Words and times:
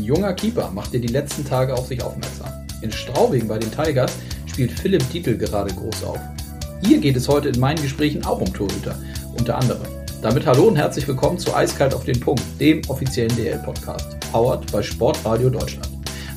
Ein 0.00 0.04
junger 0.04 0.32
Keeper 0.32 0.70
macht 0.70 0.94
dir 0.94 1.00
die 1.00 1.08
letzten 1.08 1.44
Tage 1.44 1.74
auf 1.74 1.88
sich 1.88 2.02
aufmerksam. 2.02 2.48
In 2.80 2.90
Straubing 2.90 3.46
bei 3.46 3.58
den 3.58 3.70
Tigers 3.70 4.10
spielt 4.46 4.72
Philipp 4.72 5.06
Dietl 5.10 5.36
gerade 5.36 5.74
groß 5.74 6.04
auf. 6.04 6.18
Hier 6.82 6.96
geht 6.96 7.16
es 7.16 7.28
heute 7.28 7.50
in 7.50 7.60
meinen 7.60 7.82
Gesprächen 7.82 8.24
auch 8.24 8.40
um 8.40 8.50
Torhüter, 8.50 8.96
unter 9.36 9.58
anderem. 9.58 9.86
Damit 10.22 10.46
hallo 10.46 10.68
und 10.68 10.76
herzlich 10.76 11.06
willkommen 11.06 11.38
zu 11.38 11.54
Eiskalt 11.54 11.92
auf 11.92 12.06
den 12.06 12.18
Punkt, 12.18 12.42
dem 12.58 12.80
offiziellen 12.88 13.36
DL-Podcast, 13.36 14.18
powered 14.32 14.72
bei 14.72 14.82
Sportradio 14.82 15.50
Deutschland. 15.50 15.90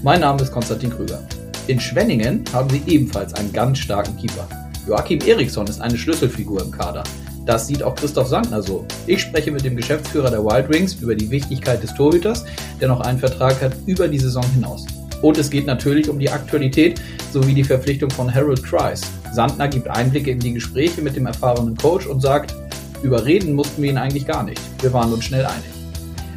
Mein 0.04 0.20
Name 0.20 0.42
ist 0.42 0.52
Konstantin 0.52 0.90
Krüger. 0.90 1.26
In 1.68 1.80
Schwenningen 1.80 2.44
haben 2.52 2.70
sie 2.70 2.82
ebenfalls 2.86 3.34
einen 3.34 3.54
ganz 3.54 3.78
starken 3.78 4.18
Keeper. 4.18 4.46
Joachim 4.86 5.22
Eriksson 5.22 5.68
ist 5.68 5.80
eine 5.80 5.98
Schlüsselfigur 5.98 6.64
im 6.64 6.72
Kader. 6.72 7.06
Das 7.46 7.68
sieht 7.68 7.84
auch 7.84 7.96
Christoph 7.96 8.28
Sandner 8.28 8.62
so. 8.62 8.86
Ich 9.06 9.22
spreche 9.22 9.52
mit 9.52 9.66
dem 9.66 9.76
Geschäftsführer 9.76 10.30
der 10.30 10.44
Wild 10.44 10.70
Wings 10.70 10.96
über 10.96 11.14
die 11.14 11.30
Wichtigkeit 11.30 11.84
des 11.84 11.94
Torhüters, 11.94 12.46
der 12.80 12.88
noch 12.88 13.02
einen 13.02 13.20
Vertrag 13.20 13.62
hat 13.62 13.74
über 13.86 14.08
die 14.08 14.20
Saison 14.20 14.46
hinaus. 14.54 14.86
Und 15.22 15.38
es 15.38 15.50
geht 15.50 15.66
natürlich 15.66 16.10
um 16.10 16.20
die 16.20 16.30
Aktualität 16.30 17.02
sowie 17.32 17.54
die 17.54 17.64
Verpflichtung 17.64 18.10
von 18.12 18.34
Harold 18.34 18.64
Kreis. 18.64 19.02
Sandner 19.34 19.68
gibt 19.68 19.88
Einblicke 19.88 20.32
in 20.32 20.40
die 20.40 20.54
Gespräche 20.54 21.02
mit 21.02 21.16
dem 21.16 21.26
erfahrenen 21.26 21.76
Coach 21.76 22.08
und 22.08 22.22
sagt, 22.22 22.54
überreden 23.02 23.54
mussten 23.54 23.82
wir 23.82 23.90
ihn 23.90 23.98
eigentlich 23.98 24.28
gar 24.28 24.44
nicht. 24.44 24.62
Wir 24.82 24.94
waren 24.94 25.12
uns 25.12 25.26
schnell 25.26 25.46
einig. 25.46 25.64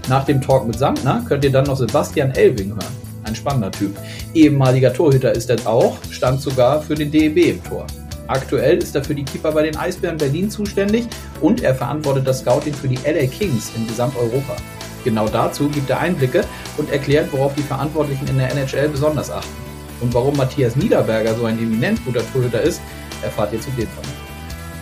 Nach 0.09 0.24
dem 0.24 0.40
Talk 0.40 0.66
mit 0.66 0.78
Sandner 0.78 1.24
könnt 1.28 1.45
ihr 1.45 1.50
dann 1.52 1.66
noch 1.66 1.76
Sebastian 1.76 2.30
Elving 2.32 2.70
hören. 2.70 2.96
Ein 3.24 3.34
spannender 3.34 3.73
Typ. 3.73 3.96
Ehemaliger 4.34 4.92
Torhüter 4.92 5.32
ist 5.32 5.50
er 5.50 5.66
auch, 5.66 5.96
stand 6.10 6.40
sogar 6.40 6.80
für 6.80 6.95
den 6.95 7.10
DEB 7.10 7.36
im 7.38 7.64
Tor. 7.64 7.86
Aktuell 8.28 8.78
ist 8.78 8.94
er 8.94 9.04
für 9.04 9.14
die 9.14 9.24
Keeper 9.24 9.52
bei 9.52 9.62
den 9.62 9.76
Eisbären 9.76 10.16
Berlin 10.16 10.50
zuständig 10.50 11.06
und 11.40 11.62
er 11.62 11.74
verantwortet 11.74 12.26
das 12.26 12.40
Scouting 12.40 12.74
für 12.74 12.88
die 12.88 12.98
LA 13.04 13.26
Kings 13.26 13.70
in 13.76 13.86
Gesamteuropa. 13.86 14.56
Genau 15.04 15.28
dazu 15.28 15.68
gibt 15.68 15.88
er 15.90 16.00
Einblicke 16.00 16.44
und 16.76 16.90
erklärt, 16.90 17.32
worauf 17.32 17.54
die 17.54 17.62
Verantwortlichen 17.62 18.26
in 18.26 18.38
der 18.38 18.51
NHL 18.51 18.88
besonders 18.88 19.30
achten. 19.30 19.54
Und 20.01 20.12
warum 20.12 20.36
Matthias 20.36 20.74
Niederberger 20.74 21.34
so 21.34 21.45
ein 21.45 21.59
eminent 21.59 22.04
guter 22.04 22.23
Torhüter 22.32 22.60
ist, 22.60 22.80
erfahrt 23.23 23.52
ihr 23.52 23.60
zu 23.60 23.70
dem 23.70 23.86
von. 23.86 24.04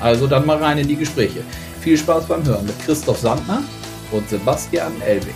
Also 0.00 0.26
dann 0.26 0.46
mal 0.46 0.56
rein 0.56 0.78
in 0.78 0.88
die 0.88 0.96
Gespräche. 0.96 1.42
Viel 1.80 1.98
Spaß 1.98 2.26
beim 2.26 2.44
Hören 2.44 2.64
mit 2.64 2.78
Christoph 2.80 3.18
Sandner 3.18 3.62
und 4.10 4.28
Sebastian 4.28 4.92
Elwing. 5.02 5.34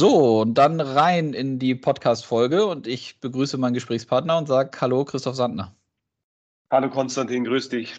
So, 0.00 0.40
und 0.40 0.54
dann 0.54 0.80
rein 0.80 1.34
in 1.34 1.58
die 1.58 1.74
Podcast-Folge 1.74 2.64
und 2.64 2.86
ich 2.86 3.20
begrüße 3.20 3.58
meinen 3.58 3.74
Gesprächspartner 3.74 4.38
und 4.38 4.48
sage 4.48 4.70
Hallo, 4.80 5.04
Christoph 5.04 5.34
Sandner. 5.34 5.74
Hallo 6.70 6.88
Konstantin, 6.88 7.44
grüß 7.44 7.68
dich. 7.68 7.96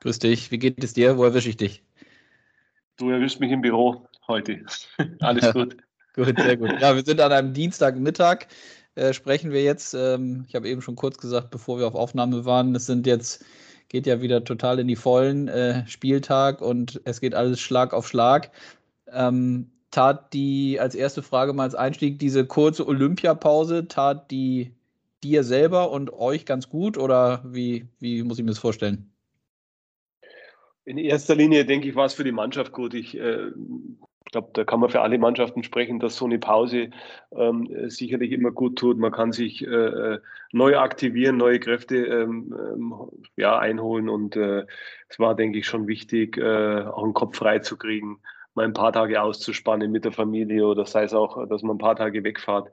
Grüß 0.00 0.20
dich, 0.20 0.50
wie 0.50 0.58
geht 0.58 0.82
es 0.82 0.94
dir? 0.94 1.18
Wo 1.18 1.24
erwische 1.24 1.50
ich 1.50 1.58
dich? 1.58 1.82
Du 2.96 3.10
erwischst 3.10 3.40
mich 3.40 3.52
im 3.52 3.60
Büro 3.60 4.08
heute. 4.26 4.64
Alles 5.20 5.52
gut. 5.52 5.76
gut, 6.14 6.34
sehr 6.40 6.56
gut. 6.56 6.80
Ja, 6.80 6.96
wir 6.96 7.04
sind 7.04 7.20
an 7.20 7.32
einem 7.32 7.52
Dienstagmittag, 7.52 8.46
äh, 8.94 9.12
sprechen 9.12 9.52
wir 9.52 9.62
jetzt. 9.62 9.92
Ähm, 9.92 10.46
ich 10.48 10.54
habe 10.54 10.66
eben 10.66 10.80
schon 10.80 10.96
kurz 10.96 11.18
gesagt, 11.18 11.50
bevor 11.50 11.78
wir 11.78 11.86
auf 11.86 11.94
Aufnahme 11.94 12.46
waren, 12.46 12.74
es 12.74 12.86
sind 12.86 13.06
jetzt, 13.06 13.44
geht 13.90 14.06
ja 14.06 14.22
wieder 14.22 14.44
total 14.44 14.78
in 14.78 14.88
die 14.88 14.96
Vollen, 14.96 15.48
äh, 15.48 15.86
Spieltag 15.88 16.62
und 16.62 17.02
es 17.04 17.20
geht 17.20 17.34
alles 17.34 17.60
Schlag 17.60 17.92
auf 17.92 18.08
Schlag. 18.08 18.50
Ähm, 19.12 19.73
tat 19.94 20.32
die, 20.32 20.80
als 20.80 20.96
erste 20.96 21.22
Frage 21.22 21.52
mal 21.52 21.62
als 21.62 21.76
Einstieg, 21.76 22.18
diese 22.18 22.46
kurze 22.46 22.86
Olympiapause, 22.86 23.86
tat 23.86 24.30
die 24.30 24.72
dir 25.22 25.44
selber 25.44 25.90
und 25.92 26.12
euch 26.12 26.44
ganz 26.46 26.68
gut 26.68 26.98
oder 26.98 27.42
wie, 27.46 27.86
wie 28.00 28.24
muss 28.24 28.38
ich 28.38 28.44
mir 28.44 28.50
das 28.50 28.58
vorstellen? 28.58 29.10
In 30.84 30.98
erster 30.98 31.36
Linie 31.36 31.64
denke 31.64 31.88
ich, 31.88 31.94
war 31.94 32.06
es 32.06 32.14
für 32.14 32.24
die 32.24 32.32
Mannschaft 32.32 32.72
gut. 32.72 32.92
Ich 32.92 33.16
äh, 33.16 33.52
glaube, 34.32 34.50
da 34.52 34.64
kann 34.64 34.80
man 34.80 34.90
für 34.90 35.00
alle 35.00 35.16
Mannschaften 35.16 35.62
sprechen, 35.62 36.00
dass 36.00 36.16
so 36.16 36.24
eine 36.24 36.40
Pause 36.40 36.90
ähm, 37.30 37.68
sicherlich 37.88 38.32
immer 38.32 38.50
gut 38.50 38.76
tut. 38.76 38.98
Man 38.98 39.12
kann 39.12 39.30
sich 39.30 39.64
äh, 39.64 40.18
neu 40.50 40.76
aktivieren, 40.76 41.36
neue 41.36 41.60
Kräfte 41.60 41.98
ähm, 41.98 42.52
ähm 42.52 42.94
ja, 43.36 43.58
einholen 43.58 44.08
und 44.08 44.34
äh, 44.34 44.66
es 45.08 45.20
war, 45.20 45.36
denke 45.36 45.58
ich, 45.58 45.66
schon 45.66 45.86
wichtig, 45.86 46.36
äh, 46.36 46.82
auch 46.82 47.04
einen 47.04 47.14
Kopf 47.14 47.36
frei 47.36 47.60
zu 47.60 47.76
kriegen 47.76 48.18
mal 48.54 48.64
ein 48.64 48.72
paar 48.72 48.92
Tage 48.92 49.20
auszuspannen 49.20 49.90
mit 49.90 50.04
der 50.04 50.12
Familie 50.12 50.66
oder 50.66 50.86
sei 50.86 51.04
es 51.04 51.14
auch, 51.14 51.46
dass 51.48 51.62
man 51.62 51.76
ein 51.76 51.78
paar 51.78 51.96
Tage 51.96 52.24
wegfahrt, 52.24 52.70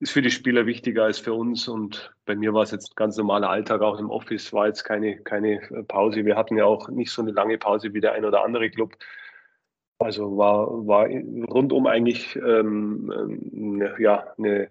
ist 0.00 0.12
für 0.12 0.22
die 0.22 0.30
Spieler 0.30 0.66
wichtiger 0.66 1.04
als 1.04 1.18
für 1.18 1.34
uns. 1.34 1.68
Und 1.68 2.14
bei 2.24 2.36
mir 2.36 2.54
war 2.54 2.62
es 2.62 2.70
jetzt 2.70 2.96
ganz 2.96 3.16
normaler 3.16 3.50
Alltag, 3.50 3.82
auch 3.82 3.98
im 3.98 4.10
Office 4.10 4.52
war 4.52 4.66
jetzt 4.66 4.84
keine, 4.84 5.18
keine 5.18 5.60
Pause. 5.88 6.24
Wir 6.24 6.36
hatten 6.36 6.56
ja 6.56 6.64
auch 6.64 6.88
nicht 6.88 7.10
so 7.10 7.22
eine 7.22 7.32
lange 7.32 7.58
Pause 7.58 7.94
wie 7.94 8.00
der 8.00 8.12
ein 8.12 8.24
oder 8.24 8.44
andere 8.44 8.70
Club. 8.70 8.96
Also 9.98 10.36
war, 10.36 10.68
war 10.86 11.06
rundum 11.06 11.86
eigentlich 11.86 12.36
ähm, 12.36 13.12
ähm 13.12 13.94
ja, 13.98 14.32
eine, 14.38 14.70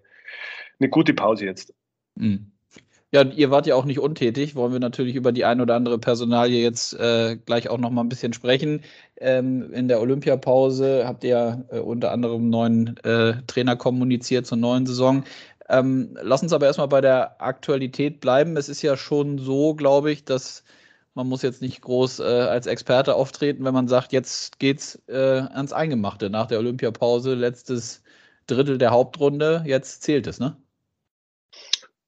eine 0.80 0.88
gute 0.88 1.12
Pause 1.12 1.44
jetzt. 1.44 1.74
Mhm. 2.14 2.52
Ja, 3.10 3.22
ihr 3.24 3.50
wart 3.50 3.66
ja 3.66 3.74
auch 3.74 3.86
nicht 3.86 4.00
untätig. 4.00 4.54
Wollen 4.54 4.72
wir 4.72 4.80
natürlich 4.80 5.14
über 5.14 5.32
die 5.32 5.44
ein 5.46 5.62
oder 5.62 5.74
andere 5.76 5.98
Personalie 5.98 6.62
jetzt 6.62 6.92
äh, 6.92 7.36
gleich 7.36 7.70
auch 7.70 7.78
noch 7.78 7.88
mal 7.90 8.02
ein 8.02 8.10
bisschen 8.10 8.34
sprechen. 8.34 8.82
Ähm, 9.16 9.72
in 9.72 9.88
der 9.88 10.00
Olympiapause 10.00 11.04
habt 11.06 11.24
ihr 11.24 11.64
äh, 11.70 11.78
unter 11.78 12.12
anderem 12.12 12.50
neuen 12.50 12.98
äh, 13.04 13.42
Trainer 13.46 13.76
kommuniziert 13.76 14.46
zur 14.46 14.58
neuen 14.58 14.84
Saison. 14.84 15.24
Ähm, 15.70 16.18
lass 16.22 16.42
uns 16.42 16.52
aber 16.52 16.66
erstmal 16.66 16.88
bei 16.88 17.00
der 17.00 17.40
Aktualität 17.40 18.20
bleiben. 18.20 18.56
Es 18.58 18.68
ist 18.68 18.82
ja 18.82 18.96
schon 18.96 19.38
so, 19.38 19.74
glaube 19.74 20.10
ich, 20.12 20.24
dass 20.26 20.62
man 21.14 21.28
muss 21.28 21.42
jetzt 21.42 21.62
nicht 21.62 21.80
groß 21.82 22.20
äh, 22.20 22.24
als 22.24 22.66
Experte 22.66 23.14
auftreten, 23.14 23.64
wenn 23.64 23.74
man 23.74 23.88
sagt, 23.88 24.12
jetzt 24.12 24.58
geht's 24.58 25.02
äh, 25.08 25.16
ans 25.16 25.72
Eingemachte 25.72 26.28
nach 26.30 26.46
der 26.46 26.58
Olympiapause, 26.58 27.34
letztes 27.34 28.02
Drittel 28.46 28.78
der 28.78 28.90
Hauptrunde, 28.90 29.62
jetzt 29.66 30.02
zählt 30.02 30.26
es, 30.26 30.38
ne? 30.40 30.56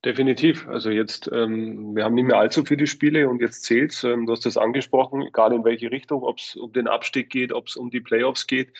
Definitiv. 0.04 0.66
Also 0.66 0.88
jetzt, 0.88 1.30
ähm, 1.30 1.94
wir 1.94 2.04
haben 2.04 2.14
nicht 2.14 2.24
mehr 2.24 2.38
allzu 2.38 2.64
viele 2.64 2.86
Spiele 2.86 3.28
und 3.28 3.42
jetzt 3.42 3.64
zählt's. 3.64 4.02
Ähm, 4.02 4.24
du 4.24 4.32
hast 4.32 4.46
das 4.46 4.56
angesprochen, 4.56 5.22
egal 5.22 5.52
in 5.52 5.62
welche 5.62 5.90
Richtung, 5.90 6.22
ob 6.22 6.38
es 6.38 6.56
um 6.56 6.72
den 6.72 6.88
Abstieg 6.88 7.28
geht, 7.28 7.52
ob 7.52 7.66
es 7.66 7.76
um 7.76 7.90
die 7.90 8.00
Playoffs 8.00 8.46
geht. 8.46 8.72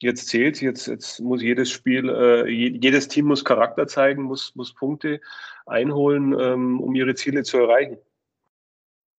Jetzt 0.00 0.28
zählt 0.28 0.62
jetzt, 0.62 0.86
jetzt 0.86 1.20
muss 1.20 1.42
jedes 1.42 1.70
Spiel, 1.70 2.08
äh, 2.08 2.48
jedes 2.48 3.08
Team 3.08 3.26
muss 3.26 3.44
Charakter 3.44 3.86
zeigen, 3.86 4.22
muss, 4.22 4.54
muss 4.54 4.72
Punkte 4.74 5.20
einholen, 5.66 6.34
ähm, 6.40 6.80
um 6.80 6.94
ihre 6.94 7.14
Ziele 7.14 7.42
zu 7.42 7.58
erreichen. 7.58 7.98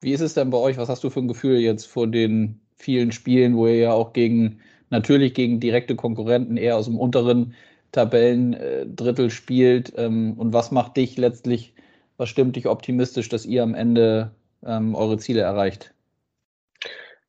Wie 0.01 0.13
ist 0.13 0.21
es 0.21 0.33
denn 0.33 0.49
bei 0.49 0.57
euch? 0.57 0.77
Was 0.77 0.89
hast 0.89 1.03
du 1.03 1.11
für 1.11 1.19
ein 1.19 1.27
Gefühl 1.27 1.59
jetzt 1.59 1.85
vor 1.85 2.07
den 2.07 2.59
vielen 2.75 3.11
Spielen, 3.11 3.55
wo 3.55 3.67
ihr 3.67 3.77
ja 3.77 3.93
auch 3.93 4.13
gegen, 4.13 4.61
natürlich 4.89 5.35
gegen 5.35 5.59
direkte 5.59 5.95
Konkurrenten 5.95 6.57
eher 6.57 6.75
aus 6.75 6.85
dem 6.85 6.99
unteren 6.99 7.53
Tabellendrittel 7.95 9.29
spielt 9.29 9.93
ähm, 9.95 10.33
und 10.33 10.51
was 10.51 10.71
macht 10.71 10.97
dich 10.97 11.17
letztlich, 11.17 11.73
was 12.17 12.27
stimmt 12.27 12.57
dich 12.57 12.67
optimistisch, 12.67 13.29
dass 13.29 13.45
ihr 13.45 13.63
am 13.63 13.73
Ende 13.73 14.31
ähm, 14.65 14.95
eure 14.95 15.17
Ziele 15.17 15.41
erreicht? 15.41 15.93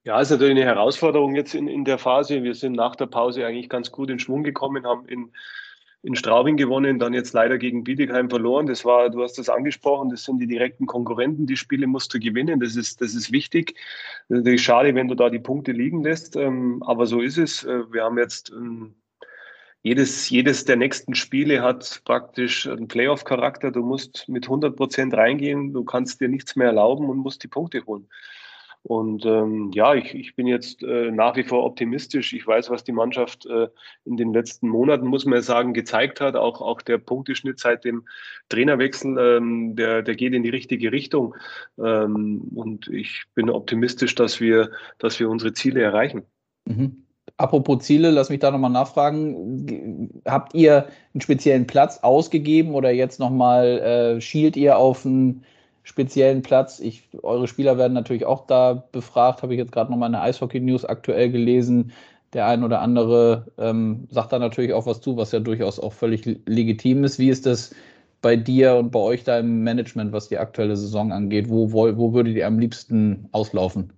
Ja, 0.03 0.21
ist 0.21 0.31
natürlich 0.31 0.57
eine 0.57 0.65
Herausforderung 0.65 1.37
jetzt 1.37 1.55
in, 1.55 1.69
in 1.69 1.85
der 1.85 1.99
Phase. 1.99 2.43
Wir 2.43 2.55
sind 2.55 2.75
nach 2.75 2.97
der 2.97 3.07
Pause 3.07 3.47
eigentlich 3.47 3.69
ganz 3.69 3.93
gut 3.93 4.11
in 4.11 4.19
Schwung 4.19 4.43
gekommen, 4.43 4.85
haben 4.87 5.07
in, 5.07 5.31
in 6.03 6.17
Straubing 6.17 6.57
gewonnen, 6.57 6.99
dann 6.99 7.15
jetzt 7.15 7.33
leider 7.33 7.59
gegen 7.59 7.85
Bietigheim 7.85 8.29
verloren. 8.29 8.67
Das 8.67 8.85
war, 8.85 9.09
du 9.11 9.23
hast 9.23 9.39
das 9.39 9.49
angesprochen, 9.49 10.11
das 10.11 10.25
sind 10.25 10.39
die 10.39 10.47
direkten 10.49 10.87
Konkurrenten. 10.87 11.47
Die 11.47 11.57
Spiele 11.57 11.87
musst 11.87 12.13
du 12.13 12.19
gewinnen. 12.19 12.59
Das 12.59 12.75
ist, 12.75 13.01
das 13.01 13.15
ist 13.15 13.31
wichtig. 13.31 13.75
Das 14.29 14.45
ist 14.45 14.63
schade, 14.63 14.97
wenn 14.97 15.09
du 15.09 15.15
da 15.15 15.31
die 15.31 15.39
Punkte 15.39 15.71
liegen 15.71 16.03
lässt. 16.03 16.35
Ähm, 16.35 16.83
aber 16.85 17.07
so 17.07 17.21
ist 17.21 17.39
es. 17.39 17.65
Äh, 17.65 17.93
wir 17.93 18.03
haben 18.03 18.19
jetzt 18.19 18.53
jedes, 19.87 20.29
jedes 20.31 20.65
der 20.65 20.75
nächsten 20.75 21.15
Spiele 21.15 21.63
hat 21.63 22.03
praktisch 22.05 22.67
einen 22.67 22.89
Playoff-Charakter. 22.89 23.71
Du 23.71 23.85
musst 23.85 24.29
mit 24.29 24.47
100 24.47 24.75
Prozent 24.75 25.15
reingehen, 25.15 25.73
du 25.73 25.85
kannst 25.85 26.21
dir 26.21 26.29
nichts 26.29 26.57
mehr 26.57 26.67
erlauben 26.67 27.09
und 27.09 27.19
musst 27.19 27.45
die 27.45 27.49
Punkte 27.49 27.87
holen. 27.87 28.09
Und 28.83 29.25
ähm, 29.27 29.71
ja, 29.73 29.95
ich, 29.95 30.13
ich 30.13 30.35
bin 30.35 30.49
jetzt 30.49 30.83
äh, 30.83 31.13
nach 31.13 31.37
wie 31.37 31.45
vor 31.45 31.63
optimistisch. 31.65 32.33
Ich 32.33 32.45
weiß, 32.45 32.69
was 32.69 32.83
die 32.83 32.91
Mannschaft 32.91 33.47
äh, 33.47 33.69
in 34.05 34.17
den 34.17 34.33
letzten 34.33 34.69
Monaten, 34.69 35.07
muss 35.07 35.25
man 35.25 35.41
sagen, 35.41 35.73
gezeigt 35.73 36.21
hat. 36.21 36.35
Auch, 36.35 36.61
auch 36.61 36.83
der 36.83 36.99
Punkteschnitt 36.99 37.61
seit 37.61 37.85
dem 37.85 38.09
Trainerwechsel, 38.49 39.17
ähm, 39.19 39.77
der, 39.77 40.03
der 40.03 40.17
geht 40.17 40.35
in 40.35 40.43
die 40.43 40.51
richtige 40.51 40.91
Richtung. 40.91 41.37
Ähm, 41.79 42.43
und 42.57 42.89
ich 42.89 43.23
bin 43.37 43.51
optimistisch, 43.51 44.17
dass 44.17 44.41
wir, 44.41 44.73
dass 44.99 45.21
wir 45.21 45.31
unsere 45.31 45.53
Ziele 45.53 45.81
erreichen. 45.81 46.25
Mhm. 46.65 47.06
Apropos 47.39 47.85
Ziele, 47.85 48.11
lass 48.11 48.31
mich 48.31 48.41
da 48.41 48.51
nochmal 48.51 48.71
nachfragen. 48.71 50.23
Habt 50.25 50.55
ihr 50.55 50.87
einen 51.13 51.21
speziellen 51.21 51.67
Platz 51.67 51.99
ausgegeben 52.03 52.75
oder 52.75 52.91
jetzt 52.91 53.21
nochmal 53.21 53.79
äh, 54.17 54.21
schielt 54.23 54.57
ihr 54.57 54.79
auf 54.79 55.05
einen 55.05 55.45
speziellen 55.83 56.41
Platz? 56.41 56.81
Ich, 56.81 57.09
eure 57.23 57.47
Spieler 57.47 57.77
werden 57.77 57.93
natürlich 57.93 58.25
auch 58.25 58.47
da 58.47 58.85
befragt, 58.91 59.43
habe 59.43 59.53
ich 59.53 59.59
jetzt 59.59 59.73
gerade 59.73 59.91
nochmal 59.91 60.09
in 60.09 60.15
der 60.15 60.23
Eishockey-News 60.23 60.87
aktuell 60.87 61.31
gelesen. 61.31 61.93
Der 62.33 62.47
ein 62.47 62.65
oder 62.65 62.81
andere 62.81 63.47
ähm, 63.59 64.09
sagt 64.11 64.33
da 64.33 64.39
natürlich 64.39 64.73
auch 64.73 64.87
was 64.87 65.01
zu, 65.03 65.17
was 65.19 65.33
ja 65.33 65.41
durchaus 65.41 65.79
auch 65.79 65.93
völlig 65.93 66.25
legitim 66.47 67.05
ist. 67.05 67.19
Wie 67.19 67.29
ist 67.29 67.45
das 67.47 67.75
bei 68.23 68.37
dir 68.37 68.77
und 68.77 68.91
bei 68.91 68.99
euch 68.99 69.25
da 69.25 69.39
im 69.39 69.63
Management, 69.63 70.13
was 70.13 70.29
die 70.29 70.39
aktuelle 70.39 70.77
Saison 70.77 71.13
angeht? 71.13 71.51
Wo, 71.51 71.73
wo, 71.73 71.97
wo 71.97 72.15
würdet 72.15 72.35
ihr 72.37 72.47
am 72.47 72.59
liebsten 72.59 73.29
auslaufen? 73.33 73.93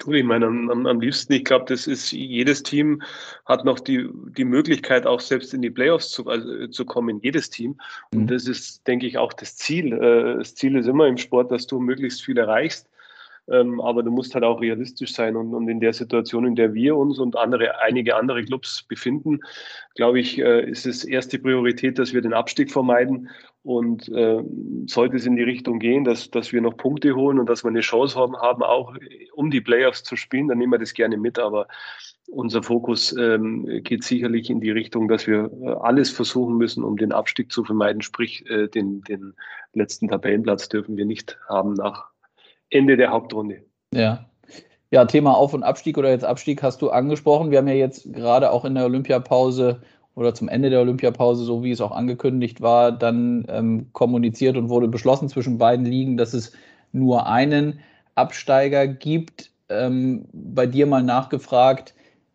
Du, 0.00 0.14
ich 0.14 0.24
meine, 0.24 0.46
am, 0.46 0.86
am 0.86 1.00
liebsten, 1.00 1.34
ich 1.34 1.44
glaube, 1.44 1.66
das 1.68 1.86
ist, 1.86 2.10
jedes 2.10 2.62
Team 2.62 3.02
hat 3.44 3.66
noch 3.66 3.78
die, 3.78 4.08
die 4.36 4.46
Möglichkeit, 4.46 5.06
auch 5.06 5.20
selbst 5.20 5.52
in 5.52 5.60
die 5.60 5.70
Playoffs 5.70 6.08
zu, 6.10 6.26
also, 6.26 6.66
zu 6.68 6.86
kommen, 6.86 7.20
jedes 7.22 7.50
Team. 7.50 7.78
Und 8.12 8.22
mhm. 8.22 8.26
das 8.28 8.48
ist, 8.48 8.86
denke 8.86 9.06
ich, 9.06 9.18
auch 9.18 9.34
das 9.34 9.56
Ziel. 9.56 9.92
Äh, 9.92 10.38
das 10.38 10.54
Ziel 10.54 10.76
ist 10.76 10.86
immer 10.86 11.06
im 11.06 11.18
Sport, 11.18 11.52
dass 11.52 11.66
du 11.66 11.78
möglichst 11.80 12.22
viel 12.22 12.38
erreichst. 12.38 12.88
Ähm, 13.50 13.80
aber 13.80 14.02
du 14.02 14.10
musst 14.10 14.34
halt 14.34 14.44
auch 14.44 14.60
realistisch 14.60 15.12
sein. 15.12 15.36
Und, 15.36 15.52
und, 15.54 15.68
in 15.68 15.80
der 15.80 15.92
Situation, 15.92 16.46
in 16.46 16.54
der 16.54 16.72
wir 16.72 16.96
uns 16.96 17.18
und 17.18 17.36
andere, 17.36 17.80
einige 17.80 18.16
andere 18.16 18.42
Clubs 18.44 18.84
befinden, 18.84 19.40
glaube 19.96 20.20
ich, 20.20 20.38
äh, 20.38 20.70
ist 20.70 20.86
es 20.86 21.04
erste 21.04 21.38
Priorität, 21.38 21.98
dass 21.98 22.14
wir 22.14 22.22
den 22.22 22.32
Abstieg 22.32 22.70
vermeiden. 22.70 23.28
Und 23.62 24.08
äh, 24.08 24.42
sollte 24.86 25.16
es 25.16 25.26
in 25.26 25.36
die 25.36 25.42
Richtung 25.42 25.78
gehen, 25.80 26.04
dass, 26.04 26.30
dass 26.30 26.50
wir 26.52 26.62
noch 26.62 26.78
Punkte 26.78 27.14
holen 27.14 27.38
und 27.38 27.46
dass 27.46 27.62
wir 27.62 27.68
eine 27.68 27.80
Chance 27.80 28.18
haben, 28.18 28.34
haben, 28.36 28.62
auch 28.62 28.94
um 29.34 29.50
die 29.50 29.60
Playoffs 29.60 30.02
zu 30.02 30.16
spielen, 30.16 30.48
dann 30.48 30.58
nehmen 30.58 30.72
wir 30.72 30.78
das 30.78 30.94
gerne 30.94 31.18
mit. 31.18 31.38
Aber 31.38 31.66
unser 32.30 32.62
Fokus 32.62 33.14
ähm, 33.18 33.66
geht 33.82 34.04
sicherlich 34.04 34.48
in 34.48 34.60
die 34.60 34.70
Richtung, 34.70 35.08
dass 35.08 35.26
wir 35.26 35.50
äh, 35.62 35.72
alles 35.80 36.10
versuchen 36.10 36.56
müssen, 36.56 36.84
um 36.84 36.96
den 36.96 37.12
Abstieg 37.12 37.52
zu 37.52 37.64
vermeiden. 37.64 38.00
Sprich, 38.00 38.48
äh, 38.48 38.68
den, 38.68 39.02
den 39.02 39.34
letzten 39.74 40.08
Tabellenplatz 40.08 40.68
dürfen 40.68 40.96
wir 40.96 41.04
nicht 41.04 41.38
haben 41.48 41.74
nach 41.74 42.06
Ende 42.70 42.96
der 42.96 43.10
Hauptrunde. 43.10 43.64
Ja. 43.92 44.26
Ja, 44.92 45.04
Thema 45.04 45.36
Auf- 45.36 45.54
und 45.54 45.62
Abstieg 45.62 45.98
oder 45.98 46.10
jetzt 46.10 46.24
Abstieg 46.24 46.62
hast 46.62 46.82
du 46.82 46.90
angesprochen. 46.90 47.50
Wir 47.52 47.58
haben 47.58 47.68
ja 47.68 47.74
jetzt 47.74 48.12
gerade 48.12 48.50
auch 48.50 48.64
in 48.64 48.74
der 48.74 48.86
Olympiapause 48.86 49.82
oder 50.20 50.34
zum 50.34 50.48
Ende 50.48 50.68
der 50.68 50.80
Olympiapause, 50.80 51.44
so 51.44 51.64
wie 51.64 51.70
es 51.70 51.80
auch 51.80 51.92
angekündigt 51.92 52.60
war, 52.60 52.92
dann 52.92 53.46
ähm, 53.48 53.86
kommuniziert 53.92 54.58
und 54.58 54.68
wurde 54.68 54.86
beschlossen 54.86 55.30
zwischen 55.30 55.56
beiden 55.56 55.86
Ligen, 55.86 56.18
dass 56.18 56.34
es 56.34 56.52
nur 56.92 57.26
einen 57.26 57.80
Absteiger 58.16 58.86
gibt. 58.86 59.50
Ähm, 59.70 60.26
bei 60.32 60.66
dir 60.66 60.86
mal 60.86 61.02
nachgefragt, 61.02 61.94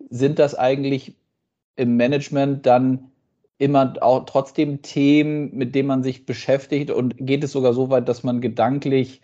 sind 0.10 0.40
das 0.40 0.56
eigentlich 0.56 1.16
im 1.76 1.96
Management 1.96 2.66
dann 2.66 3.12
immer 3.60 3.94
auch 4.02 4.26
trotzdem 4.26 4.82
Themen, 4.82 5.56
mit 5.56 5.76
denen 5.76 5.88
man 5.88 6.02
sich 6.02 6.26
beschäftigt 6.26 6.90
und 6.90 7.16
geht 7.20 7.44
es 7.44 7.52
sogar 7.52 7.74
so 7.74 7.92
weit, 7.92 8.10
dass 8.10 8.24
man 8.24 8.42
gedanklich 8.42 9.22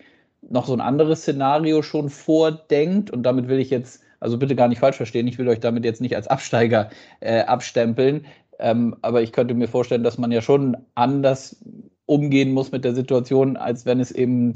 noch 0.48 0.68
so 0.68 0.74
ein 0.74 0.82
anderes 0.82 1.22
Szenario 1.22 1.82
schon 1.82 2.10
vordenkt. 2.10 3.10
Und 3.10 3.24
damit 3.24 3.48
will 3.48 3.60
ich 3.60 3.70
jetzt, 3.70 4.02
also 4.20 4.38
bitte 4.38 4.56
gar 4.56 4.68
nicht 4.68 4.80
falsch 4.80 4.98
verstehen, 4.98 5.28
ich 5.28 5.38
will 5.38 5.48
euch 5.48 5.60
damit 5.60 5.84
jetzt 5.84 6.02
nicht 6.02 6.16
als 6.16 6.28
Absteiger 6.28 6.90
äh, 7.20 7.42
abstempeln. 7.42 8.26
Ähm, 8.62 8.96
aber 9.02 9.22
ich 9.22 9.32
könnte 9.32 9.54
mir 9.54 9.68
vorstellen, 9.68 10.04
dass 10.04 10.18
man 10.18 10.32
ja 10.32 10.42
schon 10.42 10.78
anders 10.96 11.64
umgehen 12.06 12.54
muss 12.54 12.72
mit 12.72 12.86
der 12.86 12.94
Situation, 12.94 13.58
als 13.58 13.86
wenn 13.86 14.00
es 14.00 14.12
eben 14.12 14.54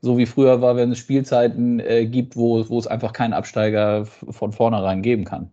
so 0.00 0.16
wie 0.16 0.26
früher 0.26 0.60
war, 0.62 0.76
wenn 0.76 0.92
es 0.92 0.98
Spielzeiten 0.98 1.80
äh, 1.80 2.06
gibt, 2.06 2.36
wo, 2.36 2.68
wo 2.68 2.78
es 2.78 2.86
einfach 2.86 3.12
keinen 3.12 3.32
Absteiger 3.32 4.06
von 4.06 4.52
vornherein 4.52 5.02
geben 5.02 5.24
kann. 5.24 5.50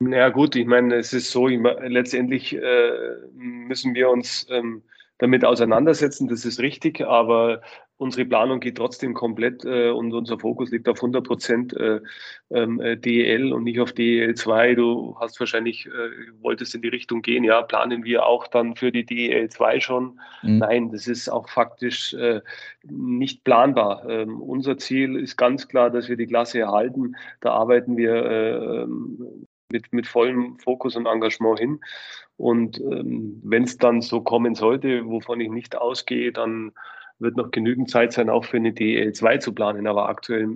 Ja 0.00 0.28
gut, 0.28 0.56
ich 0.56 0.66
meine, 0.66 0.96
es 0.96 1.14
ist 1.14 1.30
so, 1.30 1.46
letztendlich 1.46 2.54
äh, 2.54 2.90
müssen 3.32 3.94
wir 3.94 4.10
uns 4.10 4.46
ähm, 4.50 4.82
damit 5.18 5.42
auseinandersetzen, 5.42 6.28
das 6.28 6.44
ist 6.44 6.60
richtig, 6.60 7.00
aber 7.00 7.62
unsere 7.98 8.26
Planung 8.26 8.60
geht 8.60 8.76
trotzdem 8.76 9.14
komplett 9.14 9.64
äh, 9.64 9.90
und 9.90 10.12
unser 10.12 10.38
Fokus 10.38 10.70
liegt 10.70 10.88
auf 10.88 10.98
100 10.98 11.26
Prozent 11.26 11.76
äh, 11.76 12.00
ähm, 12.50 12.80
äh, 12.80 12.96
DEL 12.96 13.52
und 13.52 13.64
nicht 13.64 13.80
auf 13.80 13.92
DEL 13.92 14.34
2. 14.34 14.74
Du 14.74 15.16
hast 15.18 15.40
wahrscheinlich, 15.40 15.86
äh, 15.86 16.42
wolltest 16.42 16.74
in 16.74 16.82
die 16.82 16.88
Richtung 16.88 17.22
gehen, 17.22 17.44
ja, 17.44 17.62
planen 17.62 18.04
wir 18.04 18.26
auch 18.26 18.46
dann 18.46 18.76
für 18.76 18.92
die 18.92 19.06
DEL 19.06 19.48
2 19.48 19.80
schon? 19.80 20.20
Mhm. 20.42 20.58
Nein, 20.58 20.92
das 20.92 21.06
ist 21.06 21.28
auch 21.28 21.48
faktisch 21.48 22.12
äh, 22.14 22.40
nicht 22.84 23.44
planbar. 23.44 24.08
Ähm, 24.08 24.40
unser 24.40 24.76
Ziel 24.76 25.16
ist 25.16 25.36
ganz 25.36 25.66
klar, 25.66 25.90
dass 25.90 26.08
wir 26.08 26.16
die 26.16 26.26
Klasse 26.26 26.60
erhalten. 26.60 27.16
Da 27.40 27.52
arbeiten 27.52 27.96
wir 27.96 28.14
äh, 28.14 28.82
ähm, 28.82 29.46
mit, 29.70 29.92
mit 29.92 30.06
vollem 30.06 30.58
Fokus 30.58 30.96
und 30.96 31.06
Engagement 31.06 31.58
hin. 31.58 31.80
Und 32.36 32.78
ähm, 32.78 33.40
wenn 33.42 33.64
es 33.64 33.78
dann 33.78 34.02
so 34.02 34.20
kommen 34.20 34.54
sollte, 34.54 35.06
wovon 35.06 35.40
ich 35.40 35.48
nicht 35.48 35.76
ausgehe, 35.76 36.32
dann 36.32 36.72
wird 37.18 37.36
noch 37.36 37.50
genügend 37.50 37.90
Zeit 37.90 38.12
sein, 38.12 38.28
auch 38.28 38.44
für 38.44 38.58
eine 38.58 38.70
DL2 38.70 39.40
zu 39.40 39.52
planen. 39.52 39.86
Aber 39.86 40.08
aktuell 40.08 40.48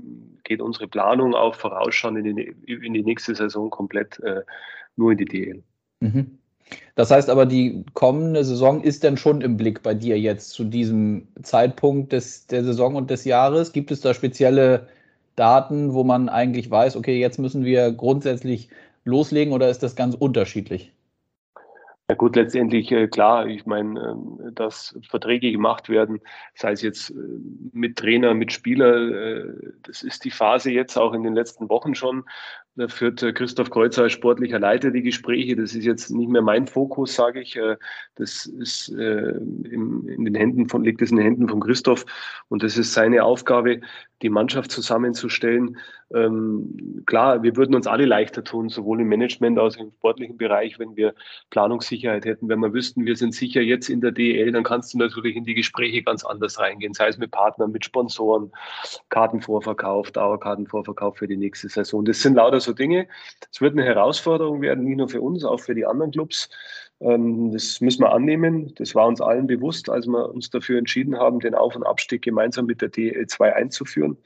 geht 0.45 0.61
unsere 0.61 0.89
Planung 0.89 1.35
auch 1.35 1.55
vorausschauend 1.55 2.27
in 2.27 2.37
die, 2.37 2.55
in 2.67 2.95
die 2.95 3.03
nächste 3.03 3.35
Saison 3.35 3.71
komplett 3.71 4.21
äh, 4.21 4.43
nur 4.97 5.13
in 5.13 5.19
die 5.19 5.25
DL. 5.25 5.63
Mhm. 6.01 6.39
Das 6.95 7.11
heißt 7.11 7.31
aber, 7.31 7.47
die 7.47 7.85
kommende 7.95 8.45
Saison 8.45 8.83
ist 8.83 9.03
dann 9.03 9.17
schon 9.17 9.41
im 9.41 9.57
Blick 9.57 9.83
bei 9.83 9.95
dir 9.95 10.19
jetzt 10.19 10.51
zu 10.51 10.65
diesem 10.65 11.27
Zeitpunkt 11.43 12.13
des, 12.13 12.47
der 12.47 12.63
Saison 12.63 12.95
und 12.95 13.11
des 13.11 13.25
Jahres. 13.25 13.73
Gibt 13.73 13.91
es 13.91 14.01
da 14.01 14.15
spezielle 14.15 14.87
Daten, 15.37 15.95
wo 15.95 16.05
man 16.05 16.29
eigentlich 16.29 16.71
weiß, 16.71 16.97
okay, 16.97 17.19
jetzt 17.19 17.39
müssen 17.39 17.65
wir 17.65 17.91
grundsätzlich 17.93 18.69
loslegen 19.05 19.53
oder 19.53 19.71
ist 19.71 19.83
das 19.83 19.97
ganz 19.97 20.15
unterschiedlich? 20.15 20.93
Ja 22.11 22.17
gut, 22.17 22.35
letztendlich 22.35 22.91
äh, 22.91 23.07
klar, 23.07 23.47
ich 23.47 23.67
meine, 23.67 24.19
äh, 24.49 24.53
dass 24.53 24.99
Verträge 25.09 25.53
gemacht 25.53 25.89
werden, 25.89 26.21
sei 26.57 26.73
es 26.73 26.83
jetzt 26.83 27.11
äh, 27.11 27.15
mit 27.73 27.97
Trainer, 27.97 28.35
mit 28.35 28.51
Spieler, 28.53 28.97
äh, 28.97 29.45
das 29.85 30.03
ist 30.03 30.25
die 30.25 30.33
Phase 30.33 30.73
jetzt 30.73 30.97
auch 30.97 31.15
in 31.15 31.23
den 31.23 31.35
letzten 31.35 31.69
Wochen 31.69 31.95
schon. 31.95 32.25
Da 32.81 32.89
führt 32.89 33.23
äh, 33.23 33.35
Christoph 33.35 33.69
Kreuzer 33.69 34.05
als 34.05 34.13
sportlicher 34.13 34.59
Leiter 34.59 34.91
die 34.91 35.03
Gespräche. 35.03 35.55
Das 35.55 35.75
ist 35.75 35.85
jetzt 35.85 36.11
nicht 36.11 36.31
mehr 36.31 36.41
mein 36.41 36.67
Fokus, 36.67 37.15
sage 37.15 37.43
ich. 37.43 37.55
Äh, 37.57 37.77
das 38.15 38.47
ist 38.47 38.89
in, 38.89 40.09
in 40.09 40.25
den 40.25 40.35
Händen 40.35 40.69
von, 40.69 40.83
liegt 40.83 41.03
es 41.03 41.11
in 41.11 41.19
den 41.19 41.27
Händen 41.27 41.49
von 41.49 41.61
Christoph 41.61 42.07
und 42.49 42.63
das 42.63 42.79
ist 42.79 42.95
seine 42.95 43.25
Aufgabe, 43.25 43.81
die 44.23 44.29
Mannschaft 44.29 44.71
zusammenzustellen. 44.71 45.77
Ähm, 46.13 47.03
klar, 47.07 47.43
wir 47.43 47.57
würden 47.57 47.75
uns 47.75 47.87
alle 47.87 48.05
leichter 48.05 48.43
tun, 48.43 48.69
sowohl 48.69 49.01
im 49.01 49.09
Management 49.09 49.59
als 49.59 49.77
auch 49.77 49.83
im 49.83 49.93
sportlichen 49.93 50.37
Bereich, 50.37 50.79
wenn 50.79 50.97
wir 50.97 51.15
Planungssicherheit 51.51 52.25
hätten. 52.25 52.49
Wenn 52.49 52.59
wir 52.59 52.73
wüssten, 52.75 53.07
wir 53.07 53.17
sind 53.17 53.35
sicher 53.35 53.61
jetzt 53.61 53.89
in 53.89 54.01
der 54.01 54.11
DL, 54.11 54.51
dann 54.53 54.65
kannst 54.65 54.93
du 54.93 54.99
natürlich 54.99 55.37
in 55.37 55.45
die 55.45 55.55
Gespräche 55.55 56.03
ganz 56.03 56.25
anders 56.25 56.59
reingehen, 56.59 56.95
sei 56.95 57.09
es 57.09 57.19
mit 57.19 57.31
Partnern, 57.31 57.71
mit 57.71 57.85
Sponsoren, 57.85 58.51
Kartenvorverkauf, 59.09 60.11
Dauerkartenvorverkauf 60.11 61.17
für 61.17 61.29
die 61.29 61.37
nächste 61.37 61.69
Saison. 61.69 62.05
Das 62.05 62.21
sind 62.21 62.35
lauter 62.35 62.61
so 62.61 62.70
Dinge. 62.75 63.09
Es 63.53 63.61
wird 63.61 63.73
eine 63.73 63.85
Herausforderung 63.85 64.61
werden, 64.61 64.85
nicht 64.85 64.97
nur 64.97 65.09
für 65.09 65.21
uns, 65.21 65.45
auch 65.45 65.61
für 65.61 65.75
die 65.75 65.87
anderen 65.87 66.11
Clubs. 66.11 66.49
Ähm, 67.01 67.53
das 67.53 67.81
müssen 67.81 68.03
wir 68.03 68.13
annehmen. 68.13 68.73
Das 68.77 68.95
war 68.95 69.07
uns 69.07 69.21
allen 69.21 69.47
bewusst, 69.47 69.89
als 69.89 70.07
wir 70.07 70.31
uns 70.31 70.51
dafür 70.51 70.79
entschieden 70.79 71.19
haben, 71.19 71.41
den 71.41 71.55
Auf- 71.55 71.77
und 71.77 71.85
Abstieg 71.85 72.23
gemeinsam 72.23 72.67
mit 72.67 72.83
der 72.83 72.91
DL2 72.91 73.53
einzuführen. 73.53 74.17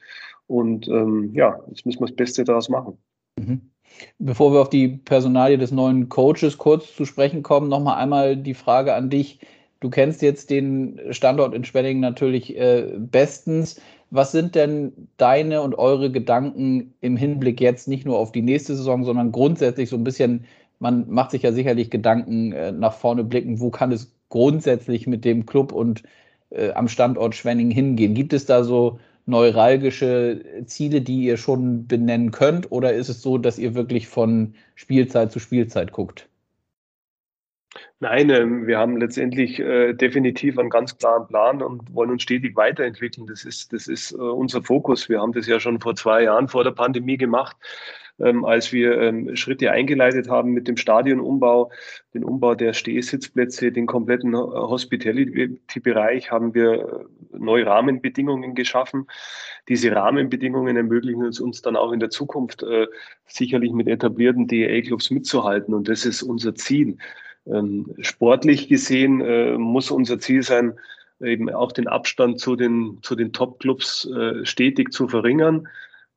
Und 0.47 0.89
ähm, 0.89 1.31
ja, 1.35 1.61
jetzt 1.69 1.87
müssen 1.87 2.01
wir 2.01 2.07
das 2.07 2.17
Beste 2.17 2.45
daraus 2.45 2.69
machen. 2.69 2.99
Mhm. 3.39 3.71
Bevor 4.19 4.53
wir 4.53 4.61
auf 4.61 4.71
die 4.71 4.89
Personalie 4.89 5.59
des 5.59 5.71
neuen 5.71 6.09
Coaches 6.09 6.59
kurz 6.59 6.95
zu 6.97 7.05
sprechen 7.05 7.43
kommen, 7.43 7.69
nochmal 7.69 8.03
einmal 8.03 8.37
die 8.37 8.55
Frage 8.55 8.95
an 8.95 9.09
dich. 9.09 9.41
Du 9.81 9.91
kennst 9.91 10.23
jetzt 10.23 10.51
den 10.51 11.01
Standort 11.11 11.55
in 11.55 11.65
Schwenningen 11.65 12.01
natürlich 12.01 12.57
äh, 12.57 12.93
bestens. 12.97 13.81
Was 14.15 14.31
sind 14.31 14.55
denn 14.55 14.93
deine 15.17 15.61
und 15.63 15.75
eure 15.77 16.13
Gedanken 16.13 16.95
im 17.01 17.17
Hinblick 17.17 17.61
jetzt 17.61 17.89
nicht 17.89 18.07
nur 18.07 18.17
auf 18.17 18.31
die 18.31 18.43
nächste 18.43 18.77
Saison, 18.77 19.03
sondern 19.03 19.33
grundsätzlich 19.33 19.91
so 19.91 19.97
ein 19.97 20.05
bisschen, 20.05 20.45
man 20.79 21.11
macht 21.11 21.33
sich 21.33 21.43
ja 21.43 21.51
sicherlich 21.51 21.91
Gedanken 21.91 22.53
äh, 22.53 22.71
nach 22.71 22.93
vorne 22.95 23.25
blicken, 23.25 23.59
wo 23.59 23.71
kann 23.71 23.91
es 23.91 24.13
grundsätzlich 24.29 25.09
mit 25.09 25.25
dem 25.25 25.47
Club 25.47 25.73
und 25.73 26.05
äh, 26.51 26.71
am 26.75 26.87
Standort 26.87 27.35
Schwenningen 27.35 27.73
hingehen? 27.73 28.15
Gibt 28.15 28.33
es 28.35 28.47
da 28.47 28.63
so 28.63 29.01
neuralgische 29.27 30.45
Ziele, 30.67 31.01
die 31.01 31.25
ihr 31.25 31.37
schon 31.37 31.89
benennen 31.89 32.31
könnt? 32.31 32.71
Oder 32.71 32.93
ist 32.93 33.09
es 33.09 33.21
so, 33.21 33.37
dass 33.37 33.59
ihr 33.59 33.75
wirklich 33.75 34.07
von 34.07 34.55
Spielzeit 34.77 35.33
zu 35.33 35.41
Spielzeit 35.41 35.91
guckt? 35.91 36.29
Nein, 38.01 38.31
ähm, 38.31 38.67
wir 38.67 38.79
haben 38.79 38.97
letztendlich 38.99 39.59
äh, 39.61 39.95
definitiv 39.95 40.59
einen 40.59 40.71
ganz 40.71 40.97
klaren 40.97 41.27
Plan 41.27 41.63
und 41.63 41.95
wollen 41.95 42.11
uns 42.11 42.23
stetig 42.23 42.57
weiterentwickeln. 42.57 43.27
Das 43.27 43.45
ist, 43.45 43.73
das 43.73 43.87
ist 43.87 44.13
äh, 44.13 44.17
unser 44.17 44.63
Fokus. 44.63 45.09
Wir 45.09 45.21
haben 45.21 45.33
das 45.33 45.47
ja 45.47 45.59
schon 45.61 45.81
vor 45.81 45.95
zwei 45.95 46.25
Jahren 46.25 46.49
vor 46.49 46.65
der 46.65 46.73
Pandemie 46.73 47.17
gemacht 47.17 47.57
ähm, 48.21 48.45
als 48.45 48.73
wir 48.73 49.01
ähm, 49.01 49.35
Schritte 49.37 49.71
eingeleitet 49.73 50.29
haben 50.29 50.53
mit 50.53 50.69
dem 50.69 50.77
Stadionumbau, 50.77 51.71
den 52.13 52.25
Umbau 52.25 52.55
der 52.55 52.73
Stehsitzplätze, 52.73 53.73
den 53.73 53.87
kompletten 53.87 54.37
Hospitality-Bereich, 54.37 56.31
haben 56.31 56.55
wir 56.55 56.73
äh, 56.73 57.39
neue 57.39 57.67
Rahmenbedingungen 57.67 58.55
geschaffen. 58.55 59.07
Diese 59.69 59.93
Rahmenbedingungen 59.93 60.77
ermöglichen 60.77 61.25
es 61.25 61.41
uns 61.41 61.63
dann 61.63 61.77
auch 61.77 61.93
in 61.93 62.01
der 62.01 62.11
Zukunft 62.11 62.63
äh, 62.63 62.87
sicherlich 63.27 63.73
mit 63.73 63.89
etablierten 63.89 64.47
DEA-Clubs 64.47 65.11
mitzuhalten. 65.11 65.75
Und 65.75 65.89
das 65.89 66.05
ist 66.05 66.23
unser 66.23 66.55
Ziel. 66.55 66.97
Ähm, 67.47 67.95
sportlich 68.01 68.69
gesehen 68.69 69.21
äh, 69.21 69.59
muss 69.59 69.91
unser 69.91 70.19
Ziel 70.19 70.43
sein, 70.43 70.79
eben 71.21 71.51
auch 71.51 71.73
den 71.73 71.89
Abstand 71.89 72.41
zu 72.41 72.57
den, 72.57 72.99
zu 73.03 73.15
den 73.15 73.33
Top-Clubs 73.33 74.07
äh, 74.07 74.45
stetig 74.45 74.93
zu 74.93 75.09
verringern 75.09 75.69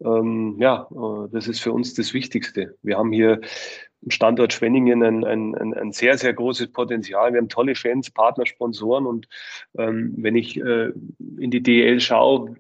ähm, 0.04 0.56
ja, 0.60 0.88
äh, 0.92 1.30
das 1.32 1.48
ist 1.48 1.60
für 1.60 1.72
uns 1.72 1.94
das 1.94 2.14
Wichtigste. 2.14 2.76
Wir 2.84 2.98
haben 2.98 3.12
hier 3.12 3.42
Standort 4.10 4.54
Schwenningen 4.54 5.02
ein, 5.02 5.26
ein, 5.26 5.74
ein, 5.74 5.92
sehr, 5.92 6.18
sehr 6.18 6.34
großes 6.34 6.72
Potenzial. 6.72 7.34
Wir 7.34 7.40
haben 7.40 7.50
tolle 7.50 7.74
Fans, 7.74 8.12
Partner, 8.12 8.46
Sponsoren 8.46 9.08
und 9.08 9.28
ähm, 9.78 10.14
wenn 10.18 10.36
ich 10.36 10.58
in 10.58 11.52
die 11.52 11.64
DL 11.64 12.00
schaue, 12.00 12.56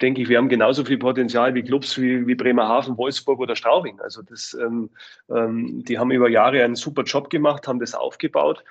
denke 0.00 0.22
ich, 0.22 0.28
wir 0.28 0.38
haben 0.38 0.48
genauso 0.48 0.84
viel 0.84 0.98
Potenzial 0.98 1.54
wie 1.54 1.62
Clubs 1.62 1.98
wie, 1.98 2.26
wie 2.26 2.34
Bremerhaven, 2.34 2.96
Wolfsburg 2.96 3.40
oder 3.40 3.56
Straubing. 3.56 4.00
Also 4.00 4.22
das, 4.22 4.56
ähm, 4.60 4.90
ähm, 5.28 5.82
die 5.84 5.98
haben 5.98 6.10
über 6.10 6.28
Jahre 6.28 6.62
einen 6.62 6.76
super 6.76 7.02
Job 7.02 7.30
gemacht, 7.30 7.66
haben 7.66 7.80
das 7.80 7.94
aufgebaut. 7.94 8.64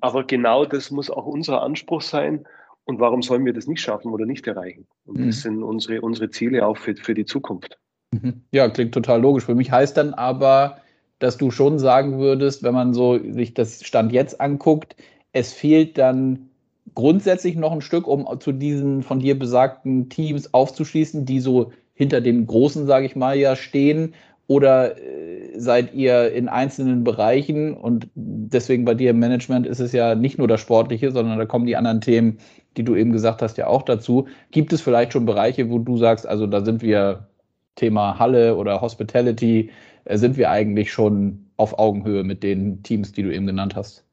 Aber 0.00 0.24
genau 0.24 0.64
das 0.64 0.90
muss 0.90 1.10
auch 1.10 1.26
unser 1.26 1.62
Anspruch 1.62 2.02
sein. 2.02 2.44
Und 2.84 3.00
warum 3.00 3.22
sollen 3.22 3.44
wir 3.46 3.52
das 3.52 3.66
nicht 3.66 3.80
schaffen 3.80 4.12
oder 4.12 4.26
nicht 4.26 4.46
erreichen? 4.46 4.86
Und 5.06 5.18
das 5.18 5.26
mhm. 5.26 5.30
sind 5.32 5.62
unsere, 5.62 6.00
unsere 6.00 6.30
Ziele 6.30 6.66
auch 6.66 6.76
für, 6.76 6.94
für 6.96 7.14
die 7.14 7.24
Zukunft. 7.24 7.78
Mhm. 8.10 8.42
Ja, 8.52 8.68
klingt 8.68 8.92
total 8.92 9.20
logisch. 9.20 9.44
Für 9.44 9.54
mich 9.54 9.70
heißt 9.70 9.96
dann 9.96 10.12
aber, 10.12 10.78
dass 11.18 11.38
du 11.38 11.50
schon 11.50 11.78
sagen 11.78 12.18
würdest, 12.18 12.62
wenn 12.62 12.74
man 12.74 12.92
so 12.92 13.18
sich 13.32 13.54
das 13.54 13.84
Stand 13.84 14.12
jetzt 14.12 14.40
anguckt, 14.40 14.96
es 15.32 15.52
fehlt 15.52 15.96
dann 15.98 16.50
grundsätzlich 16.94 17.56
noch 17.56 17.72
ein 17.72 17.80
Stück, 17.80 18.06
um 18.06 18.28
zu 18.40 18.52
diesen 18.52 19.02
von 19.02 19.20
dir 19.20 19.38
besagten 19.38 20.08
Teams 20.08 20.52
aufzuschließen, 20.52 21.24
die 21.24 21.40
so 21.40 21.72
hinter 21.94 22.20
den 22.20 22.46
großen, 22.46 22.86
sage 22.86 23.06
ich 23.06 23.16
mal, 23.16 23.36
ja 23.36 23.56
stehen? 23.56 24.14
Oder 24.46 24.98
äh, 24.98 25.58
seid 25.58 25.94
ihr 25.94 26.32
in 26.32 26.48
einzelnen 26.48 27.02
Bereichen 27.02 27.72
und 27.74 28.08
deswegen 28.14 28.84
bei 28.84 28.94
dir 28.94 29.10
im 29.10 29.18
Management 29.18 29.66
ist 29.66 29.80
es 29.80 29.92
ja 29.92 30.14
nicht 30.14 30.36
nur 30.36 30.48
das 30.48 30.60
Sportliche, 30.60 31.12
sondern 31.12 31.38
da 31.38 31.46
kommen 31.46 31.66
die 31.66 31.76
anderen 31.76 32.02
Themen, 32.02 32.38
die 32.76 32.82
du 32.82 32.94
eben 32.94 33.12
gesagt 33.12 33.40
hast, 33.40 33.56
ja 33.56 33.68
auch 33.68 33.82
dazu. 33.82 34.26
Gibt 34.50 34.72
es 34.74 34.82
vielleicht 34.82 35.12
schon 35.14 35.24
Bereiche, 35.24 35.70
wo 35.70 35.78
du 35.78 35.96
sagst, 35.96 36.26
also 36.26 36.46
da 36.46 36.62
sind 36.62 36.82
wir 36.82 37.28
Thema 37.76 38.18
Halle 38.18 38.56
oder 38.56 38.80
Hospitality, 38.82 39.70
äh, 40.04 40.18
sind 40.18 40.36
wir 40.36 40.50
eigentlich 40.50 40.92
schon 40.92 41.46
auf 41.56 41.78
Augenhöhe 41.78 42.24
mit 42.24 42.42
den 42.42 42.82
Teams, 42.82 43.12
die 43.12 43.22
du 43.22 43.32
eben 43.32 43.46
genannt 43.46 43.76
hast? 43.76 44.03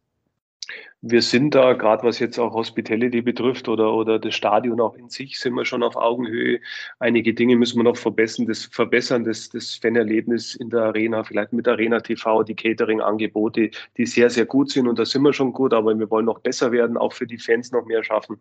Wir 1.02 1.22
sind 1.24 1.56
da, 1.56 1.74
gerade 1.74 2.04
was 2.04 2.20
jetzt 2.20 2.38
auch 2.38 2.54
Hospitality 2.54 3.22
betrifft 3.22 3.68
oder, 3.68 3.94
oder 3.94 4.20
das 4.20 4.36
Stadion 4.36 4.80
auch 4.80 4.96
in 4.96 5.10
sich, 5.10 5.40
sind 5.40 5.56
wir 5.56 5.66
schon 5.66 5.82
auf 5.82 5.96
Augenhöhe. 5.96 6.60
Einige 7.00 7.34
Dinge 7.34 7.56
müssen 7.56 7.80
wir 7.80 7.84
noch 7.84 7.98
verbessern, 7.98 8.46
das 8.46 8.66
verbessern, 8.66 9.24
das, 9.24 9.50
das 9.50 9.76
Fanerlebnis 9.76 10.56
in 10.56 10.70
der 10.70 10.84
Arena, 10.84 11.24
vielleicht 11.24 11.54
mit 11.54 11.68
Arena 11.68 12.02
TV, 12.02 12.44
die 12.44 12.56
Catering-Angebote, 12.56 13.72
die 13.98 14.06
sehr, 14.06 14.30
sehr 14.30 14.46
gut 14.46 14.70
sind 14.70 14.88
und 14.88 15.00
da 15.00 15.06
sind 15.06 15.24
wir 15.24 15.34
schon 15.34 15.54
gut, 15.54 15.74
aber 15.74 15.98
wir 15.98 16.10
wollen 16.12 16.26
noch 16.26 16.40
besser 16.40 16.72
werden, 16.72 16.98
auch 16.98 17.14
für 17.14 17.26
die 17.26 17.40
Fans 17.40 17.72
noch 17.72 17.86
mehr 17.86 18.04
schaffen 18.04 18.40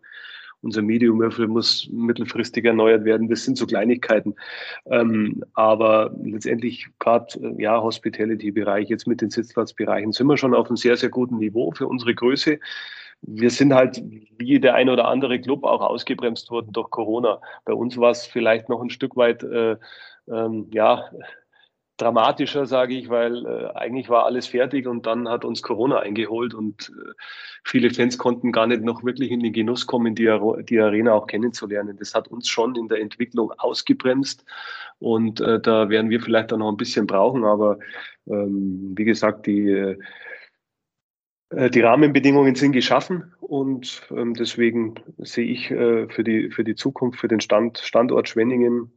unser 0.61 0.81
Mediumwürfel 0.81 1.47
muss 1.47 1.89
mittelfristig 1.91 2.65
erneuert 2.65 3.03
werden. 3.03 3.29
Das 3.29 3.43
sind 3.43 3.57
so 3.57 3.65
Kleinigkeiten. 3.65 4.35
Ähm, 4.85 5.43
aber 5.53 6.15
letztendlich 6.23 6.87
gerade 6.99 7.39
äh, 7.39 7.61
ja, 7.61 7.81
Hospitality-Bereich, 7.81 8.89
jetzt 8.89 9.07
mit 9.07 9.21
den 9.21 9.29
Sitzplatzbereichen, 9.29 10.11
sind 10.11 10.27
wir 10.27 10.37
schon 10.37 10.53
auf 10.53 10.67
einem 10.67 10.77
sehr, 10.77 10.97
sehr 10.97 11.09
guten 11.09 11.37
Niveau 11.37 11.71
für 11.71 11.87
unsere 11.87 12.13
Größe. 12.13 12.59
Wir 13.23 13.51
sind 13.51 13.73
halt 13.73 14.01
wie 14.37 14.59
der 14.59 14.73
ein 14.75 14.89
oder 14.89 15.07
andere 15.07 15.39
Club 15.39 15.63
auch 15.63 15.81
ausgebremst 15.81 16.49
worden 16.49 16.73
durch 16.73 16.89
Corona. 16.89 17.39
Bei 17.65 17.73
uns 17.73 17.97
war 17.97 18.11
es 18.11 18.25
vielleicht 18.25 18.67
noch 18.67 18.81
ein 18.81 18.89
Stück 18.89 19.15
weit 19.15 19.43
äh, 19.43 19.77
ähm, 20.27 20.67
ja, 20.71 21.09
dramatischer, 22.01 22.65
sage 22.65 22.95
ich, 22.95 23.09
weil 23.09 23.45
äh, 23.45 23.71
eigentlich 23.75 24.09
war 24.09 24.25
alles 24.25 24.47
fertig 24.47 24.87
und 24.87 25.05
dann 25.05 25.29
hat 25.29 25.45
uns 25.45 25.61
Corona 25.61 25.99
eingeholt 25.99 26.53
und 26.53 26.89
äh, 26.89 27.11
viele 27.63 27.91
Fans 27.91 28.17
konnten 28.17 28.51
gar 28.51 28.67
nicht 28.67 28.81
noch 28.81 29.03
wirklich 29.03 29.31
in 29.31 29.41
den 29.41 29.53
Genuss 29.53 29.85
kommen, 29.85 30.15
die, 30.15 30.29
die 30.69 30.79
Arena 30.79 31.13
auch 31.13 31.27
kennenzulernen. 31.27 31.97
Das 31.97 32.15
hat 32.15 32.27
uns 32.27 32.47
schon 32.47 32.75
in 32.75 32.87
der 32.87 32.99
Entwicklung 32.99 33.51
ausgebremst 33.57 34.43
und 34.99 35.41
äh, 35.41 35.59
da 35.59 35.89
werden 35.89 36.09
wir 36.09 36.21
vielleicht 36.21 36.51
auch 36.51 36.57
noch 36.57 36.69
ein 36.69 36.77
bisschen 36.77 37.05
brauchen, 37.07 37.45
aber 37.45 37.77
ähm, 38.27 38.93
wie 38.95 39.05
gesagt, 39.05 39.45
die 39.45 39.95
äh, 41.51 41.69
die 41.69 41.81
Rahmenbedingungen 41.81 42.55
sind 42.55 42.71
geschaffen 42.71 43.33
und 43.41 44.03
ähm, 44.15 44.33
deswegen 44.33 44.95
sehe 45.17 45.45
ich 45.45 45.69
äh, 45.69 46.07
für, 46.07 46.23
die, 46.23 46.49
für 46.49 46.63
die 46.63 46.75
Zukunft, 46.75 47.19
für 47.19 47.27
den 47.27 47.41
Stand, 47.41 47.77
Standort 47.79 48.29
Schwenningen 48.29 48.91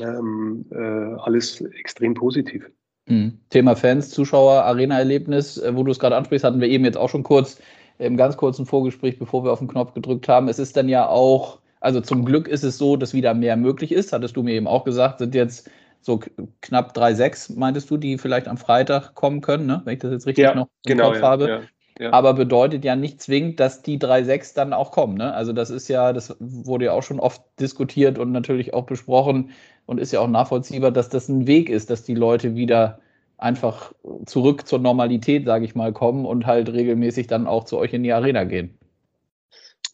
ähm, 0.00 0.66
äh, 0.70 0.76
alles 0.76 1.60
extrem 1.60 2.14
positiv. 2.14 2.70
Mhm. 3.06 3.38
Thema 3.50 3.74
Fans, 3.74 4.10
Zuschauer, 4.10 4.64
Arena-Erlebnis, 4.64 5.58
äh, 5.58 5.74
wo 5.74 5.82
du 5.82 5.90
es 5.90 5.98
gerade 5.98 6.16
ansprichst, 6.16 6.44
hatten 6.44 6.60
wir 6.60 6.68
eben 6.68 6.84
jetzt 6.84 6.98
auch 6.98 7.08
schon 7.08 7.22
kurz 7.22 7.58
im 7.98 8.16
ganz 8.16 8.36
kurzen 8.36 8.66
Vorgespräch, 8.66 9.18
bevor 9.18 9.44
wir 9.44 9.52
auf 9.52 9.58
den 9.58 9.68
Knopf 9.68 9.94
gedrückt 9.94 10.28
haben. 10.28 10.48
Es 10.48 10.58
ist 10.58 10.76
dann 10.76 10.88
ja 10.88 11.08
auch, 11.08 11.58
also 11.80 12.00
zum 12.00 12.24
Glück 12.24 12.46
ist 12.46 12.64
es 12.64 12.78
so, 12.78 12.96
dass 12.96 13.14
wieder 13.14 13.34
mehr 13.34 13.56
möglich 13.56 13.92
ist, 13.92 14.12
hattest 14.12 14.36
du 14.36 14.42
mir 14.42 14.54
eben 14.54 14.68
auch 14.68 14.84
gesagt, 14.84 15.18
sind 15.18 15.34
jetzt 15.34 15.70
so 16.00 16.20
knapp 16.60 16.96
3,6, 16.96 17.58
meintest 17.58 17.90
du, 17.90 17.96
die 17.96 18.18
vielleicht 18.18 18.46
am 18.46 18.56
Freitag 18.56 19.14
kommen 19.14 19.40
können, 19.40 19.66
ne? 19.66 19.82
wenn 19.84 19.94
ich 19.94 20.00
das 20.00 20.12
jetzt 20.12 20.26
richtig 20.26 20.44
ja, 20.44 20.54
noch 20.54 20.68
im 20.84 20.96
genau, 20.96 21.08
Kopf 21.08 21.20
ja, 21.20 21.22
habe. 21.22 21.48
Ja. 21.48 21.60
Ja. 22.00 22.12
Aber 22.12 22.34
bedeutet 22.34 22.84
ja 22.84 22.94
nicht 22.94 23.20
zwingend, 23.20 23.58
dass 23.58 23.82
die 23.82 23.98
3-6 23.98 24.54
dann 24.54 24.72
auch 24.72 24.92
kommen. 24.92 25.16
Ne? 25.16 25.34
Also 25.34 25.52
das 25.52 25.68
ist 25.68 25.88
ja, 25.88 26.12
das 26.12 26.36
wurde 26.38 26.84
ja 26.84 26.92
auch 26.92 27.02
schon 27.02 27.18
oft 27.18 27.42
diskutiert 27.58 28.20
und 28.20 28.30
natürlich 28.30 28.72
auch 28.72 28.86
besprochen 28.86 29.50
und 29.88 29.98
ist 29.98 30.12
ja 30.12 30.20
auch 30.20 30.28
nachvollziehbar, 30.28 30.90
dass 30.90 31.08
das 31.08 31.30
ein 31.30 31.46
Weg 31.46 31.70
ist, 31.70 31.88
dass 31.88 32.04
die 32.04 32.14
Leute 32.14 32.54
wieder 32.54 33.00
einfach 33.38 33.94
zurück 34.26 34.66
zur 34.66 34.80
Normalität, 34.80 35.46
sage 35.46 35.64
ich 35.64 35.74
mal, 35.74 35.94
kommen 35.94 36.26
und 36.26 36.44
halt 36.44 36.70
regelmäßig 36.70 37.26
dann 37.26 37.46
auch 37.46 37.64
zu 37.64 37.78
euch 37.78 37.94
in 37.94 38.02
die 38.02 38.12
Arena 38.12 38.44
gehen. 38.44 38.78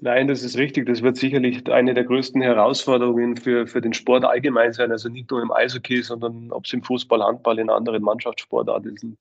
Nein, 0.00 0.26
das 0.26 0.42
ist 0.42 0.58
richtig. 0.58 0.86
Das 0.86 1.02
wird 1.02 1.16
sicherlich 1.16 1.70
eine 1.70 1.94
der 1.94 2.02
größten 2.02 2.42
Herausforderungen 2.42 3.36
für, 3.36 3.68
für 3.68 3.80
den 3.80 3.92
Sport 3.92 4.24
allgemein 4.24 4.72
sein. 4.72 4.90
Also 4.90 5.08
nicht 5.08 5.30
nur 5.30 5.40
im 5.40 5.52
Eishockey, 5.52 6.02
sondern 6.02 6.50
ob 6.50 6.64
es 6.64 6.72
im 6.72 6.82
Fußball, 6.82 7.22
Handball, 7.22 7.60
in 7.60 7.70
anderen 7.70 8.02
Mannschaftssportarten 8.02 9.16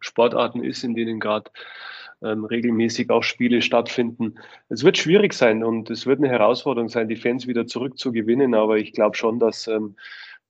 Sportarten 0.00 0.64
ist, 0.64 0.82
in 0.82 0.94
denen 0.94 1.20
gerade 1.20 1.50
ähm, 2.22 2.44
regelmäßig 2.44 3.10
auch 3.10 3.22
Spiele 3.22 3.62
stattfinden. 3.62 4.34
Es 4.68 4.84
wird 4.84 4.98
schwierig 4.98 5.32
sein 5.32 5.64
und 5.64 5.90
es 5.90 6.06
wird 6.06 6.18
eine 6.18 6.28
Herausforderung 6.28 6.88
sein, 6.88 7.08
die 7.08 7.16
Fans 7.16 7.46
wieder 7.46 7.66
zurückzugewinnen. 7.66 8.54
Aber 8.54 8.78
ich 8.78 8.92
glaube 8.92 9.16
schon, 9.16 9.38
dass 9.38 9.66
ähm, 9.66 9.96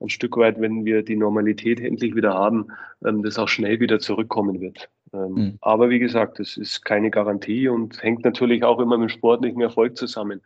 ein 0.00 0.08
Stück 0.08 0.36
weit, 0.36 0.60
wenn 0.60 0.84
wir 0.84 1.02
die 1.02 1.16
Normalität 1.16 1.80
endlich 1.80 2.14
wieder 2.14 2.34
haben, 2.34 2.68
ähm, 3.04 3.22
das 3.22 3.38
auch 3.38 3.48
schnell 3.48 3.80
wieder 3.80 3.98
zurückkommen 3.98 4.60
wird. 4.60 4.88
Ähm, 5.12 5.32
mhm. 5.34 5.58
Aber 5.60 5.90
wie 5.90 5.98
gesagt, 5.98 6.38
das 6.38 6.56
ist 6.56 6.84
keine 6.84 7.10
Garantie 7.10 7.68
und 7.68 8.02
hängt 8.02 8.24
natürlich 8.24 8.64
auch 8.64 8.80
immer 8.80 8.98
mit 8.98 9.12
sportlichen 9.12 9.60
Erfolg 9.60 9.96
zusammen. 9.96 10.40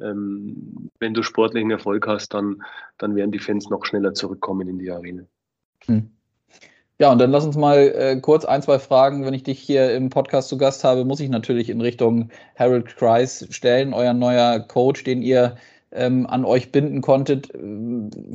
Ähm, 0.00 0.90
wenn 0.98 1.14
du 1.14 1.22
sportlichen 1.22 1.70
Erfolg 1.70 2.06
hast, 2.06 2.34
dann, 2.34 2.62
dann 2.98 3.14
werden 3.16 3.32
die 3.32 3.38
Fans 3.38 3.68
noch 3.70 3.84
schneller 3.84 4.14
zurückkommen 4.14 4.68
in 4.68 4.78
die 4.78 4.90
Arena. 4.90 5.24
Mhm. 5.86 6.10
Ja, 7.02 7.10
und 7.10 7.18
dann 7.18 7.32
lass 7.32 7.44
uns 7.44 7.56
mal 7.56 7.78
äh, 7.78 8.20
kurz 8.20 8.44
ein, 8.44 8.62
zwei 8.62 8.78
Fragen. 8.78 9.24
Wenn 9.24 9.34
ich 9.34 9.42
dich 9.42 9.58
hier 9.58 9.92
im 9.92 10.08
Podcast 10.08 10.48
zu 10.48 10.56
Gast 10.56 10.84
habe, 10.84 11.04
muss 11.04 11.18
ich 11.18 11.28
natürlich 11.30 11.68
in 11.68 11.80
Richtung 11.80 12.30
Harold 12.56 12.96
Kreis 12.96 13.44
stellen, 13.50 13.92
euer 13.92 14.12
neuer 14.12 14.60
Coach, 14.60 15.02
den 15.02 15.20
ihr 15.20 15.56
ähm, 15.90 16.28
an 16.28 16.44
euch 16.44 16.70
binden 16.70 17.00
konntet. 17.00 17.48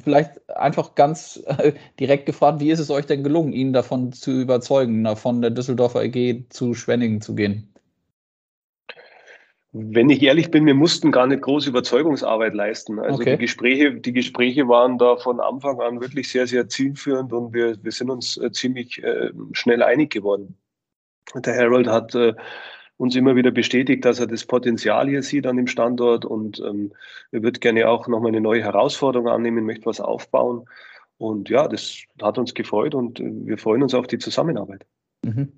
Vielleicht 0.03 0.49
einfach 0.49 0.95
ganz 0.95 1.41
äh, 1.45 1.71
direkt 1.97 2.25
gefragt, 2.25 2.59
wie 2.59 2.69
ist 2.69 2.79
es 2.79 2.91
euch 2.91 3.05
denn 3.05 3.23
gelungen, 3.23 3.53
ihn 3.53 3.71
davon 3.71 4.11
zu 4.11 4.31
überzeugen, 4.31 5.15
von 5.15 5.41
der 5.41 5.51
Düsseldorfer 5.51 6.03
EG 6.03 6.43
zu 6.49 6.73
Schwenningen 6.73 7.21
zu 7.21 7.35
gehen? 7.35 7.69
Wenn 9.79 10.09
ich 10.09 10.23
ehrlich 10.23 10.49
bin, 10.49 10.65
wir 10.65 10.73
mussten 10.73 11.11
gar 11.11 11.27
nicht 11.27 11.41
große 11.41 11.69
Überzeugungsarbeit 11.69 12.53
leisten. 12.53 12.99
Also 12.99 13.19
okay. 13.19 13.31
die 13.31 13.41
Gespräche, 13.41 13.93
die 13.93 14.13
Gespräche 14.13 14.67
waren 14.67 14.97
da 14.97 15.17
von 15.17 15.39
Anfang 15.39 15.79
an 15.81 16.01
wirklich 16.01 16.29
sehr, 16.29 16.47
sehr 16.47 16.67
zielführend 16.67 17.31
und 17.31 17.53
wir, 17.53 17.77
wir 17.83 17.91
sind 17.91 18.09
uns 18.09 18.37
äh, 18.37 18.51
ziemlich 18.51 19.03
äh, 19.03 19.31
schnell 19.51 19.83
einig 19.83 20.11
geworden. 20.11 20.57
Der 21.35 21.55
Harold 21.55 21.87
hat 21.87 22.15
äh, 22.15 22.33
uns 22.97 23.15
immer 23.15 23.35
wieder 23.35 23.51
bestätigt, 23.51 24.03
dass 24.03 24.19
er 24.19 24.27
das 24.27 24.45
Potenzial 24.45 25.07
hier 25.07 25.21
sieht 25.21 25.45
an 25.45 25.57
dem 25.57 25.67
Standort 25.67 26.25
und 26.25 26.59
ähm, 26.59 26.93
er 27.31 27.43
wird 27.43 27.61
gerne 27.61 27.87
auch 27.87 28.07
nochmal 28.07 28.29
eine 28.29 28.41
neue 28.41 28.63
Herausforderung 28.63 29.27
annehmen, 29.27 29.65
möchte 29.65 29.85
was 29.85 30.01
aufbauen. 30.01 30.65
Und 31.19 31.49
ja, 31.49 31.67
das 31.67 32.03
hat 32.21 32.37
uns 32.37 32.53
gefreut 32.53 32.95
und 32.95 33.19
wir 33.19 33.57
freuen 33.57 33.83
uns 33.83 33.93
auf 33.93 34.07
die 34.07 34.17
Zusammenarbeit. 34.17 34.85
Mhm. 35.23 35.51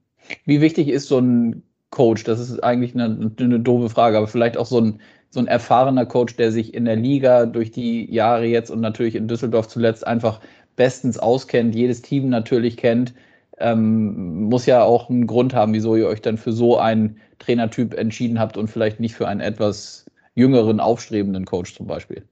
Wie 0.45 0.61
wichtig 0.61 0.89
ist 0.89 1.07
so 1.07 1.19
ein 1.19 1.63
Coach? 1.91 2.23
Das 2.23 2.39
ist 2.39 2.59
eigentlich 2.63 2.93
eine, 2.93 3.31
eine 3.39 3.59
doofe 3.59 3.89
Frage, 3.89 4.17
aber 4.17 4.27
vielleicht 4.27 4.57
auch 4.57 4.65
so 4.65 4.79
ein, 4.79 5.01
so 5.29 5.39
ein 5.39 5.47
erfahrener 5.47 6.05
Coach, 6.05 6.35
der 6.35 6.51
sich 6.51 6.73
in 6.73 6.85
der 6.85 6.95
Liga 6.95 7.45
durch 7.45 7.71
die 7.71 8.11
Jahre 8.11 8.45
jetzt 8.45 8.71
und 8.71 8.81
natürlich 8.81 9.15
in 9.15 9.27
Düsseldorf 9.27 9.67
zuletzt 9.67 10.05
einfach 10.05 10.39
bestens 10.75 11.17
auskennt, 11.19 11.75
jedes 11.75 12.01
Team 12.01 12.29
natürlich 12.29 12.77
kennt, 12.77 13.13
ähm, 13.59 14.43
muss 14.43 14.65
ja 14.65 14.83
auch 14.83 15.09
einen 15.09 15.27
Grund 15.27 15.53
haben, 15.53 15.73
wieso 15.73 15.95
ihr 15.95 16.07
euch 16.07 16.21
dann 16.21 16.37
für 16.37 16.51
so 16.51 16.77
einen 16.77 17.17
Trainertyp 17.39 17.93
entschieden 17.93 18.39
habt 18.39 18.57
und 18.57 18.69
vielleicht 18.69 18.99
nicht 18.99 19.15
für 19.15 19.27
einen 19.27 19.41
etwas 19.41 20.05
jüngeren, 20.35 20.79
aufstrebenden 20.79 21.45
Coach 21.45 21.75
zum 21.75 21.87
Beispiel. 21.87 22.23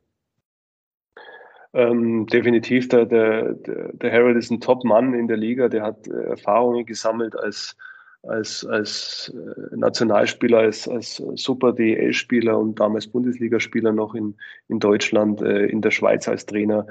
Ähm, 1.73 2.25
definitiv, 2.27 2.87
der, 2.87 3.05
der, 3.05 3.53
der 3.53 4.11
Harold 4.11 4.37
ist 4.37 4.49
ein 4.49 4.61
Top-Mann 4.61 5.13
in 5.13 5.27
der 5.27 5.37
Liga, 5.37 5.67
der 5.67 5.83
hat 5.83 6.07
äh, 6.07 6.29
Erfahrungen 6.29 6.85
gesammelt 6.85 7.35
als 7.37 7.77
als, 8.23 8.65
als 8.65 9.33
äh, 9.35 9.75
Nationalspieler, 9.75 10.59
als, 10.59 10.87
als 10.87 11.21
Super 11.35 11.73
DL-Spieler 11.73 12.57
und 12.57 12.79
damals 12.79 13.07
Bundesligaspieler 13.07 13.91
noch 13.91 14.15
in, 14.15 14.35
in 14.67 14.79
Deutschland, 14.79 15.41
äh, 15.41 15.65
in 15.65 15.81
der 15.81 15.91
Schweiz 15.91 16.27
als 16.27 16.45
Trainer. 16.45 16.87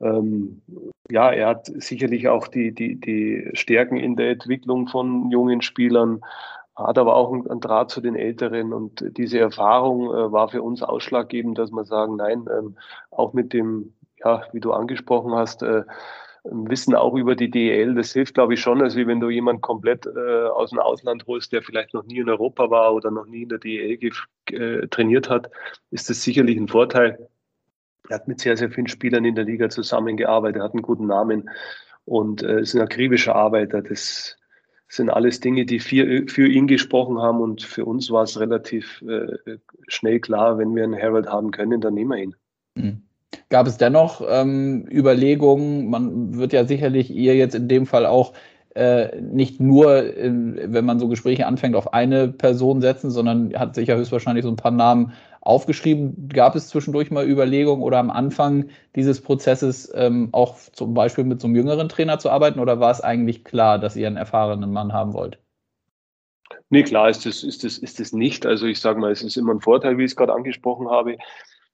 ähm, 0.00 0.62
ja, 1.10 1.30
er 1.30 1.48
hat 1.48 1.66
sicherlich 1.66 2.28
auch 2.28 2.48
die, 2.48 2.72
die, 2.74 3.00
die 3.00 3.50
Stärken 3.54 3.96
in 3.96 4.16
der 4.16 4.30
Entwicklung 4.30 4.88
von 4.88 5.30
jungen 5.30 5.62
Spielern, 5.62 6.20
hat 6.74 6.98
aber 6.98 7.16
auch 7.16 7.32
einen, 7.32 7.60
Draht 7.60 7.90
zu 7.90 8.00
den 8.00 8.16
Älteren 8.16 8.72
und 8.72 9.04
diese 9.16 9.38
Erfahrung 9.38 10.10
äh, 10.10 10.32
war 10.32 10.48
für 10.48 10.62
uns 10.62 10.82
ausschlaggebend, 10.82 11.58
dass 11.58 11.70
wir 11.70 11.84
sagen, 11.84 12.16
nein, 12.16 12.46
ähm, 12.52 12.76
auch 13.10 13.32
mit 13.32 13.52
dem, 13.52 13.94
ja, 14.22 14.42
wie 14.52 14.60
du 14.60 14.72
angesprochen 14.72 15.34
hast, 15.34 15.62
äh, 15.62 15.84
Wissen 16.50 16.94
auch 16.94 17.14
über 17.14 17.34
die 17.34 17.50
DEL, 17.50 17.94
das 17.94 18.12
hilft, 18.12 18.34
glaube 18.34 18.54
ich, 18.54 18.60
schon, 18.60 18.82
als 18.82 18.96
wenn 18.96 19.20
du 19.20 19.30
jemanden 19.30 19.62
komplett 19.62 20.06
äh, 20.06 20.46
aus 20.46 20.70
dem 20.70 20.78
Ausland 20.78 21.26
holst, 21.26 21.52
der 21.52 21.62
vielleicht 21.62 21.94
noch 21.94 22.04
nie 22.04 22.18
in 22.18 22.28
Europa 22.28 22.70
war 22.70 22.94
oder 22.94 23.10
noch 23.10 23.26
nie 23.26 23.42
in 23.42 23.48
der 23.48 23.58
DEL 23.58 23.98
äh, 24.52 24.86
trainiert 24.88 25.28
hat, 25.28 25.50
ist 25.90 26.08
das 26.08 26.22
sicherlich 26.22 26.56
ein 26.56 26.68
Vorteil. 26.68 27.28
Er 28.08 28.16
hat 28.16 28.28
mit 28.28 28.40
sehr, 28.40 28.56
sehr 28.56 28.70
vielen 28.70 28.86
Spielern 28.86 29.24
in 29.24 29.34
der 29.34 29.44
Liga 29.44 29.68
zusammengearbeitet, 29.68 30.62
hat 30.62 30.72
einen 30.72 30.82
guten 30.82 31.06
Namen 31.06 31.50
und 32.04 32.42
äh, 32.42 32.60
ist 32.60 32.74
ein 32.74 32.80
akribischer 32.80 33.34
Arbeiter. 33.34 33.82
Das 33.82 34.36
sind 34.88 35.10
alles 35.10 35.40
Dinge, 35.40 35.66
die 35.66 35.80
für, 35.80 36.26
für 36.28 36.46
ihn 36.46 36.68
gesprochen 36.68 37.18
haben 37.18 37.40
und 37.40 37.62
für 37.62 37.84
uns 37.84 38.10
war 38.10 38.22
es 38.22 38.38
relativ 38.38 39.02
äh, 39.02 39.58
schnell 39.88 40.20
klar, 40.20 40.58
wenn 40.58 40.74
wir 40.74 40.84
einen 40.84 41.00
Harold 41.00 41.26
haben 41.26 41.50
können, 41.50 41.80
dann 41.80 41.94
nehmen 41.94 42.10
wir 42.10 42.22
ihn. 42.22 42.36
Mhm. 42.76 43.05
Gab 43.48 43.66
es 43.66 43.76
dennoch 43.76 44.22
ähm, 44.28 44.86
Überlegungen, 44.90 45.88
man 45.88 46.36
wird 46.36 46.52
ja 46.52 46.64
sicherlich 46.64 47.10
ihr 47.10 47.36
jetzt 47.36 47.54
in 47.54 47.68
dem 47.68 47.86
Fall 47.86 48.04
auch 48.04 48.32
äh, 48.74 49.20
nicht 49.20 49.60
nur, 49.60 50.14
in, 50.16 50.74
wenn 50.74 50.84
man 50.84 50.98
so 50.98 51.08
Gespräche 51.08 51.46
anfängt, 51.46 51.76
auf 51.76 51.94
eine 51.94 52.28
Person 52.28 52.80
setzen, 52.80 53.10
sondern 53.10 53.54
hat 53.58 53.74
sicher 53.74 53.96
höchstwahrscheinlich 53.96 54.44
so 54.44 54.50
ein 54.50 54.56
paar 54.56 54.72
Namen 54.72 55.12
aufgeschrieben. 55.40 56.28
Gab 56.28 56.56
es 56.56 56.68
zwischendurch 56.68 57.10
mal 57.10 57.26
Überlegungen 57.26 57.82
oder 57.82 57.98
am 57.98 58.10
Anfang 58.10 58.66
dieses 58.94 59.20
Prozesses 59.20 59.90
ähm, 59.94 60.28
auch 60.32 60.56
zum 60.72 60.92
Beispiel 60.92 61.24
mit 61.24 61.40
so 61.40 61.46
einem 61.46 61.56
jüngeren 61.56 61.88
Trainer 61.88 62.18
zu 62.18 62.28
arbeiten 62.28 62.60
oder 62.60 62.80
war 62.80 62.90
es 62.90 63.00
eigentlich 63.00 63.44
klar, 63.44 63.78
dass 63.78 63.96
ihr 63.96 64.08
einen 64.08 64.16
erfahrenen 64.16 64.72
Mann 64.72 64.92
haben 64.92 65.14
wollt? 65.14 65.38
Nee, 66.68 66.82
klar 66.82 67.08
ist 67.08 67.24
das, 67.24 67.44
ist 67.44 67.64
das, 67.64 67.78
ist 67.78 68.00
das 68.00 68.12
nicht. 68.12 68.44
Also 68.44 68.66
ich 68.66 68.80
sage 68.80 68.98
mal, 68.98 69.12
es 69.12 69.22
ist 69.22 69.36
immer 69.36 69.54
ein 69.54 69.60
Vorteil, 69.60 69.98
wie 69.98 70.04
ich 70.04 70.10
es 70.10 70.16
gerade 70.16 70.34
angesprochen 70.34 70.90
habe. 70.90 71.16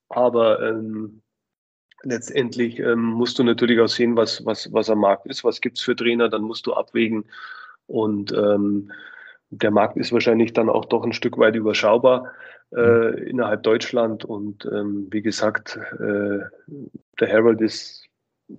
Aber 0.09 0.61
ähm, 0.63 1.23
letztendlich 2.03 2.79
ähm, 2.79 3.03
musst 3.03 3.39
du 3.39 3.45
natürlich 3.45 3.81
auch 3.81 3.89
sehen, 3.89 4.17
was, 4.17 4.45
was, 4.45 4.73
was 4.73 4.91
am 4.91 5.01
Markt 5.01 5.27
ist, 5.27 5.45
was 5.45 5.61
gibt 5.61 5.79
es 5.79 5.85
für 5.85 5.97
Trainer, 5.97 6.29
dann 6.29 6.43
musst 6.43 6.67
du 6.67 6.75
abwägen. 6.75 7.25
Und 7.87 8.33
ähm, 8.33 8.91
der 9.51 9.71
Markt 9.71 9.97
ist 9.97 10.13
wahrscheinlich 10.13 10.53
dann 10.53 10.69
auch 10.69 10.87
doch 10.87 11.05
ein 11.05 11.13
Stück 11.13 11.39
weit 11.39 11.55
überschaubar 11.55 12.33
äh, 12.75 13.11
mhm. 13.11 13.19
innerhalb 13.19 13.63
Deutschland. 13.63 14.25
Und 14.25 14.65
ähm, 14.67 15.09
wie 15.11 15.23
gesagt, 15.23 15.79
äh, 16.01 16.39
der 17.21 17.33
Harold 17.33 17.61
ist 17.61 18.07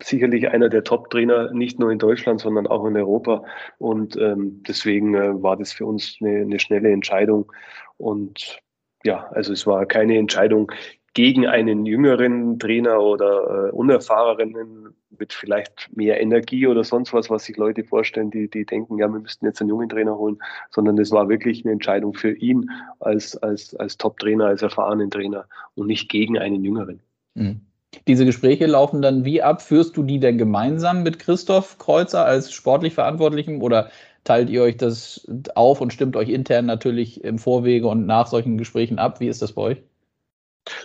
sicherlich 0.02 0.50
einer 0.50 0.70
der 0.70 0.84
Top-Trainer, 0.84 1.52
nicht 1.52 1.80
nur 1.80 1.92
in 1.92 2.00
Deutschland, 2.00 2.42
sondern 2.42 2.68
auch 2.68 2.86
in 2.86 2.96
Europa. 2.96 3.44
Und 3.78 4.16
ähm, 4.18 4.64
deswegen 4.68 5.16
äh, 5.16 5.42
war 5.42 5.58
das 5.58 5.74
für 5.74 5.86
uns 5.86 6.18
eine, 6.22 6.42
eine 6.42 6.60
schnelle 6.60 6.92
Entscheidung. 6.92 7.52
Und 7.98 8.60
ja, 9.04 9.28
also 9.32 9.54
es 9.54 9.68
war 9.68 9.86
keine 9.86 10.18
Entscheidung 10.18 10.72
gegen 11.14 11.46
einen 11.46 11.86
jüngeren 11.86 12.58
Trainer 12.58 13.00
oder 13.00 13.68
äh, 13.68 13.72
unerfahrenen 13.72 14.96
mit 15.20 15.32
vielleicht 15.32 15.90
mehr 15.96 16.20
Energie 16.20 16.66
oder 16.68 16.84
sonst 16.84 17.14
was, 17.14 17.30
was 17.30 17.46
sich 17.46 17.56
Leute 17.58 17.84
vorstellen, 17.84 18.32
die, 18.32 18.50
die 18.50 18.66
denken, 18.66 18.98
ja, 18.98 19.08
wir 19.08 19.20
müssten 19.20 19.46
jetzt 19.46 19.62
einen 19.62 19.70
jungen 19.70 19.90
Trainer 19.90 20.18
holen, 20.18 20.40
sondern 20.72 20.98
es 20.98 21.12
war 21.12 21.30
wirklich 21.30 21.64
eine 21.64 21.74
Entscheidung 21.74 22.14
für 22.14 22.32
ihn 22.32 22.70
als, 23.00 23.38
als, 23.38 23.76
als 23.76 23.98
Top-Trainer, 23.98 24.48
als 24.48 24.64
erfahrenen 24.64 25.12
Trainer 25.12 25.46
und 25.76 25.88
nicht 25.88 26.10
gegen 26.10 26.40
einen 26.40 26.64
jüngeren. 26.64 27.00
Mhm. 27.36 27.62
Diese 28.08 28.26
Gespräche 28.26 28.66
laufen 28.66 29.04
dann 29.04 29.24
wie 29.24 29.44
ab? 29.44 29.62
Führst 29.62 29.96
du 29.96 30.02
die 30.02 30.20
denn 30.20 30.40
gemeinsam 30.40 31.04
mit 31.04 31.20
Christoph 31.20 31.78
Kreuzer 31.78 32.26
als 32.26 32.52
sportlich 32.52 32.96
Verantwortlichem 32.96 33.62
oder 33.62 33.92
teilt 34.24 34.50
ihr 34.50 34.64
euch 34.64 34.78
das 34.78 35.28
auf 35.54 35.80
und 35.80 35.94
stimmt 35.94 36.16
euch 36.16 36.30
intern 36.30 36.66
natürlich 36.66 37.24
im 37.24 37.38
Vorwege 37.38 37.88
und 37.88 38.08
nach 38.08 38.26
solchen 38.26 38.58
Gesprächen 38.58 38.98
ab? 38.98 39.20
Wie 39.20 39.28
ist 39.28 39.44
das 39.44 39.54
bei 39.54 39.62
euch? 39.62 39.84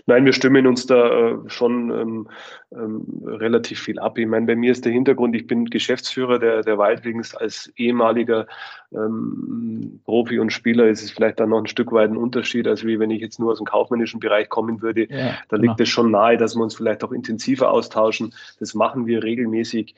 Nein, 0.07 0.25
wir 0.25 0.33
stimmen 0.33 0.67
uns 0.67 0.87
da 0.87 1.31
äh, 1.31 1.37
schon 1.47 1.91
ähm, 1.91 2.29
ähm, 2.73 3.05
relativ 3.25 3.81
viel 3.81 3.99
ab. 3.99 4.19
Ich 4.19 4.27
meine, 4.27 4.47
bei 4.47 4.57
mir 4.57 4.73
ist 4.73 4.85
der 4.85 4.93
Hintergrund, 4.93 5.37
ich 5.37 5.47
bin 5.47 5.67
Geschäftsführer 5.67 6.39
der, 6.39 6.63
der 6.63 6.79
Waldwings 6.79 7.35
als 7.35 7.73
ehemaliger 7.77 8.47
ähm, 8.93 10.01
Profi 10.05 10.39
und 10.39 10.53
Spieler 10.53 10.87
ist 10.89 11.03
es 11.03 11.11
vielleicht 11.11 11.39
dann 11.39 11.51
noch 11.51 11.59
ein 11.59 11.67
Stück 11.67 11.93
weit 11.93 12.11
ein 12.11 12.17
Unterschied, 12.17 12.67
als 12.67 12.85
wie 12.85 12.99
wenn 12.99 13.11
ich 13.11 13.21
jetzt 13.21 13.39
nur 13.39 13.53
aus 13.53 13.59
dem 13.59 13.67
kaufmännischen 13.67 14.19
Bereich 14.21 14.49
kommen 14.49 14.83
würde. 14.83 15.07
Ja, 15.11 15.35
da 15.49 15.57
liegt 15.57 15.77
genau. 15.77 15.83
es 15.83 15.89
schon 15.89 16.11
nahe, 16.11 16.37
dass 16.37 16.57
wir 16.57 16.63
uns 16.63 16.75
vielleicht 16.75 17.05
auch 17.05 17.13
intensiver 17.13 17.71
austauschen. 17.71 18.35
Das 18.59 18.75
machen 18.75 19.07
wir 19.07 19.23
regelmäßig. 19.23 19.95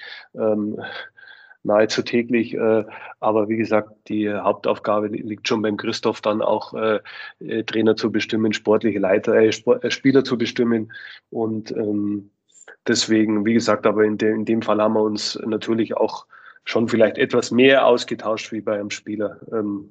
Nahezu 1.62 2.02
täglich. 2.02 2.54
Äh, 2.54 2.84
aber 3.20 3.48
wie 3.48 3.56
gesagt, 3.56 3.90
die 4.08 4.32
Hauptaufgabe 4.32 5.08
liegt 5.08 5.46
schon 5.46 5.62
beim 5.62 5.76
Christoph 5.76 6.20
dann 6.20 6.42
auch 6.42 6.74
äh, 6.74 7.00
äh 7.40 7.64
Trainer 7.64 7.96
zu 7.96 8.10
bestimmen, 8.10 8.52
sportliche 8.52 8.98
Leiter, 8.98 9.34
äh, 9.34 9.52
Sport, 9.52 9.84
äh, 9.84 9.90
Spieler 9.90 10.24
zu 10.24 10.38
bestimmen. 10.38 10.92
Und 11.30 11.70
ähm, 11.72 12.30
deswegen, 12.86 13.44
wie 13.44 13.54
gesagt, 13.54 13.86
aber 13.86 14.04
in, 14.04 14.16
de, 14.18 14.32
in 14.32 14.44
dem 14.44 14.62
Fall 14.62 14.80
haben 14.80 14.94
wir 14.94 15.02
uns 15.02 15.38
natürlich 15.44 15.96
auch 15.96 16.26
schon 16.64 16.88
vielleicht 16.88 17.18
etwas 17.18 17.50
mehr 17.50 17.86
ausgetauscht 17.86 18.52
wie 18.52 18.60
bei 18.60 18.78
einem 18.78 18.90
Spieler. 18.90 19.40
Ähm, 19.52 19.88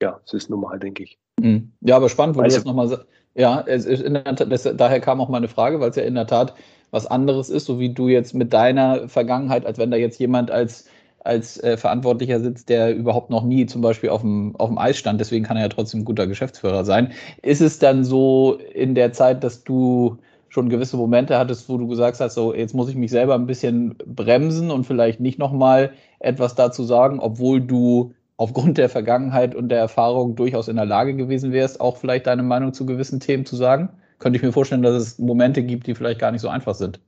ja, 0.00 0.20
das 0.24 0.34
ist 0.34 0.50
normal, 0.50 0.78
denke 0.78 1.04
ich. 1.04 1.18
Mhm. 1.40 1.72
Ja, 1.80 1.96
aber 1.96 2.08
spannend, 2.08 2.36
wo 2.36 2.40
also, 2.40 2.56
du 2.56 2.60
das 2.60 2.66
nochmal 2.66 2.88
sagst. 2.88 3.06
Ja, 3.34 3.64
es 3.66 3.86
ist 3.86 4.02
in 4.02 4.14
der 4.14 4.24
Tat, 4.24 4.52
das, 4.52 4.62
daher 4.62 5.00
kam 5.00 5.20
auch 5.20 5.30
meine 5.30 5.48
Frage, 5.48 5.80
weil 5.80 5.90
es 5.90 5.96
ja 5.96 6.02
in 6.02 6.14
der 6.14 6.26
Tat 6.26 6.54
was 6.90 7.06
anderes 7.06 7.48
ist, 7.48 7.64
so 7.64 7.80
wie 7.80 7.88
du 7.88 8.08
jetzt 8.08 8.34
mit 8.34 8.52
deiner 8.52 9.08
Vergangenheit, 9.08 9.64
als 9.64 9.78
wenn 9.78 9.90
da 9.90 9.96
jetzt 9.96 10.20
jemand 10.20 10.50
als 10.50 10.86
als 11.24 11.62
äh, 11.62 11.76
Verantwortlicher 11.76 12.40
sitzt, 12.40 12.68
der 12.68 12.94
überhaupt 12.94 13.30
noch 13.30 13.44
nie 13.44 13.66
zum 13.66 13.80
Beispiel 13.80 14.10
auf 14.10 14.22
dem, 14.22 14.56
auf 14.56 14.68
dem 14.68 14.78
Eis 14.78 14.98
stand. 14.98 15.20
Deswegen 15.20 15.44
kann 15.44 15.56
er 15.56 15.64
ja 15.64 15.68
trotzdem 15.68 16.00
ein 16.00 16.04
guter 16.04 16.26
Geschäftsführer 16.26 16.84
sein. 16.84 17.12
Ist 17.42 17.60
es 17.60 17.78
dann 17.78 18.04
so 18.04 18.58
in 18.74 18.94
der 18.94 19.12
Zeit, 19.12 19.44
dass 19.44 19.64
du 19.64 20.18
schon 20.48 20.68
gewisse 20.68 20.96
Momente 20.96 21.38
hattest, 21.38 21.68
wo 21.68 21.78
du 21.78 21.86
gesagt 21.86 22.20
hast, 22.20 22.34
so 22.34 22.54
jetzt 22.54 22.74
muss 22.74 22.90
ich 22.90 22.96
mich 22.96 23.10
selber 23.10 23.34
ein 23.34 23.46
bisschen 23.46 23.94
bremsen 24.04 24.70
und 24.70 24.84
vielleicht 24.84 25.18
nicht 25.18 25.38
nochmal 25.38 25.92
etwas 26.18 26.54
dazu 26.54 26.84
sagen, 26.84 27.20
obwohl 27.20 27.60
du 27.60 28.12
aufgrund 28.36 28.76
der 28.76 28.88
Vergangenheit 28.88 29.54
und 29.54 29.68
der 29.68 29.78
Erfahrung 29.78 30.34
durchaus 30.34 30.68
in 30.68 30.76
der 30.76 30.84
Lage 30.84 31.14
gewesen 31.14 31.52
wärst, 31.52 31.80
auch 31.80 31.96
vielleicht 31.96 32.26
deine 32.26 32.42
Meinung 32.42 32.74
zu 32.74 32.84
gewissen 32.84 33.20
Themen 33.20 33.46
zu 33.46 33.56
sagen? 33.56 33.90
Könnte 34.18 34.36
ich 34.36 34.42
mir 34.42 34.52
vorstellen, 34.52 34.82
dass 34.82 34.94
es 34.94 35.18
Momente 35.18 35.62
gibt, 35.62 35.86
die 35.86 35.94
vielleicht 35.94 36.20
gar 36.20 36.32
nicht 36.32 36.42
so 36.42 36.48
einfach 36.48 36.74
sind. 36.74 37.00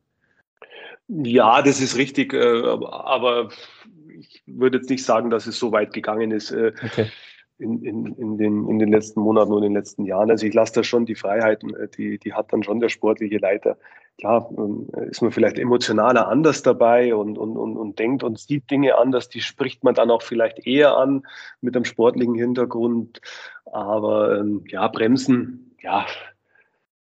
Ja, 1.08 1.60
das 1.60 1.80
ist 1.80 1.98
richtig, 1.98 2.32
äh, 2.32 2.62
aber 2.66 3.50
ich 4.18 4.42
würde 4.46 4.78
jetzt 4.78 4.90
nicht 4.90 5.04
sagen, 5.04 5.30
dass 5.30 5.46
es 5.46 5.58
so 5.58 5.72
weit 5.72 5.92
gegangen 5.92 6.30
ist 6.30 6.50
äh, 6.50 6.72
okay. 6.84 7.10
in, 7.58 7.82
in, 7.82 8.06
in, 8.14 8.38
den, 8.38 8.68
in 8.68 8.78
den 8.78 8.90
letzten 8.90 9.20
Monaten 9.20 9.52
und 9.52 9.58
in 9.58 9.70
den 9.70 9.76
letzten 9.76 10.04
Jahren. 10.04 10.30
Also 10.30 10.46
ich 10.46 10.54
lasse 10.54 10.74
da 10.74 10.84
schon 10.84 11.06
die 11.06 11.14
Freiheiten, 11.14 11.74
äh, 11.74 11.88
die, 11.88 12.18
die 12.18 12.32
hat 12.32 12.52
dann 12.52 12.62
schon 12.62 12.80
der 12.80 12.88
sportliche 12.88 13.38
Leiter. 13.38 13.76
Klar, 14.18 14.48
ähm, 14.56 14.88
ist 15.10 15.22
man 15.22 15.32
vielleicht 15.32 15.58
emotionaler 15.58 16.28
anders 16.28 16.62
dabei 16.62 17.14
und, 17.14 17.36
und, 17.36 17.56
und, 17.56 17.76
und 17.76 17.98
denkt 17.98 18.22
und 18.22 18.38
sieht 18.38 18.70
Dinge 18.70 18.96
anders, 18.96 19.28
die 19.28 19.40
spricht 19.40 19.82
man 19.82 19.94
dann 19.94 20.10
auch 20.10 20.22
vielleicht 20.22 20.66
eher 20.66 20.96
an 20.96 21.24
mit 21.60 21.74
einem 21.74 21.84
sportlichen 21.84 22.36
Hintergrund. 22.36 23.20
Aber 23.64 24.38
ähm, 24.38 24.64
ja, 24.68 24.86
bremsen, 24.86 25.74
ja, 25.80 26.06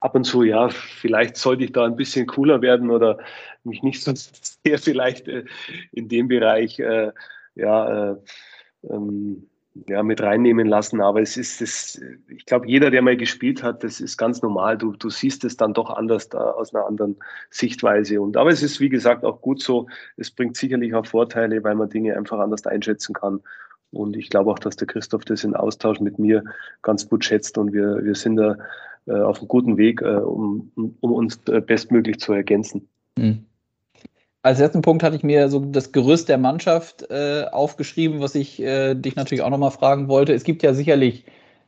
ab 0.01 0.15
und 0.15 0.25
zu, 0.25 0.43
ja, 0.43 0.69
vielleicht 0.69 1.37
sollte 1.37 1.63
ich 1.63 1.71
da 1.71 1.85
ein 1.85 1.95
bisschen 1.95 2.27
cooler 2.27 2.61
werden 2.61 2.89
oder 2.89 3.19
mich 3.63 3.83
nicht 3.83 4.03
so 4.03 4.11
sehr 4.15 4.77
vielleicht 4.77 5.27
äh, 5.27 5.45
in 5.91 6.09
dem 6.09 6.27
Bereich 6.27 6.79
äh, 6.79 7.11
ja, 7.55 8.11
äh, 8.11 8.15
ähm, 8.89 9.47
ja, 9.87 10.03
mit 10.03 10.21
reinnehmen 10.21 10.67
lassen. 10.67 11.01
Aber 11.01 11.21
es 11.21 11.37
ist 11.37 11.61
das, 11.61 12.01
ich 12.27 12.45
glaube, 12.45 12.67
jeder, 12.67 12.91
der 12.91 13.01
mal 13.01 13.15
gespielt 13.15 13.63
hat, 13.63 13.83
das 13.83 14.01
ist 14.01 14.17
ganz 14.17 14.41
normal. 14.41 14.77
Du, 14.77 14.93
du 14.93 15.09
siehst 15.09 15.43
es 15.45 15.55
dann 15.55 15.73
doch 15.73 15.89
anders 15.91 16.29
da, 16.29 16.39
aus 16.39 16.73
einer 16.73 16.85
anderen 16.85 17.17
Sichtweise. 17.49 18.19
Und 18.21 18.35
aber 18.37 18.49
es 18.49 18.63
ist, 18.63 18.79
wie 18.79 18.89
gesagt, 18.89 19.23
auch 19.23 19.39
gut 19.39 19.61
so. 19.61 19.87
Es 20.17 20.31
bringt 20.31 20.57
sicherlich 20.57 20.93
auch 20.93 21.05
Vorteile, 21.05 21.63
weil 21.63 21.75
man 21.75 21.89
Dinge 21.89 22.17
einfach 22.17 22.39
anders 22.39 22.65
einschätzen 22.65 23.13
kann. 23.13 23.41
Und 23.91 24.15
ich 24.17 24.29
glaube 24.29 24.51
auch, 24.51 24.59
dass 24.59 24.77
der 24.77 24.87
Christoph 24.87 25.25
das 25.25 25.43
in 25.43 25.55
Austausch 25.55 25.99
mit 25.99 26.17
mir 26.17 26.43
ganz 26.81 27.07
gut 27.07 27.25
schätzt 27.25 27.57
und 27.57 27.73
wir, 27.73 28.03
wir 28.03 28.15
sind 28.15 28.37
da 28.37 28.57
auf 29.07 29.39
einem 29.39 29.47
guten 29.47 29.77
Weg, 29.77 30.01
äh, 30.01 30.15
um, 30.15 30.71
um 30.75 31.11
uns 31.11 31.39
äh, 31.47 31.61
bestmöglich 31.61 32.19
zu 32.19 32.33
ergänzen. 32.33 32.87
Mhm. 33.17 33.45
Als 34.43 34.59
letzten 34.59 34.81
Punkt 34.81 35.03
hatte 35.03 35.15
ich 35.15 35.23
mir 35.23 35.49
so 35.49 35.59
das 35.59 35.91
Gerüst 35.91 36.27
der 36.27 36.39
Mannschaft 36.39 37.09
äh, 37.11 37.45
aufgeschrieben, 37.51 38.21
was 38.21 38.33
ich 38.33 38.61
äh, 38.61 38.95
dich 38.95 39.15
natürlich 39.15 39.43
auch 39.43 39.51
nochmal 39.51 39.71
fragen 39.71 40.07
wollte. 40.07 40.33
Es 40.33 40.43
gibt 40.43 40.63
ja 40.63 40.73
sicherlich 40.73 41.25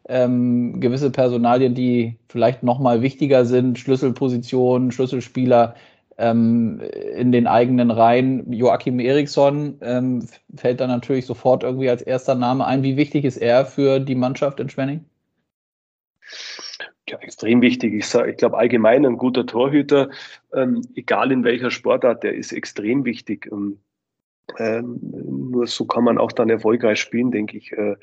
ähm, 0.09 0.79
gewisse 0.79 1.11
Personalien, 1.11 1.75
die 1.75 2.17
vielleicht 2.29 2.63
nochmal 2.63 3.03
wichtiger 3.03 3.45
sind, 3.45 3.77
Schlüsselpositionen, 3.77 4.91
Schlüsselspieler 4.91 5.75
ähm, 6.17 6.81
in 7.15 7.31
den 7.31 7.45
eigenen 7.45 7.91
Reihen. 7.91 8.51
Joachim 8.51 8.99
Eriksson 8.99 9.77
ähm, 9.81 10.27
fällt 10.55 10.79
da 10.79 10.87
natürlich 10.87 11.27
sofort 11.27 11.63
irgendwie 11.63 11.89
als 11.89 12.01
erster 12.01 12.35
Name 12.35 12.65
ein. 12.65 12.81
Wie 12.81 12.97
wichtig 12.97 13.23
ist 13.23 13.37
er 13.37 13.65
für 13.65 13.99
die 13.99 14.15
Mannschaft 14.15 14.59
in 14.59 14.69
Schwenning? 14.69 15.05
Ja, 17.09 17.17
extrem 17.19 17.61
wichtig. 17.61 17.93
Ich, 17.93 18.07
sag, 18.07 18.29
ich 18.29 18.37
glaube 18.37 18.57
allgemein 18.57 19.05
ein 19.05 19.17
guter 19.17 19.45
Torhüter, 19.45 20.09
ähm, 20.53 20.81
egal 20.95 21.31
in 21.31 21.43
welcher 21.43 21.69
Sportart, 21.69 22.23
der 22.23 22.33
ist 22.33 22.53
extrem 22.53 23.03
wichtig. 23.03 23.51
Und, 23.51 23.79
ähm, 24.57 24.99
nur 25.01 25.67
so 25.67 25.85
kann 25.85 26.05
man 26.05 26.17
auch 26.17 26.31
dann 26.31 26.49
erfolgreich 26.49 26.99
spielen, 26.99 27.31
denke 27.31 27.57
ich. 27.57 27.71
Äh, 27.73 27.95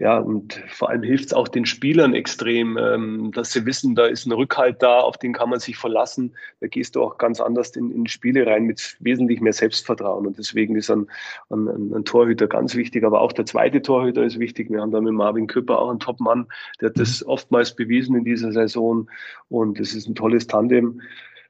ja, 0.00 0.16
und 0.16 0.54
vor 0.68 0.88
allem 0.88 1.02
hilft 1.02 1.26
es 1.26 1.34
auch 1.34 1.46
den 1.46 1.66
Spielern 1.66 2.14
extrem, 2.14 2.78
ähm, 2.78 3.32
dass 3.32 3.52
sie 3.52 3.66
wissen, 3.66 3.94
da 3.94 4.06
ist 4.06 4.24
ein 4.24 4.32
Rückhalt 4.32 4.82
da, 4.82 5.00
auf 5.00 5.18
den 5.18 5.34
kann 5.34 5.50
man 5.50 5.60
sich 5.60 5.76
verlassen. 5.76 6.32
Da 6.60 6.68
gehst 6.68 6.96
du 6.96 7.02
auch 7.02 7.18
ganz 7.18 7.38
anders 7.38 7.76
in, 7.76 7.90
in 7.90 8.06
Spiele 8.06 8.46
rein 8.46 8.64
mit 8.64 8.96
wesentlich 9.00 9.42
mehr 9.42 9.52
Selbstvertrauen. 9.52 10.26
Und 10.26 10.38
deswegen 10.38 10.74
ist 10.74 10.90
ein, 10.90 11.06
ein, 11.50 11.92
ein, 11.92 12.04
Torhüter 12.06 12.46
ganz 12.46 12.74
wichtig, 12.76 13.04
aber 13.04 13.20
auch 13.20 13.32
der 13.32 13.44
zweite 13.44 13.82
Torhüter 13.82 14.24
ist 14.24 14.38
wichtig. 14.38 14.70
Wir 14.70 14.80
haben 14.80 14.90
da 14.90 15.02
mit 15.02 15.12
Marvin 15.12 15.46
Küpper 15.46 15.78
auch 15.78 15.90
einen 15.90 16.00
Top-Mann, 16.00 16.46
der 16.80 16.88
hat 16.88 16.98
das 16.98 17.20
mhm. 17.20 17.28
oftmals 17.28 17.76
bewiesen 17.76 18.16
in 18.16 18.24
dieser 18.24 18.52
Saison. 18.52 19.06
Und 19.50 19.78
es 19.80 19.94
ist 19.94 20.08
ein 20.08 20.14
tolles 20.14 20.46
Tandem. 20.46 21.02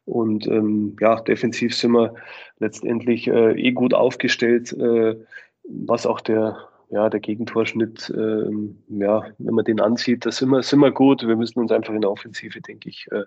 Und 0.07 0.49
ähm, 0.49 0.97
ja, 0.99 1.21
defensiv 1.21 1.77
sind 1.77 1.93
wir 1.93 2.15
letztendlich 2.59 3.29
äh, 3.29 3.53
eh 3.53 3.71
gut 3.71 3.95
aufgestellt, 3.95 4.73
äh, 4.73 5.15
was 5.69 6.05
auch 6.05 6.21
der 6.21 6.69
ja, 6.91 7.09
der 7.09 7.21
Gegentorschnitt, 7.21 8.13
ähm, 8.17 8.83
ja, 8.89 9.25
wenn 9.39 9.55
man 9.55 9.65
den 9.65 9.81
ansieht, 9.81 10.27
da 10.27 10.33
sind 10.33 10.51
wir, 10.51 10.63
sind 10.63 10.81
wir 10.81 10.91
gut. 10.91 11.27
Wir 11.27 11.37
müssen 11.37 11.61
uns 11.61 11.71
einfach 11.71 11.95
in 11.95 12.01
der 12.01 12.11
Offensive, 12.11 12.61
denke 12.61 12.89
ich, 12.89 13.07
äh, 13.13 13.25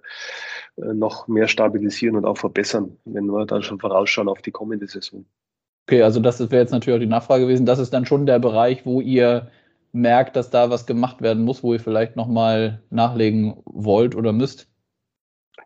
äh, 0.81 0.93
noch 0.93 1.27
mehr 1.27 1.47
stabilisieren 1.47 2.17
und 2.17 2.25
auch 2.25 2.37
verbessern, 2.37 2.97
wenn 3.05 3.25
wir 3.27 3.45
dann 3.45 3.63
schon 3.63 3.79
vorausschauen 3.79 4.27
auf 4.27 4.41
die 4.41 4.51
kommende 4.51 4.87
Saison. 4.87 5.25
Okay, 5.87 6.03
also 6.03 6.19
das 6.19 6.39
wäre 6.39 6.61
jetzt 6.61 6.71
natürlich 6.71 6.97
auch 6.97 7.01
die 7.03 7.07
Nachfrage 7.07 7.43
gewesen. 7.43 7.65
Das 7.65 7.79
ist 7.79 7.93
dann 7.93 8.05
schon 8.05 8.25
der 8.25 8.39
Bereich, 8.39 8.85
wo 8.85 9.01
ihr 9.01 9.49
merkt, 9.93 10.35
dass 10.35 10.49
da 10.49 10.69
was 10.69 10.85
gemacht 10.85 11.21
werden 11.21 11.43
muss, 11.43 11.63
wo 11.63 11.73
ihr 11.73 11.79
vielleicht 11.79 12.15
nochmal 12.15 12.81
nachlegen 12.89 13.61
wollt 13.65 14.15
oder 14.15 14.33
müsst? 14.33 14.67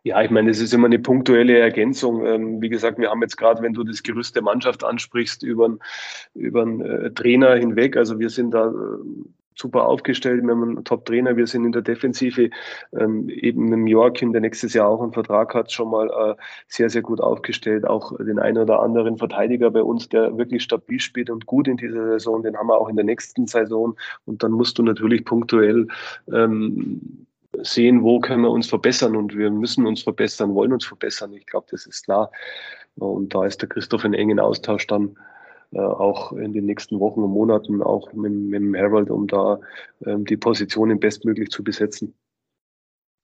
Ja, 0.04 0.22
ich 0.22 0.30
meine, 0.30 0.50
es 0.50 0.62
ist 0.62 0.74
immer 0.74 0.88
eine 0.88 1.00
punktuelle 1.00 1.58
Ergänzung. 1.58 2.26
Ähm, 2.26 2.62
wie 2.62 2.70
gesagt, 2.70 2.98
wir 3.00 3.10
haben 3.10 3.22
jetzt 3.22 3.38
gerade, 3.38 3.62
wenn 3.62 3.74
du 3.74 3.84
das 3.84 4.04
Gerüst 4.04 4.36
der 4.36 4.44
Mannschaft 4.44 4.84
ansprichst, 4.84 5.44
über, 5.44 5.78
einen 6.36 6.82
äh, 6.82 7.12
Trainer 7.12 7.56
hinweg. 7.56 7.98
Also 7.98 8.20
wir 8.20 8.30
sind 8.30 8.52
da 8.52 8.68
äh, 8.68 8.74
super 9.58 9.86
aufgestellt. 9.86 10.44
Wir 10.44 10.52
haben 10.52 10.64
einen 10.64 10.84
Top-Trainer. 10.84 11.36
Wir 11.36 11.48
sind 11.48 11.66
in 11.66 11.72
der 11.72 11.82
Defensive 11.82 12.50
ähm, 12.98 13.28
eben 13.30 13.66
mit 13.70 13.90
Jorkin, 13.90 14.32
der 14.32 14.42
nächstes 14.42 14.74
Jahr 14.74 14.88
auch 14.88 15.02
einen 15.02 15.14
Vertrag 15.14 15.54
hat, 15.54 15.72
schon 15.72 15.90
mal 15.90 16.10
äh, 16.10 16.36
sehr, 16.68 16.90
sehr 16.90 17.02
gut 17.02 17.20
aufgestellt. 17.20 17.86
Auch 17.86 18.16
den 18.18 18.40
einen 18.40 18.60
oder 18.60 18.82
anderen 18.82 19.18
Verteidiger 19.18 19.72
bei 19.72 19.82
uns, 19.82 20.10
der 20.10 20.38
wirklich 20.38 20.64
stabil 20.64 21.00
spielt 21.00 21.30
und 21.30 21.46
gut 21.46 21.68
in 21.68 21.78
dieser 21.78 22.06
Saison, 22.08 22.44
den 22.44 22.56
haben 22.56 22.68
wir 22.68 22.80
auch 22.80 22.90
in 22.90 22.96
der 22.96 23.06
nächsten 23.06 23.48
Saison. 23.48 23.96
Und 24.26 24.44
dann 24.44 24.52
musst 24.52 24.78
du 24.78 24.84
natürlich 24.84 25.26
punktuell 25.26 25.88
ähm, 26.32 27.27
sehen, 27.64 28.04
wo 28.04 28.20
können 28.20 28.44
wir 28.44 28.52
uns 28.52 28.68
verbessern 28.68 29.16
und 29.16 29.36
wir 29.36 29.50
müssen 29.50 29.86
uns 29.86 30.04
verbessern, 30.04 30.56
wollen 30.56 30.74
uns 30.74 30.86
verbessern. 30.86 31.34
Ich 31.34 31.46
glaube, 31.46 31.68
das 31.72 31.86
ist 31.86 32.06
klar. 32.06 32.32
Und 32.96 33.34
da 33.34 33.46
ist 33.46 33.62
der 33.62 33.70
Christoph 33.70 34.04
in 34.04 34.14
engen 34.14 34.40
Austausch 34.40 34.88
dann 34.88 35.18
äh, 35.72 35.80
auch 35.80 36.32
in 36.32 36.54
den 36.54 36.66
nächsten 36.66 37.00
Wochen 37.00 37.22
und 37.22 37.32
Monaten 37.32 37.82
auch 37.82 38.12
mit, 38.14 38.32
mit 38.32 38.62
dem 38.62 38.76
Harold, 38.76 39.10
um 39.10 39.28
da 39.28 39.60
ähm, 40.06 40.26
die 40.26 40.38
Positionen 40.38 41.00
bestmöglich 41.00 41.50
zu 41.50 41.64
besetzen. 41.64 42.14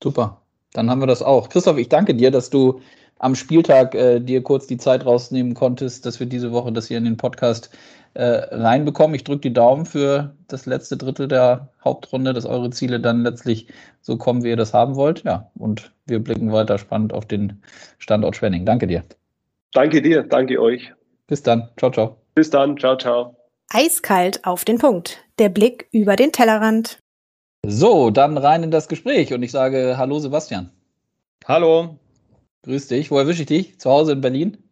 Super, 0.02 0.42
dann 0.72 0.90
haben 0.90 1.00
wir 1.00 1.06
das 1.06 1.22
auch. 1.22 1.48
Christoph, 1.48 1.78
ich 1.78 1.88
danke 1.88 2.14
dir, 2.14 2.30
dass 2.30 2.50
du 2.50 2.80
am 3.18 3.34
Spieltag 3.34 3.94
äh, 3.94 4.20
dir 4.20 4.42
kurz 4.42 4.66
die 4.66 4.76
Zeit 4.76 5.06
rausnehmen 5.06 5.54
konntest, 5.54 6.04
dass 6.04 6.20
wir 6.20 6.26
diese 6.26 6.52
Woche 6.52 6.72
das 6.72 6.88
hier 6.88 6.98
in 6.98 7.04
den 7.04 7.16
Podcast 7.16 7.70
reinbekommen. 8.16 9.14
Ich 9.14 9.24
drücke 9.24 9.40
die 9.40 9.52
Daumen 9.52 9.86
für 9.86 10.34
das 10.48 10.66
letzte 10.66 10.96
Drittel 10.96 11.28
der 11.28 11.70
Hauptrunde, 11.84 12.32
dass 12.32 12.46
eure 12.46 12.70
Ziele 12.70 13.00
dann 13.00 13.22
letztlich 13.22 13.66
so 14.00 14.16
kommen, 14.16 14.44
wie 14.44 14.50
ihr 14.50 14.56
das 14.56 14.72
haben 14.72 14.94
wollt. 14.94 15.24
Ja, 15.24 15.50
und 15.56 15.92
wir 16.06 16.22
blicken 16.22 16.52
weiter 16.52 16.78
spannend 16.78 17.12
auf 17.12 17.26
den 17.26 17.62
Standort 17.98 18.36
Schwenning. 18.36 18.64
Danke 18.64 18.86
dir. 18.86 19.02
Danke 19.72 20.00
dir, 20.00 20.22
danke 20.22 20.60
euch. 20.60 20.92
Bis 21.26 21.42
dann. 21.42 21.68
Ciao, 21.76 21.90
ciao. 21.90 22.16
Bis 22.34 22.50
dann. 22.50 22.76
Ciao, 22.78 22.96
ciao. 22.96 23.36
Eiskalt 23.72 24.44
auf 24.44 24.64
den 24.64 24.78
Punkt. 24.78 25.18
Der 25.38 25.48
Blick 25.48 25.88
über 25.90 26.14
den 26.14 26.30
Tellerrand. 26.30 26.98
So, 27.66 28.10
dann 28.10 28.38
rein 28.38 28.62
in 28.62 28.70
das 28.70 28.88
Gespräch 28.88 29.32
und 29.32 29.42
ich 29.42 29.50
sage 29.50 29.96
Hallo 29.96 30.18
Sebastian. 30.18 30.70
Hallo. 31.46 31.98
Grüß 32.62 32.88
dich. 32.88 33.10
Wo 33.10 33.18
erwische 33.18 33.42
ich 33.42 33.48
dich? 33.48 33.80
Zu 33.80 33.90
Hause 33.90 34.12
in 34.12 34.20
Berlin? 34.20 34.63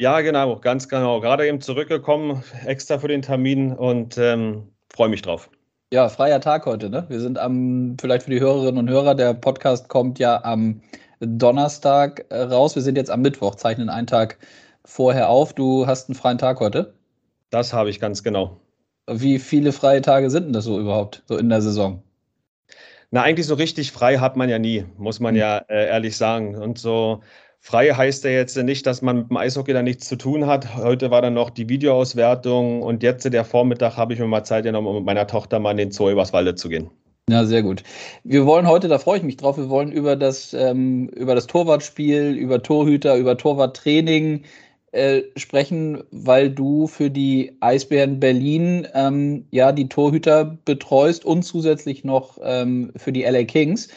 Ja, 0.00 0.20
genau, 0.20 0.56
ganz 0.58 0.88
genau. 0.88 1.20
Gerade 1.20 1.46
eben 1.48 1.60
zurückgekommen, 1.60 2.42
extra 2.66 2.98
für 2.98 3.08
den 3.08 3.22
Termin 3.22 3.72
und 3.72 4.18
ähm, 4.18 4.68
freue 4.92 5.08
mich 5.08 5.22
drauf. 5.22 5.48
Ja, 5.92 6.08
freier 6.10 6.40
Tag 6.40 6.66
heute, 6.66 6.90
ne? 6.90 7.06
Wir 7.08 7.20
sind 7.20 7.38
am, 7.38 7.96
vielleicht 7.98 8.24
für 8.24 8.30
die 8.30 8.40
Hörerinnen 8.40 8.78
und 8.78 8.90
Hörer, 8.90 9.14
der 9.14 9.32
Podcast 9.32 9.88
kommt 9.88 10.18
ja 10.18 10.44
am 10.44 10.82
Donnerstag 11.20 12.26
äh, 12.28 12.42
raus. 12.42 12.74
Wir 12.74 12.82
sind 12.82 12.96
jetzt 12.96 13.10
am 13.10 13.22
Mittwoch, 13.22 13.54
zeichnen 13.54 13.88
einen 13.88 14.06
Tag 14.06 14.36
vorher 14.84 15.30
auf. 15.30 15.54
Du 15.54 15.86
hast 15.86 16.10
einen 16.10 16.16
freien 16.16 16.36
Tag 16.36 16.60
heute? 16.60 16.92
Das 17.48 17.72
habe 17.72 17.88
ich 17.88 17.98
ganz 17.98 18.22
genau. 18.22 18.60
Wie 19.08 19.38
viele 19.38 19.72
freie 19.72 20.02
Tage 20.02 20.28
sind 20.28 20.46
denn 20.46 20.52
das 20.52 20.64
so 20.64 20.78
überhaupt, 20.78 21.22
so 21.26 21.38
in 21.38 21.48
der 21.48 21.62
Saison? 21.62 22.02
Na, 23.12 23.22
eigentlich 23.22 23.46
so 23.46 23.54
richtig 23.54 23.92
frei 23.92 24.18
hat 24.18 24.36
man 24.36 24.48
ja 24.48 24.58
nie, 24.58 24.84
muss 24.98 25.20
man 25.20 25.34
hm. 25.34 25.40
ja 25.40 25.58
äh, 25.68 25.86
ehrlich 25.86 26.16
sagen. 26.16 26.56
Und 26.56 26.78
so 26.78 27.22
Frei 27.68 27.88
heißt 27.88 28.22
ja 28.22 28.30
jetzt 28.30 28.56
nicht, 28.56 28.86
dass 28.86 29.02
man 29.02 29.16
mit 29.16 29.30
dem 29.30 29.36
Eishockey 29.38 29.72
da 29.72 29.82
nichts 29.82 30.06
zu 30.06 30.14
tun 30.14 30.46
hat. 30.46 30.76
Heute 30.76 31.10
war 31.10 31.20
dann 31.20 31.34
noch 31.34 31.50
die 31.50 31.68
Videoauswertung 31.68 32.80
und 32.80 33.02
jetzt 33.02 33.24
der 33.24 33.44
Vormittag 33.44 33.96
habe 33.96 34.14
ich 34.14 34.20
mir 34.20 34.28
mal 34.28 34.44
Zeit 34.44 34.62
genommen, 34.62 34.86
um 34.86 34.94
mit 34.94 35.04
meiner 35.04 35.26
Tochter 35.26 35.58
mal 35.58 35.72
in 35.72 35.78
den 35.78 35.90
Zoo 35.90 36.08
übers 36.08 36.32
Walde 36.32 36.54
zu 36.54 36.68
gehen. 36.68 36.90
Ja, 37.28 37.44
sehr 37.44 37.64
gut. 37.64 37.82
Wir 38.22 38.46
wollen 38.46 38.68
heute, 38.68 38.86
da 38.86 39.00
freue 39.00 39.18
ich 39.18 39.24
mich 39.24 39.36
drauf, 39.36 39.58
wir 39.58 39.68
wollen 39.68 39.90
über 39.90 40.14
das, 40.14 40.54
ähm, 40.54 41.08
über 41.08 41.34
das 41.34 41.48
Torwartspiel, 41.48 42.36
über 42.36 42.62
Torhüter, 42.62 43.16
über 43.16 43.36
Torwarttraining 43.36 44.44
äh, 44.92 45.22
sprechen, 45.34 46.04
weil 46.12 46.50
du 46.50 46.86
für 46.86 47.10
die 47.10 47.56
Eisbären 47.58 48.20
Berlin 48.20 48.86
ähm, 48.94 49.44
ja 49.50 49.72
die 49.72 49.88
Torhüter 49.88 50.56
betreust 50.64 51.24
und 51.24 51.42
zusätzlich 51.42 52.04
noch 52.04 52.38
ähm, 52.44 52.92
für 52.94 53.10
die 53.10 53.24
LA 53.24 53.42
Kings. 53.42 53.88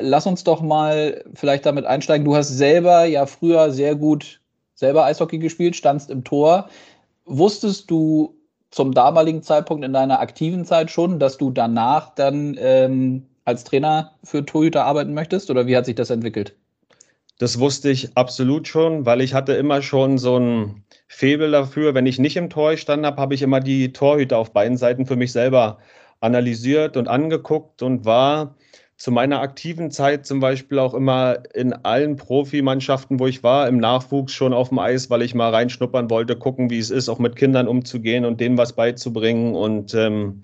Lass 0.00 0.26
uns 0.26 0.44
doch 0.44 0.62
mal 0.62 1.24
vielleicht 1.34 1.66
damit 1.66 1.84
einsteigen. 1.84 2.24
Du 2.24 2.34
hast 2.36 2.48
selber 2.48 3.04
ja 3.04 3.26
früher 3.26 3.70
sehr 3.70 3.94
gut 3.94 4.40
selber 4.74 5.04
Eishockey 5.04 5.38
gespielt, 5.38 5.76
standst 5.76 6.10
im 6.10 6.24
Tor. 6.24 6.68
Wusstest 7.26 7.90
du 7.90 8.34
zum 8.70 8.92
damaligen 8.92 9.42
Zeitpunkt 9.42 9.84
in 9.84 9.92
deiner 9.92 10.20
aktiven 10.20 10.64
Zeit 10.64 10.90
schon, 10.90 11.18
dass 11.18 11.38
du 11.38 11.50
danach 11.50 12.14
dann 12.14 12.56
ähm, 12.58 13.26
als 13.44 13.64
Trainer 13.64 14.12
für 14.24 14.44
Torhüter 14.44 14.84
arbeiten 14.84 15.14
möchtest 15.14 15.50
oder 15.50 15.66
wie 15.66 15.76
hat 15.76 15.86
sich 15.86 15.94
das 15.94 16.10
entwickelt? 16.10 16.56
Das 17.38 17.58
wusste 17.58 17.90
ich 17.90 18.16
absolut 18.16 18.68
schon, 18.68 19.06
weil 19.06 19.20
ich 19.20 19.34
hatte 19.34 19.54
immer 19.54 19.82
schon 19.82 20.18
so 20.18 20.38
ein 20.38 20.84
Febel 21.08 21.50
dafür. 21.50 21.94
Wenn 21.94 22.06
ich 22.06 22.18
nicht 22.18 22.36
im 22.36 22.48
Tor 22.48 22.76
stand 22.76 23.04
habe, 23.04 23.20
habe 23.20 23.34
ich 23.34 23.42
immer 23.42 23.60
die 23.60 23.92
Torhüter 23.92 24.38
auf 24.38 24.52
beiden 24.52 24.76
Seiten 24.76 25.06
für 25.06 25.16
mich 25.16 25.32
selber 25.32 25.78
analysiert 26.20 26.96
und 26.96 27.08
angeguckt 27.08 27.82
und 27.82 28.04
war 28.04 28.54
zu 28.96 29.10
meiner 29.10 29.40
aktiven 29.40 29.90
Zeit 29.90 30.24
zum 30.24 30.40
Beispiel 30.40 30.78
auch 30.78 30.94
immer 30.94 31.38
in 31.52 31.72
allen 31.72 32.16
Profimannschaften, 32.16 33.18
wo 33.18 33.26
ich 33.26 33.42
war, 33.42 33.66
im 33.68 33.78
Nachwuchs 33.78 34.32
schon 34.32 34.52
auf 34.52 34.68
dem 34.68 34.78
Eis, 34.78 35.10
weil 35.10 35.22
ich 35.22 35.34
mal 35.34 35.50
reinschnuppern 35.50 36.10
wollte, 36.10 36.36
gucken, 36.36 36.70
wie 36.70 36.78
es 36.78 36.90
ist, 36.90 37.08
auch 37.08 37.18
mit 37.18 37.34
Kindern 37.34 37.66
umzugehen 37.66 38.24
und 38.24 38.40
denen 38.40 38.56
was 38.56 38.74
beizubringen. 38.74 39.56
Und 39.56 39.94
ähm, 39.94 40.42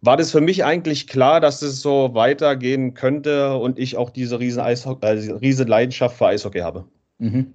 war 0.00 0.16
das 0.16 0.30
für 0.30 0.40
mich 0.40 0.64
eigentlich 0.64 1.06
klar, 1.08 1.40
dass 1.40 1.60
es 1.60 1.82
so 1.82 2.14
weitergehen 2.14 2.94
könnte 2.94 3.56
und 3.56 3.78
ich 3.78 3.96
auch 3.96 4.10
diese 4.10 4.40
riesen, 4.40 4.60
Eishockey, 4.60 5.06
äh, 5.06 5.32
riesen 5.34 5.68
Leidenschaft 5.68 6.16
für 6.16 6.26
Eishockey 6.26 6.60
habe. 6.60 6.84
Mhm. 7.18 7.52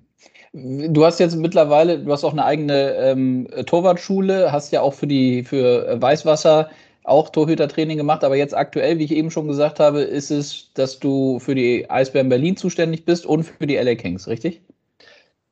Du 0.51 1.05
hast 1.05 1.19
jetzt 1.19 1.35
mittlerweile, 1.35 1.99
du 1.99 2.11
hast 2.11 2.23
auch 2.23 2.33
eine 2.33 2.43
eigene 2.45 2.95
ähm, 2.95 3.47
Torwartschule, 3.67 4.51
hast 4.51 4.71
ja 4.71 4.81
auch 4.81 4.95
für 4.95 5.05
die 5.05 5.43
für 5.43 6.01
Weißwasser 6.01 6.69
auch 7.09 7.29
Torhütertraining 7.29 7.97
gemacht, 7.97 8.23
aber 8.23 8.35
jetzt 8.35 8.55
aktuell, 8.55 8.99
wie 8.99 9.05
ich 9.05 9.11
eben 9.11 9.31
schon 9.31 9.47
gesagt 9.47 9.79
habe, 9.79 10.01
ist 10.01 10.31
es, 10.31 10.71
dass 10.73 10.99
du 10.99 11.39
für 11.39 11.55
die 11.55 11.89
Eisbären 11.89 12.29
Berlin 12.29 12.57
zuständig 12.57 13.05
bist 13.05 13.25
und 13.25 13.43
für 13.43 13.67
die 13.67 13.75
LA 13.75 13.95
Kings, 13.95 14.27
richtig? 14.27 14.61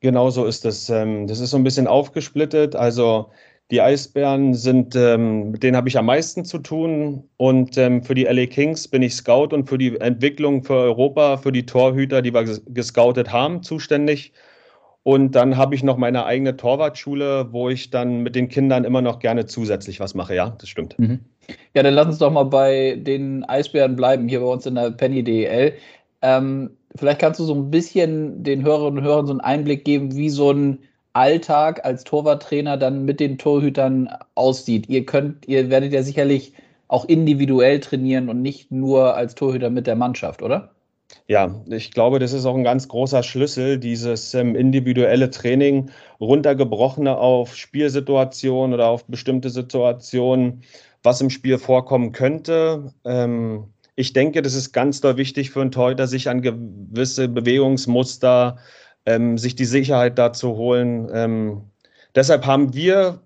Genau 0.00 0.30
so 0.30 0.44
ist 0.44 0.64
es. 0.64 0.88
Ähm, 0.90 1.26
das 1.26 1.40
ist 1.40 1.50
so 1.50 1.56
ein 1.56 1.64
bisschen 1.64 1.86
aufgesplittet. 1.86 2.76
Also 2.76 3.30
die 3.70 3.82
Eisbären 3.82 4.54
sind, 4.54 4.94
ähm, 4.96 5.50
mit 5.50 5.62
denen 5.62 5.76
habe 5.76 5.88
ich 5.88 5.98
am 5.98 6.06
meisten 6.06 6.44
zu 6.44 6.58
tun. 6.58 7.24
Und 7.36 7.76
ähm, 7.76 8.02
für 8.02 8.14
die 8.14 8.24
LA 8.24 8.46
Kings 8.46 8.88
bin 8.88 9.02
ich 9.02 9.14
Scout 9.14 9.48
und 9.52 9.68
für 9.68 9.76
die 9.76 10.00
Entwicklung 10.00 10.62
für 10.62 10.74
Europa, 10.74 11.36
für 11.36 11.52
die 11.52 11.66
Torhüter, 11.66 12.22
die 12.22 12.32
wir 12.32 12.44
gescoutet 12.68 13.32
haben, 13.32 13.62
zuständig. 13.62 14.32
Und 15.02 15.34
dann 15.34 15.56
habe 15.56 15.74
ich 15.74 15.82
noch 15.82 15.96
meine 15.96 16.26
eigene 16.26 16.56
Torwartschule, 16.56 17.52
wo 17.52 17.70
ich 17.70 17.90
dann 17.90 18.22
mit 18.22 18.34
den 18.34 18.48
Kindern 18.48 18.84
immer 18.84 19.00
noch 19.00 19.20
gerne 19.20 19.46
zusätzlich 19.46 20.00
was 20.00 20.14
mache. 20.14 20.34
Ja, 20.34 20.50
das 20.58 20.68
stimmt. 20.68 20.98
Mhm. 20.98 21.20
Ja, 21.74 21.82
dann 21.82 21.94
lass 21.94 22.06
uns 22.08 22.18
doch 22.18 22.30
mal 22.30 22.44
bei 22.44 22.96
den 23.00 23.44
Eisbären 23.44 23.96
bleiben, 23.96 24.28
hier 24.28 24.40
bei 24.40 24.46
uns 24.46 24.66
in 24.66 24.74
der 24.74 24.90
Penny 24.90 25.22
DEL. 25.22 25.74
Ähm, 26.20 26.70
vielleicht 26.94 27.20
kannst 27.20 27.40
du 27.40 27.44
so 27.44 27.54
ein 27.54 27.70
bisschen 27.70 28.42
den 28.42 28.64
Hörerinnen 28.64 28.98
und 28.98 29.04
Hörern 29.04 29.26
so 29.26 29.32
einen 29.32 29.40
Einblick 29.40 29.84
geben, 29.84 30.14
wie 30.14 30.28
so 30.28 30.50
ein 30.50 30.80
Alltag 31.14 31.84
als 31.84 32.04
Torwarttrainer 32.04 32.76
dann 32.76 33.04
mit 33.04 33.18
den 33.18 33.38
Torhütern 33.38 34.08
aussieht. 34.34 34.88
Ihr 34.88 35.06
könnt, 35.06 35.48
ihr 35.48 35.70
werdet 35.70 35.92
ja 35.92 36.02
sicherlich 36.02 36.52
auch 36.88 37.04
individuell 37.06 37.80
trainieren 37.80 38.28
und 38.28 38.42
nicht 38.42 38.70
nur 38.70 39.14
als 39.14 39.34
Torhüter 39.34 39.70
mit 39.70 39.86
der 39.86 39.96
Mannschaft, 39.96 40.42
oder? 40.42 40.70
Ja, 41.26 41.62
ich 41.66 41.90
glaube, 41.90 42.18
das 42.18 42.32
ist 42.32 42.44
auch 42.46 42.54
ein 42.54 42.64
ganz 42.64 42.88
großer 42.88 43.22
Schlüssel, 43.22 43.78
dieses 43.78 44.34
ähm, 44.34 44.54
individuelle 44.56 45.30
Training, 45.30 45.90
runtergebrochene 46.20 47.16
auf 47.16 47.54
Spielsituationen 47.54 48.74
oder 48.74 48.88
auf 48.88 49.04
bestimmte 49.06 49.50
Situationen, 49.50 50.62
was 51.02 51.20
im 51.20 51.30
Spiel 51.30 51.58
vorkommen 51.58 52.12
könnte. 52.12 52.92
Ähm, 53.04 53.72
ich 53.94 54.12
denke, 54.12 54.42
das 54.42 54.54
ist 54.54 54.72
ganz 54.72 55.00
doll 55.00 55.16
wichtig 55.16 55.50
für 55.50 55.60
einen 55.60 55.70
Torhüter, 55.70 56.06
sich 56.06 56.28
an 56.28 56.42
gewisse 56.42 57.28
Bewegungsmuster, 57.28 58.58
ähm, 59.06 59.38
sich 59.38 59.54
die 59.56 59.64
Sicherheit 59.64 60.18
da 60.18 60.32
zu 60.32 60.56
holen. 60.56 61.08
Ähm, 61.12 61.62
deshalb 62.14 62.46
haben 62.46 62.74
wir 62.74 63.20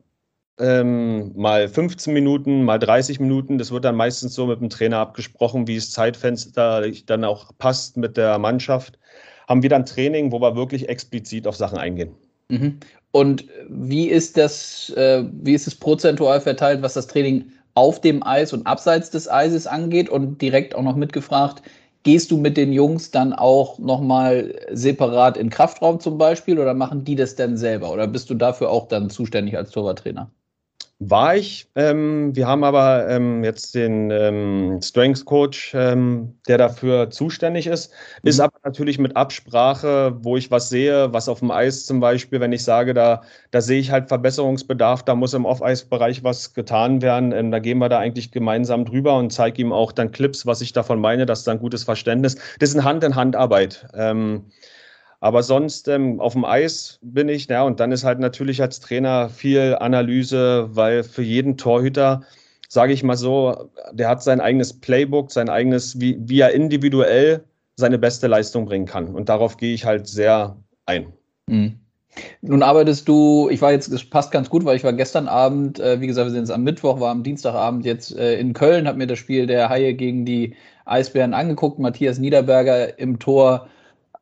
ähm, 0.58 1.32
mal 1.34 1.68
15 1.68 2.12
Minuten, 2.12 2.64
mal 2.64 2.78
30 2.78 3.20
Minuten. 3.20 3.58
Das 3.58 3.70
wird 3.70 3.84
dann 3.84 3.96
meistens 3.96 4.34
so 4.34 4.46
mit 4.46 4.60
dem 4.60 4.70
Trainer 4.70 4.98
abgesprochen, 4.98 5.66
wie 5.66 5.76
es 5.76 5.90
Zeitfenster 5.90 6.84
dann 7.06 7.24
auch 7.24 7.52
passt 7.58 7.96
mit 7.96 8.16
der 8.16 8.38
Mannschaft. 8.38 8.98
Haben 9.48 9.62
wir 9.62 9.70
dann 9.70 9.86
Training, 9.86 10.32
wo 10.32 10.40
wir 10.40 10.54
wirklich 10.54 10.88
explizit 10.88 11.46
auf 11.46 11.56
Sachen 11.56 11.78
eingehen. 11.78 12.14
Mhm. 12.48 12.78
Und 13.12 13.46
wie 13.68 14.08
ist 14.08 14.36
das, 14.36 14.90
äh, 14.90 15.24
wie 15.42 15.54
ist 15.54 15.66
es 15.66 15.74
prozentual 15.74 16.40
verteilt, 16.40 16.82
was 16.82 16.94
das 16.94 17.06
Training 17.06 17.44
auf 17.74 18.00
dem 18.00 18.22
Eis 18.22 18.52
und 18.52 18.66
abseits 18.66 19.10
des 19.10 19.30
Eises 19.30 19.66
angeht? 19.66 20.08
Und 20.08 20.40
direkt 20.40 20.74
auch 20.74 20.82
noch 20.82 20.96
mitgefragt, 20.96 21.62
gehst 22.02 22.30
du 22.30 22.36
mit 22.36 22.56
den 22.56 22.72
Jungs 22.72 23.10
dann 23.10 23.32
auch 23.32 23.78
nochmal 23.78 24.54
separat 24.70 25.36
in 25.36 25.50
Kraftraum 25.50 26.00
zum 26.00 26.18
Beispiel 26.18 26.58
oder 26.58 26.74
machen 26.74 27.04
die 27.04 27.16
das 27.16 27.36
dann 27.36 27.56
selber? 27.56 27.92
Oder 27.92 28.06
bist 28.06 28.30
du 28.30 28.34
dafür 28.34 28.70
auch 28.70 28.88
dann 28.88 29.10
zuständig 29.10 29.56
als 29.56 29.70
Torwarttrainer? 29.70 30.30
War 31.10 31.36
ich. 31.36 31.68
Ähm, 31.74 32.34
wir 32.36 32.46
haben 32.46 32.64
aber 32.64 33.08
ähm, 33.08 33.42
jetzt 33.44 33.74
den 33.74 34.10
ähm, 34.10 34.80
Strengths 34.82 35.24
Coach, 35.24 35.72
ähm, 35.74 36.34
der 36.46 36.58
dafür 36.58 37.10
zuständig 37.10 37.66
ist. 37.66 37.92
Mhm. 38.22 38.28
Ist 38.28 38.40
aber 38.40 38.58
natürlich 38.64 38.98
mit 38.98 39.16
Absprache, 39.16 40.16
wo 40.22 40.36
ich 40.36 40.50
was 40.50 40.68
sehe, 40.68 41.12
was 41.12 41.28
auf 41.28 41.40
dem 41.40 41.50
Eis 41.50 41.86
zum 41.86 42.00
Beispiel, 42.00 42.40
wenn 42.40 42.52
ich 42.52 42.64
sage, 42.64 42.94
da, 42.94 43.22
da 43.50 43.60
sehe 43.60 43.80
ich 43.80 43.90
halt 43.90 44.08
Verbesserungsbedarf, 44.08 45.02
da 45.02 45.14
muss 45.14 45.34
im 45.34 45.44
Off-Eis-Bereich 45.44 46.24
was 46.24 46.54
getan 46.54 47.02
werden. 47.02 47.32
Ähm, 47.32 47.50
da 47.50 47.58
gehen 47.58 47.78
wir 47.78 47.88
da 47.88 47.98
eigentlich 47.98 48.30
gemeinsam 48.30 48.84
drüber 48.84 49.16
und 49.16 49.32
zeige 49.32 49.62
ihm 49.62 49.72
auch 49.72 49.92
dann 49.92 50.12
Clips, 50.12 50.46
was 50.46 50.60
ich 50.60 50.72
davon 50.72 51.00
meine, 51.00 51.26
dass 51.26 51.44
da 51.44 51.52
ein 51.52 51.58
gutes 51.58 51.84
Verständnis. 51.84 52.36
Das 52.58 52.70
ist 52.70 52.76
eine 52.76 52.84
Hand-in-Hand-Arbeit. 52.84 53.86
Aber 55.22 55.44
sonst 55.44 55.86
ähm, 55.86 56.18
auf 56.18 56.32
dem 56.32 56.44
Eis 56.44 56.98
bin 57.00 57.28
ich, 57.28 57.46
ja, 57.46 57.62
und 57.62 57.78
dann 57.78 57.92
ist 57.92 58.02
halt 58.02 58.18
natürlich 58.18 58.60
als 58.60 58.80
Trainer 58.80 59.28
viel 59.28 59.76
Analyse, 59.78 60.68
weil 60.72 61.04
für 61.04 61.22
jeden 61.22 61.56
Torhüter, 61.56 62.22
sage 62.68 62.92
ich 62.92 63.04
mal 63.04 63.16
so, 63.16 63.70
der 63.92 64.08
hat 64.08 64.20
sein 64.20 64.40
eigenes 64.40 64.72
Playbook, 64.80 65.30
sein 65.30 65.48
eigenes, 65.48 66.00
wie, 66.00 66.18
wie 66.18 66.40
er 66.40 66.50
individuell 66.50 67.44
seine 67.76 68.00
beste 68.00 68.26
Leistung 68.26 68.64
bringen 68.64 68.86
kann. 68.86 69.14
Und 69.14 69.28
darauf 69.28 69.58
gehe 69.58 69.72
ich 69.72 69.84
halt 69.84 70.08
sehr 70.08 70.56
ein. 70.86 71.12
Mhm. 71.46 71.78
Nun 72.40 72.64
arbeitest 72.64 73.06
du, 73.06 73.48
ich 73.48 73.62
war 73.62 73.70
jetzt, 73.70 73.92
es 73.92 74.04
passt 74.04 74.32
ganz 74.32 74.50
gut, 74.50 74.64
weil 74.64 74.74
ich 74.74 74.82
war 74.82 74.92
gestern 74.92 75.28
Abend, 75.28 75.78
äh, 75.78 76.00
wie 76.00 76.08
gesagt, 76.08 76.26
wir 76.26 76.32
sind 76.32 76.40
jetzt 76.40 76.50
am 76.50 76.64
Mittwoch, 76.64 76.98
war 76.98 77.12
am 77.12 77.22
Dienstagabend 77.22 77.86
jetzt 77.86 78.16
äh, 78.16 78.40
in 78.40 78.54
Köln, 78.54 78.88
habe 78.88 78.98
mir 78.98 79.06
das 79.06 79.20
Spiel 79.20 79.46
der 79.46 79.68
Haie 79.68 79.94
gegen 79.94 80.24
die 80.24 80.56
Eisbären 80.84 81.32
angeguckt. 81.32 81.78
Matthias 81.78 82.18
Niederberger 82.18 82.98
im 82.98 83.20
Tor 83.20 83.68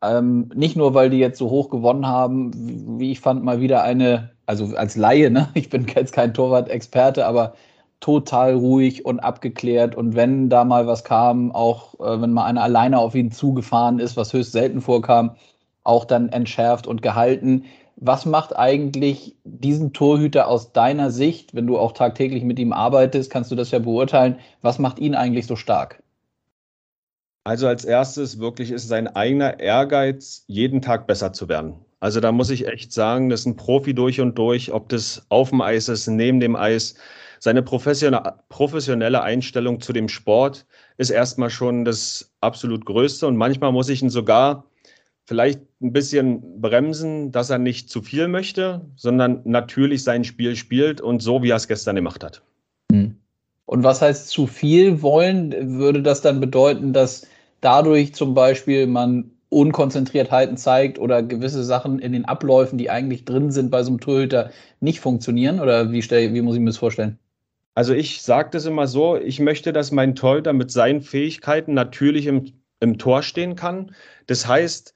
ähm, 0.03 0.51
nicht 0.55 0.77
nur, 0.77 0.95
weil 0.95 1.11
die 1.11 1.19
jetzt 1.19 1.39
so 1.39 1.51
hoch 1.51 1.71
gewonnen 1.71 2.07
haben, 2.07 2.99
wie 2.99 3.13
ich 3.13 3.21
fand, 3.21 3.45
mal 3.45 3.61
wieder 3.61 3.83
eine, 3.83 4.31
also 4.47 4.77
als 4.77 4.97
Laie, 4.97 5.31
ne? 5.31 5.49
ich 5.55 5.71
bin 5.71 5.87
jetzt 5.95 6.13
kein 6.13 6.35
Torwart-Experte, 6.35 7.27
aber 7.27 7.55
total 8.01 8.55
ruhig 8.55 9.05
und 9.05 9.21
abgeklärt. 9.21 9.95
Und 9.95 10.17
wenn 10.17 10.49
da 10.49 10.65
mal 10.65 10.87
was 10.87 11.05
kam, 11.05 11.53
auch 11.53 11.95
äh, 12.01 12.21
wenn 12.21 12.33
mal 12.33 12.47
einer 12.47 12.63
alleine 12.63 12.99
auf 12.99 13.15
ihn 13.15 13.31
zugefahren 13.31 13.99
ist, 13.99 14.17
was 14.17 14.33
höchst 14.33 14.53
selten 14.53 14.81
vorkam, 14.81 15.37
auch 15.85 16.05
dann 16.05 16.31
entschärft 16.31 16.87
und 16.87 17.03
gehalten. 17.03 17.65
Was 17.97 18.25
macht 18.25 18.57
eigentlich 18.57 19.37
diesen 19.45 19.93
Torhüter 19.93 20.49
aus 20.49 20.73
deiner 20.73 21.11
Sicht, 21.11 21.55
wenn 21.55 21.67
du 21.67 21.79
auch 21.79 21.93
tagtäglich 21.93 22.45
mit 22.45 22.59
ihm 22.59 22.73
arbeitest, 22.73 23.31
kannst 23.31 23.51
du 23.51 23.57
das 23.57 23.71
ja 23.71 23.79
beurteilen, 23.79 24.39
was 24.63 24.79
macht 24.79 24.99
ihn 24.99 25.15
eigentlich 25.15 25.47
so 25.47 25.57
stark? 25.57 26.03
Also 27.45 27.67
als 27.69 27.85
erstes 27.85 28.39
wirklich 28.39 28.71
ist 28.71 28.89
sein 28.89 29.09
eigener 29.09 29.61
Ehrgeiz, 29.61 30.45
jeden 30.47 30.83
Tag 30.83 31.07
besser 31.07 31.33
zu 31.33 31.49
werden. 31.49 31.75
Also 31.99 32.21
da 32.21 32.33
muss 32.33 32.51
ich 32.51 32.67
echt 32.67 32.93
sagen, 32.93 33.29
das 33.31 33.41
ist 33.41 33.47
ein 33.47 33.57
Profi 33.57 33.95
durch 33.95 34.21
und 34.21 34.37
durch, 34.39 34.73
ob 34.73 34.89
das 34.89 35.25
auf 35.29 35.51
dem 35.51 35.61
Eis 35.61 35.89
ist, 35.89 36.07
neben 36.07 36.41
dem 36.41 36.57
Eis. 36.57 36.95
Seine 37.39 37.63
professionelle 37.63 39.23
Einstellung 39.23 39.81
zu 39.81 39.93
dem 39.95 40.09
Sport 40.09 40.67
ist 40.99 41.11
erstmal 41.11 41.49
schon 41.49 41.87
das 41.87 42.31
absolut 42.43 42.85
Größte. 42.85 43.27
Und 43.27 43.37
manchmal 43.37 43.73
muss 43.73 43.89
ich 43.89 44.03
ihn 44.03 44.11
sogar 44.11 44.65
vielleicht 45.25 45.61
ein 45.81 45.93
bisschen 45.93 46.61
bremsen, 46.61 47.33
dass 47.33 47.49
er 47.49 47.59
nicht 47.59 47.89
zu 47.89 48.03
viel 48.03 48.29
möchte, 48.29 48.83
sondern 48.97 49.41
natürlich 49.45 50.05
sein 50.05 50.25
Spiel 50.25 50.57
spielt 50.57 51.01
und 51.01 51.23
so, 51.23 51.43
wie 51.43 51.51
er 51.51 51.57
es 51.57 51.69
gestern 51.69 51.97
gemacht 51.97 52.23
hat. 52.23 52.43
Und 53.71 53.85
was 53.85 54.03
heißt 54.03 54.29
zu 54.31 54.49
viel 54.49 55.01
wollen? 55.01 55.79
Würde 55.79 56.03
das 56.03 56.23
dann 56.23 56.41
bedeuten, 56.41 56.93
dass 56.93 57.29
dadurch 57.61 58.13
zum 58.17 58.35
Beispiel 58.35 58.89
man 58.89 59.31
Unkonzentriertheiten 59.49 60.57
zeigt 60.57 60.99
oder 60.99 61.23
gewisse 61.23 61.63
Sachen 61.63 62.01
in 62.01 62.11
den 62.11 62.25
Abläufen, 62.25 62.79
die 62.79 62.91
eigentlich 62.91 63.25
drin 63.25 63.53
sind 63.53 63.71
bei 63.71 63.85
so 63.85 63.91
einem 63.91 64.01
Torhüter, 64.01 64.51
nicht 64.81 64.99
funktionieren? 64.99 65.61
Oder 65.61 65.93
wie, 65.93 66.03
stell, 66.03 66.35
wie 66.35 66.43
muss 66.43 66.57
ich 66.57 66.61
mir 66.61 66.71
das 66.71 66.79
vorstellen? 66.79 67.21
Also 67.77 67.95
ich 67.95 68.23
sage 68.23 68.49
das 68.51 68.67
immer 68.67 68.89
so, 68.89 69.17
ich 69.17 69.39
möchte, 69.39 69.73
dass 69.73 69.93
mein 69.93 70.17
Torhüter 70.17 70.53
mit 70.53 70.73
seinen 70.73 71.01
Fähigkeiten 71.01 71.73
natürlich 71.73 72.27
im, 72.27 72.53
im 72.81 72.99
Tor 72.99 73.23
stehen 73.23 73.55
kann. 73.55 73.95
Das 74.27 74.49
heißt, 74.49 74.95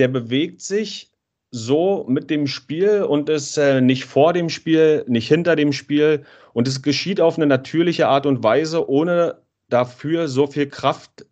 der 0.00 0.08
bewegt 0.08 0.60
sich 0.60 1.12
so 1.50 2.04
mit 2.08 2.30
dem 2.30 2.46
Spiel 2.46 3.02
und 3.02 3.28
ist 3.28 3.56
äh, 3.56 3.80
nicht 3.80 4.04
vor 4.04 4.32
dem 4.32 4.50
Spiel, 4.50 5.04
nicht 5.08 5.28
hinter 5.28 5.56
dem 5.56 5.72
Spiel. 5.72 6.24
Und 6.52 6.68
es 6.68 6.82
geschieht 6.82 7.20
auf 7.20 7.36
eine 7.36 7.46
natürliche 7.46 8.08
Art 8.08 8.26
und 8.26 8.42
Weise, 8.42 8.88
ohne 8.88 9.40
dafür 9.68 10.28
so 10.28 10.46
viel 10.46 10.68
Kraft 10.68 11.26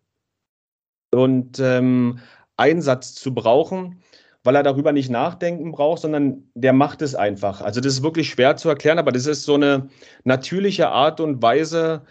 und 1.11 1.59
ähm, 1.59 2.19
Einsatz 2.57 3.13
zu 3.13 3.33
brauchen, 3.33 4.01
weil 4.43 4.55
er 4.55 4.63
darüber 4.63 4.91
nicht 4.91 5.09
nachdenken 5.09 5.71
braucht, 5.71 6.01
sondern 6.01 6.43
der 6.55 6.73
macht 6.73 7.01
es 7.01 7.15
einfach. 7.15 7.61
Also 7.61 7.81
das 7.81 7.93
ist 7.93 8.03
wirklich 8.03 8.29
schwer 8.29 8.57
zu 8.57 8.69
erklären, 8.69 8.99
aber 8.99 9.11
das 9.11 9.25
ist 9.25 9.43
so 9.43 9.55
eine 9.55 9.89
natürliche 10.23 10.89
Art 10.89 11.19
und 11.19 11.41
Weise. 11.41 12.03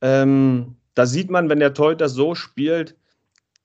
Ähm, 0.00 0.76
da 0.94 1.06
sieht 1.06 1.30
man, 1.30 1.48
wenn 1.48 1.60
der 1.60 1.74
Torhüter 1.74 2.08
so 2.08 2.34
spielt, 2.34 2.96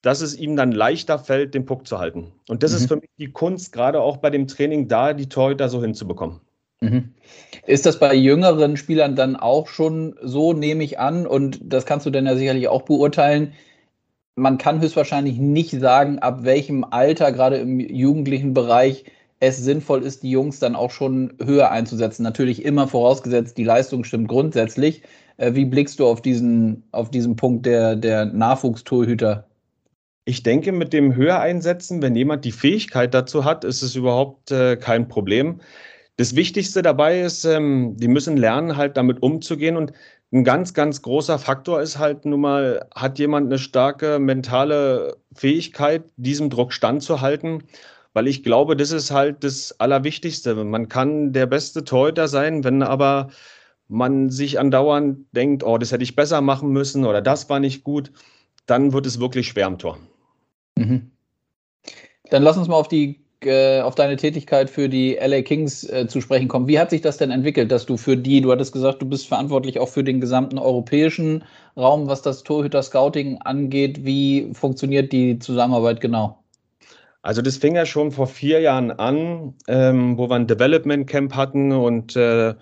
dass 0.03 0.21
es 0.21 0.37
ihm 0.37 0.55
dann 0.55 0.71
leichter 0.71 1.17
fällt, 1.17 1.55
den 1.55 1.65
Puck 1.65 1.87
zu 1.87 1.97
halten. 1.97 2.33
Und 2.49 2.61
das 2.61 2.71
mhm. 2.71 2.77
ist 2.77 2.87
für 2.87 2.95
mich 2.97 3.09
die 3.17 3.31
Kunst, 3.31 3.71
gerade 3.71 4.01
auch 4.01 4.17
bei 4.17 4.29
dem 4.29 4.47
Training, 4.47 4.87
da 4.87 5.13
die 5.13 5.29
Torhüter 5.29 5.69
so 5.69 5.81
hinzubekommen. 5.81 6.41
Mhm. 6.81 7.13
Ist 7.65 7.85
das 7.85 7.97
bei 7.97 8.13
jüngeren 8.13 8.75
Spielern 8.75 9.15
dann 9.15 9.37
auch 9.37 9.67
schon 9.67 10.15
so, 10.21 10.51
nehme 10.51 10.83
ich 10.83 10.99
an, 10.99 11.25
und 11.25 11.59
das 11.63 11.85
kannst 11.85 12.05
du 12.05 12.09
dann 12.09 12.25
ja 12.25 12.35
sicherlich 12.35 12.67
auch 12.67 12.81
beurteilen. 12.83 13.53
Man 14.35 14.57
kann 14.57 14.81
höchstwahrscheinlich 14.81 15.37
nicht 15.37 15.71
sagen, 15.79 16.19
ab 16.19 16.43
welchem 16.43 16.83
Alter, 16.83 17.31
gerade 17.31 17.57
im 17.57 17.79
jugendlichen 17.79 18.53
Bereich, 18.53 19.05
es 19.39 19.57
sinnvoll 19.57 20.03
ist, 20.03 20.23
die 20.23 20.31
Jungs 20.31 20.59
dann 20.59 20.75
auch 20.75 20.91
schon 20.91 21.33
höher 21.41 21.71
einzusetzen. 21.71 22.23
Natürlich 22.23 22.65
immer 22.65 22.87
vorausgesetzt, 22.87 23.57
die 23.57 23.63
Leistung 23.63 24.03
stimmt 24.03 24.27
grundsätzlich. 24.27 25.01
Äh, 25.37 25.53
wie 25.53 25.65
blickst 25.65 25.99
du 25.99 26.07
auf 26.07 26.21
diesen, 26.21 26.83
auf 26.91 27.09
diesen 27.09 27.35
Punkt 27.37 27.65
der, 27.65 27.95
der 27.95 28.25
Nachwuchstorhüter? 28.25 29.45
Ich 30.25 30.43
denke, 30.43 30.71
mit 30.71 30.93
dem 30.93 31.15
höher 31.15 31.39
einsetzen, 31.39 32.01
wenn 32.01 32.15
jemand 32.15 32.45
die 32.45 32.53
Fähigkeit 32.53 33.13
dazu 33.13 33.43
hat, 33.43 33.65
ist 33.65 33.81
es 33.81 33.95
überhaupt 33.95 34.51
äh, 34.51 34.77
kein 34.77 35.07
Problem. 35.09 35.59
Das 36.15 36.35
Wichtigste 36.35 36.81
dabei 36.81 37.21
ist, 37.21 37.43
ähm, 37.43 37.97
die 37.97 38.07
müssen 38.07 38.37
lernen, 38.37 38.77
halt 38.77 38.95
damit 38.97 39.21
umzugehen. 39.21 39.75
Und 39.75 39.91
ein 40.31 40.43
ganz, 40.43 40.73
ganz 40.73 41.01
großer 41.01 41.39
Faktor 41.39 41.81
ist 41.81 41.99
halt 41.99 42.25
nun 42.25 42.41
mal, 42.41 42.87
hat 42.95 43.19
jemand 43.19 43.47
eine 43.47 43.59
starke 43.59 44.19
mentale 44.19 45.17
Fähigkeit, 45.33 46.05
diesem 46.15 46.49
Druck 46.49 46.71
standzuhalten? 46.71 47.63
Weil 48.13 48.27
ich 48.27 48.43
glaube, 48.43 48.77
das 48.77 48.91
ist 48.91 49.11
halt 49.11 49.43
das 49.43 49.79
Allerwichtigste. 49.79 50.55
Man 50.55 50.87
kann 50.87 51.33
der 51.33 51.47
beste 51.47 51.83
Torhüter 51.83 52.27
sein, 52.27 52.63
wenn 52.63 52.83
aber 52.83 53.29
man 53.87 54.29
sich 54.29 54.59
andauernd 54.59 55.25
denkt, 55.33 55.63
oh, 55.63 55.77
das 55.77 55.91
hätte 55.91 56.03
ich 56.03 56.15
besser 56.15 56.41
machen 56.41 56.69
müssen 56.71 57.05
oder 57.05 57.21
das 57.21 57.49
war 57.49 57.59
nicht 57.59 57.83
gut, 57.83 58.11
dann 58.65 58.93
wird 58.93 59.05
es 59.05 59.19
wirklich 59.19 59.47
schwer 59.49 59.67
am 59.67 59.77
Tor. 59.77 59.97
Mhm. 60.77 61.11
Dann 62.29 62.43
lass 62.43 62.57
uns 62.57 62.67
mal 62.67 62.75
auf 62.75 62.87
die 62.87 63.23
äh, 63.45 63.81
auf 63.81 63.95
deine 63.95 64.15
Tätigkeit 64.15 64.69
für 64.69 64.89
die 64.89 65.15
LA 65.15 65.41
Kings 65.41 65.83
äh, 65.83 66.07
zu 66.07 66.21
sprechen 66.21 66.47
kommen. 66.47 66.67
Wie 66.67 66.79
hat 66.79 66.89
sich 66.89 67.01
das 67.01 67.17
denn 67.17 67.31
entwickelt, 67.31 67.71
dass 67.71 67.85
du 67.85 67.97
für 67.97 68.15
die, 68.15 68.41
du 68.41 68.51
hattest 68.51 68.71
gesagt, 68.71 69.01
du 69.01 69.05
bist 69.05 69.27
verantwortlich 69.27 69.79
auch 69.79 69.89
für 69.89 70.03
den 70.03 70.21
gesamten 70.21 70.57
europäischen 70.57 71.43
Raum, 71.75 72.07
was 72.07 72.21
das 72.21 72.43
Torhüter-Scouting 72.43 73.39
angeht. 73.39 74.05
Wie 74.05 74.49
funktioniert 74.53 75.11
die 75.11 75.39
Zusammenarbeit 75.39 76.01
genau? 76.01 76.43
Also 77.21 77.41
das 77.41 77.57
fing 77.57 77.75
ja 77.75 77.85
schon 77.85 78.11
vor 78.11 78.27
vier 78.27 78.59
Jahren 78.59 78.91
an, 78.91 79.55
ähm, 79.67 80.17
wo 80.17 80.29
wir 80.29 80.35
ein 80.35 80.47
Development 80.47 81.07
Camp 81.07 81.35
hatten 81.35 81.71
und 81.71 82.15
äh, 82.15 82.53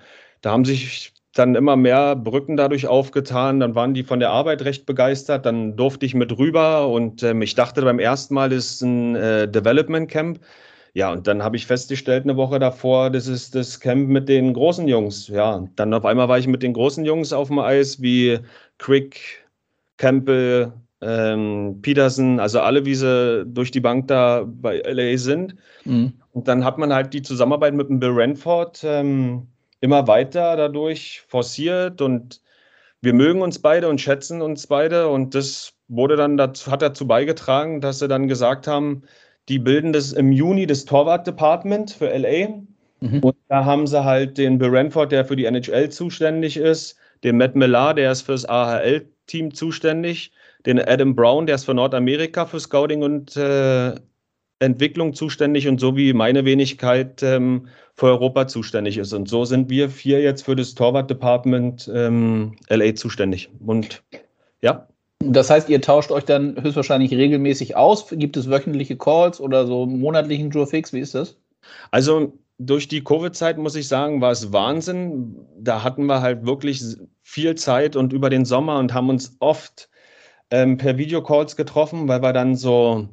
da 0.42 0.52
haben 0.52 0.66
sich 0.66 1.14
dann 1.34 1.56
immer 1.56 1.76
mehr 1.76 2.16
Brücken 2.16 2.58
dadurch 2.58 2.88
aufgetan. 2.88 3.60
Dann 3.60 3.76
waren 3.76 3.94
die 3.94 4.04
von 4.04 4.20
der 4.20 4.32
Arbeit 4.32 4.64
recht 4.64 4.86
begeistert. 4.86 5.46
Dann 5.46 5.76
durfte 5.78 6.06
ich 6.06 6.14
mit 6.14 6.38
rüber 6.38 6.90
und 6.90 7.24
ähm, 7.24 7.42
ich 7.42 7.56
dachte 7.56 7.82
beim 7.82 8.00
ersten 8.00 8.34
Mal, 8.34 8.50
das 8.50 8.66
ist 8.66 8.82
ein 8.82 9.16
äh, 9.16 9.48
Development 9.48 10.10
Camp. 10.10 10.40
Ja, 10.94 11.12
und 11.12 11.26
dann 11.28 11.42
habe 11.42 11.56
ich 11.56 11.66
festgestellt 11.66 12.24
eine 12.24 12.36
Woche 12.36 12.60
davor, 12.60 13.10
das 13.10 13.28
ist 13.28 13.56
das 13.56 13.80
Camp 13.80 14.10
mit 14.10 14.28
den 14.28 14.54
großen 14.54 14.88
Jungs. 14.90 15.30
Ja, 15.30 15.66
dann 15.78 15.94
auf 15.94 16.04
einmal 16.04 16.28
war 16.28 16.38
ich 16.38 16.48
mit 16.48 16.64
den 16.64 16.74
großen 16.74 17.06
Jungs 17.06 17.32
auf 17.32 17.48
dem 17.48 17.60
Eis 17.60 18.02
wie 18.02 18.40
Quick, 18.78 19.46
Campbell, 19.96 20.74
ähm, 21.00 21.80
Peterson, 21.82 22.42
also 22.42 22.60
alle, 22.60 22.86
wie 22.86 22.96
sie 22.96 23.46
durch 23.46 23.72
die 23.72 23.80
Bank 23.80 24.08
da 24.10 24.44
bei 24.46 24.80
LA 24.80 25.18
sind. 25.18 25.56
Mhm. 25.86 26.14
Und 26.34 26.48
dann 26.50 26.66
hat 26.66 26.78
man 26.78 26.94
halt 26.94 27.14
die 27.14 27.22
Zusammenarbeit 27.22 27.74
mit 27.74 27.88
dem 27.90 28.00
Bill 28.00 28.12
Renford 28.12 28.82
ähm, 28.84 29.48
immer 29.82 30.08
weiter 30.08 30.56
dadurch 30.56 31.24
forciert 31.28 32.02
und 32.02 32.42
wir 33.02 33.14
mögen 33.14 33.42
uns 33.42 33.60
beide 33.60 33.90
und 33.90 34.00
schätzen 34.00 34.42
uns 34.42 34.68
beide 34.68 35.10
und 35.10 35.36
das 35.36 35.74
wurde 35.88 36.16
dann 36.16 36.38
dazu, 36.38 36.72
hat 36.72 36.82
dazu 36.82 37.08
beigetragen, 37.08 37.82
dass 37.82 38.00
sie 38.00 38.08
dann 38.08 38.28
gesagt 38.28 38.68
haben, 38.68 39.04
die 39.50 39.60
bilden 39.60 39.92
das 39.92 40.14
im 40.14 40.32
Juni 40.32 40.68
das 40.68 40.86
Torwart-Department 40.86 41.92
für 41.92 42.16
LA. 42.16 42.62
Mhm. 43.02 43.20
Und 43.20 43.36
da 43.50 43.66
haben 43.66 43.88
sie 43.88 44.04
halt 44.04 44.38
den 44.38 44.60
Bill 44.60 44.70
Renford, 44.70 45.12
der 45.12 45.26
für 45.26 45.36
die 45.36 45.46
NHL 45.46 45.90
zuständig 45.90 46.58
ist, 46.58 46.96
den 47.24 47.38
Matt 47.38 47.56
Millar, 47.56 47.96
der 47.96 48.12
ist 48.12 48.22
fürs 48.22 48.46
AHL-Team 48.46 49.54
zuständig, 49.54 50.32
den 50.66 50.80
Adam 50.80 51.16
Brown, 51.16 51.48
der 51.48 51.56
ist 51.56 51.66
für 51.66 51.74
Nordamerika 51.74 52.46
für 52.46 52.60
Scouting 52.60 53.02
und 53.02 53.36
äh, 53.36 53.96
Entwicklung 54.62 55.14
zuständig 55.14 55.68
und 55.68 55.80
so 55.80 55.98
wie 55.98 56.14
meine 56.14 56.46
Wenigkeit 56.46 57.24
ähm, 57.24 57.68
für 57.96 58.06
Europa 58.06 58.48
zuständig 58.48 58.98
ist. 58.98 59.12
Und 59.12 59.28
so 59.28 59.44
sind 59.44 59.70
wir 59.70 59.90
vier 59.90 60.22
jetzt 60.22 60.44
für 60.44 60.56
das 60.56 60.76
Torwart-Department 60.76 61.90
ähm, 61.94 62.56
LA 62.70 62.96
zuständig. 62.96 63.50
Und 63.66 64.04
ja. 64.62 64.88
Das 65.24 65.50
heißt, 65.50 65.70
ihr 65.70 65.82
tauscht 65.82 66.12
euch 66.12 66.26
dann 66.26 66.62
höchstwahrscheinlich 66.62 67.12
regelmäßig 67.12 67.76
aus? 67.76 68.08
Gibt 68.10 68.38
es 68.38 68.50
wöchentliche 68.50 68.98
Calls 68.98 69.40
oder 69.40 69.68
so 69.68 69.86
monatlichen 69.86 70.50
Joe 70.50 70.66
Fix? 70.66 70.94
Wie 70.94 71.00
ist 71.00 71.14
das? 71.14 71.38
Also 71.92 72.34
durch 72.58 72.88
die 72.88 73.04
Covid-Zeit 73.04 73.58
muss 73.58 73.76
ich 73.76 73.88
sagen, 73.88 74.22
war 74.22 74.32
es 74.32 74.52
Wahnsinn. 74.52 75.36
Da 75.60 75.84
hatten 75.84 76.06
wir 76.06 76.22
halt 76.22 76.46
wirklich 76.46 76.84
viel 77.24 77.56
Zeit 77.56 77.96
und 77.96 78.14
über 78.14 78.30
den 78.30 78.46
Sommer 78.46 78.80
und 78.80 78.94
haben 78.94 79.10
uns 79.10 79.36
oft 79.40 79.90
ähm, 80.50 80.78
per 80.78 80.98
Videocalls 80.98 81.56
getroffen, 81.56 82.08
weil 82.08 82.22
wir 82.22 82.34
dann 82.34 82.56
so 82.56 83.08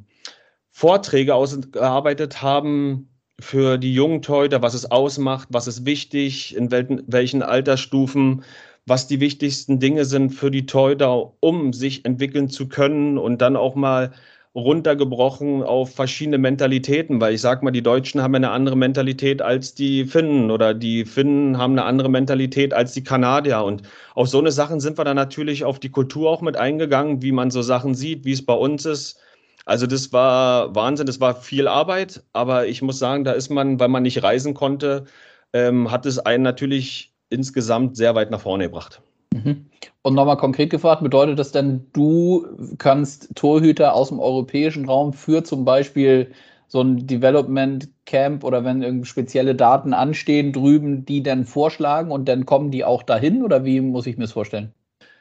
Vorträge 0.79 1.35
ausgearbeitet 1.35 2.41
haben 2.41 3.09
für 3.41 3.79
die 3.79 3.93
jungen 3.93 4.23
Torhüter, 4.23 4.63
was 4.63 4.75
es 4.75 4.89
ausmacht, 4.89 5.49
was 5.51 5.67
ist 5.67 5.87
wichtig, 5.87 6.55
in 6.55 6.71
welchen, 6.71 7.03
welchen 7.09 7.43
Altersstufen, 7.43 8.45
was 8.87 9.09
die 9.09 9.19
wichtigsten 9.19 9.81
Dinge 9.81 10.05
sind 10.05 10.31
für 10.31 10.53
die 10.53 10.67
Torhüter, 10.67 11.33
um 11.41 11.73
sich 11.73 12.05
entwickeln 12.05 12.49
zu 12.49 12.69
können 12.69 13.19
und 13.19 13.43
dann 13.43 13.57
auch 13.57 13.75
mal 13.75 14.13
runtergebrochen 14.55 15.65
auf 15.65 15.97
verschiedene 15.97 16.39
Mentalitäten, 16.39 17.21
weil 17.21 17.35
ich 17.35 17.41
sag 17.41 17.65
mal, 17.65 17.73
die 17.73 17.83
Deutschen 17.83 18.23
haben 18.23 18.37
eine 18.37 18.53
andere 18.53 18.77
Mentalität 18.77 19.43
als 19.43 19.75
die 19.75 20.05
Finnen 20.05 20.53
oder 20.53 20.75
die 20.75 21.05
Finnen 21.05 21.59
haben 21.59 21.73
eine 21.73 21.87
andere 21.87 22.09
Mentalität 22.09 22.73
als 22.73 22.93
die 22.93 23.03
Kanadier. 23.03 23.65
Und 23.65 23.83
auf 24.15 24.29
so 24.29 24.39
eine 24.39 24.53
Sachen 24.53 24.79
sind 24.79 24.97
wir 24.97 25.05
dann 25.05 25.17
natürlich 25.17 25.65
auf 25.65 25.81
die 25.81 25.91
Kultur 25.91 26.31
auch 26.31 26.41
mit 26.41 26.57
eingegangen, 26.57 27.21
wie 27.21 27.33
man 27.33 27.51
so 27.51 27.63
Sachen 27.63 27.97
sieht, 27.97 28.25
wie 28.25 28.33
es 28.33 28.47
bei 28.47 28.55
uns 28.55 28.87
ist 28.87 29.21
also 29.69 29.87
das 29.87 30.15
war 30.15 30.75
Wahnsinn, 30.75 31.07
das 31.07 31.21
war 31.21 31.35
viel 31.35 31.69
Arbeit, 31.69 32.23
aber 32.33 32.67
ich 32.67 32.81
muss 32.81 32.99
sagen, 32.99 33.25
da 33.25 33.33
ist 33.33 33.51
man, 33.51 33.79
weil 33.79 33.89
man 33.89 34.03
nicht 34.03 34.23
reisen 34.23 34.55
konnte, 34.55 35.05
ähm, 35.53 35.91
hat 35.91 36.07
es 36.07 36.19
einen 36.19 36.43
natürlich 36.43 37.13
insgesamt 37.29 37.95
sehr 37.95 38.15
weit 38.15 38.31
nach 38.31 38.41
vorne 38.41 38.65
gebracht. 38.65 39.03
Mhm. 39.35 39.67
Und 40.01 40.15
nochmal 40.15 40.39
konkret 40.39 40.71
gefragt, 40.71 41.03
bedeutet 41.03 41.39
das 41.39 41.53
denn, 41.53 41.87
du 41.93 42.47
kannst 42.79 43.29
Torhüter 43.35 43.93
aus 43.93 44.09
dem 44.09 44.21
europäischen 44.21 44.87
Raum 44.87 45.13
für 45.13 45.45
zum 45.45 45.67
Beispiel 45.67 46.33
so 46.67 46.81
ein 46.81 47.07
Development 47.07 47.91
Camp 48.07 48.45
oder 48.45 48.65
wenn 48.65 49.05
spezielle 49.05 49.55
Daten 49.55 49.93
anstehen 49.93 50.55
drüben, 50.55 51.05
die 51.05 51.23
dann 51.23 51.45
vorschlagen 51.45 52.11
und 52.11 52.27
dann 52.27 52.47
kommen 52.47 52.71
die 52.71 52.87
auch 52.87 53.03
dahin 53.03 53.43
oder 53.43 53.67
wie 53.67 53.83
muss 53.83 54.07
ich 54.07 54.17
mir 54.17 54.25
das 54.25 54.33
vorstellen? 54.33 54.73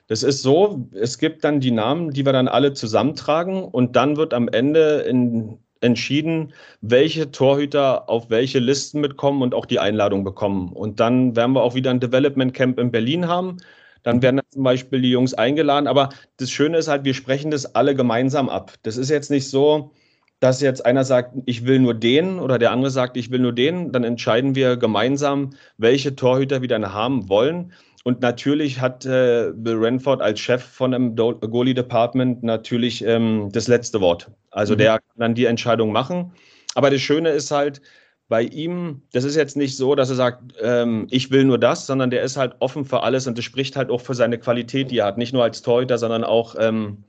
Das 0.07 0.23
ist 0.23 0.41
so, 0.41 0.89
es 0.93 1.17
gibt 1.17 1.43
dann 1.43 1.59
die 1.59 1.71
Namen, 1.71 2.11
die 2.11 2.25
wir 2.25 2.33
dann 2.33 2.47
alle 2.47 2.73
zusammentragen 2.73 3.63
und 3.63 3.95
dann 3.95 4.15
wird 4.15 4.33
am 4.33 4.47
Ende 4.47 4.99
in, 5.01 5.59
entschieden, 5.81 6.53
welche 6.81 7.31
Torhüter 7.31 8.09
auf 8.09 8.29
welche 8.29 8.59
Listen 8.59 9.01
mitkommen 9.01 9.41
und 9.41 9.53
auch 9.53 9.65
die 9.65 9.79
Einladung 9.79 10.23
bekommen. 10.23 10.71
Und 10.71 10.99
dann 10.99 11.35
werden 11.35 11.53
wir 11.53 11.61
auch 11.61 11.75
wieder 11.75 11.91
ein 11.91 11.99
Development 11.99 12.53
Camp 12.53 12.79
in 12.79 12.91
Berlin 12.91 13.27
haben. 13.27 13.57
Dann 14.03 14.21
werden 14.21 14.41
zum 14.49 14.63
Beispiel 14.63 15.01
die 15.01 15.11
Jungs 15.11 15.33
eingeladen. 15.33 15.87
Aber 15.87 16.09
das 16.37 16.51
Schöne 16.51 16.77
ist 16.77 16.87
halt, 16.87 17.03
wir 17.03 17.13
sprechen 17.13 17.51
das 17.51 17.75
alle 17.75 17.95
gemeinsam 17.95 18.47
ab. 18.49 18.73
Das 18.83 18.95
ist 18.97 19.09
jetzt 19.09 19.29
nicht 19.29 19.49
so, 19.49 19.91
dass 20.39 20.61
jetzt 20.61 20.85
einer 20.85 21.03
sagt, 21.03 21.35
ich 21.45 21.65
will 21.65 21.79
nur 21.79 21.93
den 21.93 22.39
oder 22.39 22.59
der 22.59 22.71
andere 22.71 22.91
sagt, 22.91 23.17
ich 23.17 23.31
will 23.31 23.39
nur 23.39 23.53
den. 23.53 23.91
Dann 23.91 24.03
entscheiden 24.03 24.55
wir 24.55 24.77
gemeinsam, 24.77 25.51
welche 25.77 26.15
Torhüter 26.15 26.61
wir 26.61 26.69
dann 26.69 26.93
haben 26.93 27.27
wollen. 27.27 27.73
Und 28.07 28.21
natürlich 28.21 28.79
hat 28.79 29.05
äh, 29.05 29.51
Bill 29.53 29.75
Renford 29.75 30.21
als 30.21 30.39
Chef 30.39 30.63
von 30.63 30.91
dem 30.91 31.13
Goalie 31.13 31.73
Department 31.73 32.41
natürlich 32.41 33.03
ähm, 33.03 33.49
das 33.51 33.67
letzte 33.67 33.99
Wort. 33.99 34.31
Also 34.51 34.75
mhm. 34.75 34.77
der 34.77 34.91
kann 34.93 35.17
dann 35.17 35.35
die 35.35 35.43
Entscheidung 35.43 35.91
machen. 35.91 36.31
Aber 36.73 36.89
das 36.89 37.01
Schöne 37.01 37.31
ist 37.31 37.51
halt, 37.51 37.81
bei 38.29 38.43
ihm, 38.43 39.01
das 39.11 39.25
ist 39.25 39.35
jetzt 39.35 39.57
nicht 39.57 39.75
so, 39.75 39.93
dass 39.93 40.09
er 40.09 40.15
sagt, 40.15 40.53
ähm, 40.61 41.07
ich 41.11 41.31
will 41.31 41.43
nur 41.43 41.57
das, 41.57 41.85
sondern 41.85 42.09
der 42.09 42.21
ist 42.21 42.37
halt 42.37 42.55
offen 42.59 42.85
für 42.85 43.03
alles 43.03 43.27
und 43.27 43.37
das 43.37 43.43
spricht 43.43 43.75
halt 43.75 43.89
auch 43.89 43.99
für 43.99 44.13
seine 44.13 44.37
Qualität, 44.37 44.89
die 44.89 44.99
er 44.99 45.07
hat. 45.07 45.17
Nicht 45.17 45.33
nur 45.33 45.43
als 45.43 45.61
Torhüter, 45.61 45.97
sondern 45.97 46.23
auch 46.23 46.55
ähm, 46.57 47.03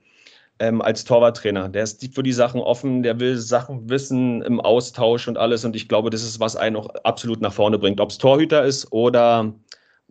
ähm, 0.59 0.81
als 0.81 1.05
Torwarttrainer. 1.05 1.69
Der 1.69 1.83
ist 1.83 2.13
für 2.13 2.23
die 2.23 2.33
Sachen 2.33 2.59
offen, 2.59 3.03
der 3.03 3.21
will 3.21 3.37
Sachen 3.37 3.89
wissen 3.89 4.41
im 4.41 4.59
Austausch 4.59 5.29
und 5.29 5.37
alles. 5.37 5.63
Und 5.63 5.77
ich 5.77 5.87
glaube, 5.87 6.09
das 6.09 6.23
ist, 6.23 6.41
was 6.41 6.57
einen 6.57 6.75
auch 6.75 6.89
absolut 7.05 7.39
nach 7.39 7.53
vorne 7.53 7.79
bringt, 7.79 8.01
ob 8.01 8.09
es 8.09 8.17
Torhüter 8.17 8.65
ist 8.65 8.91
oder 8.91 9.53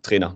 Trainer. 0.01 0.35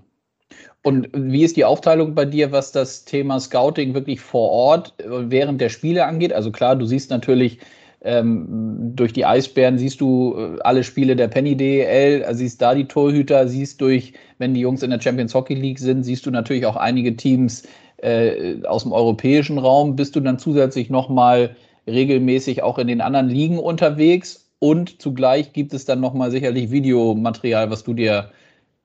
Und 0.84 1.10
wie 1.14 1.44
ist 1.44 1.56
die 1.56 1.66
Aufteilung 1.66 2.14
bei 2.14 2.26
dir, 2.26 2.52
was 2.52 2.72
das 2.74 3.06
Thema 3.06 3.40
Scouting 3.40 3.94
wirklich 3.94 4.20
vor 4.20 4.50
Ort 4.50 4.94
äh, 5.00 5.32
während 5.32 5.62
der 5.62 5.70
Spiele 5.70 6.06
angeht? 6.06 6.34
Also 6.34 6.52
klar, 6.52 6.76
du 6.76 6.86
siehst 6.86 7.10
natürlich 7.10 7.60
ähm, 8.04 8.92
durch 8.96 9.14
die 9.14 9.26
Eisbären 9.26 9.78
siehst 9.78 10.02
du 10.02 10.36
äh, 10.38 10.60
alle 10.62 10.84
Spiele 10.84 11.16
der 11.16 11.30
Penny 11.30 11.56
DEL, 11.56 12.24
also 12.26 12.40
siehst 12.40 12.62
da 12.62 12.76
die 12.76 12.86
Torhüter, 12.86 13.48
siehst 13.48 13.80
durch, 13.80 14.14
wenn 14.40 14.54
die 14.54 14.60
Jungs 14.60 14.84
in 14.84 14.90
der 14.90 15.00
Champions 15.00 15.34
Hockey 15.34 15.54
League 15.56 15.80
sind, 15.80 16.04
siehst 16.04 16.26
du 16.26 16.32
natürlich 16.32 16.66
auch 16.66 16.76
einige 16.76 17.16
Teams 17.16 17.64
äh, 17.98 18.62
aus 18.66 18.84
dem 18.84 18.92
europäischen 18.92 19.58
Raum. 19.58 19.96
Bist 19.96 20.16
du 20.18 20.20
dann 20.20 20.38
zusätzlich 20.38 20.90
nochmal 20.90 21.56
regelmäßig 21.88 22.62
auch 22.62 22.78
in 22.78 22.88
den 22.88 23.00
anderen 23.00 23.30
Ligen 23.30 23.58
unterwegs? 23.58 24.52
Und 24.60 25.02
zugleich 25.02 25.54
gibt 25.54 25.74
es 25.74 25.86
dann 25.86 26.02
nochmal 26.02 26.32
sicherlich 26.32 26.72
Videomaterial, 26.72 27.70
was 27.70 27.84
du 27.86 27.94
dir 27.94 28.32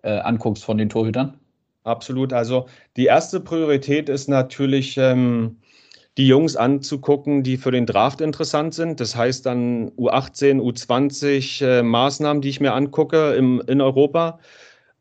äh, 0.02 0.10
anguckst 0.10 0.64
von 0.64 0.78
den 0.78 0.88
Torhütern? 0.88 1.38
Absolut. 1.84 2.32
Also 2.32 2.66
die 2.96 3.06
erste 3.06 3.40
Priorität 3.40 4.08
ist 4.08 4.28
natürlich, 4.28 4.96
ähm, 4.98 5.58
die 6.18 6.26
Jungs 6.26 6.56
anzugucken, 6.56 7.44
die 7.44 7.56
für 7.56 7.70
den 7.70 7.86
Draft 7.86 8.20
interessant 8.20 8.74
sind. 8.74 8.98
Das 8.98 9.14
heißt 9.14 9.46
dann 9.46 9.90
U18, 9.92 10.60
U20 10.60 11.64
äh, 11.64 11.82
Maßnahmen, 11.82 12.42
die 12.42 12.48
ich 12.48 12.60
mir 12.60 12.74
angucke 12.74 13.34
im, 13.34 13.62
in 13.68 13.80
Europa. 13.80 14.40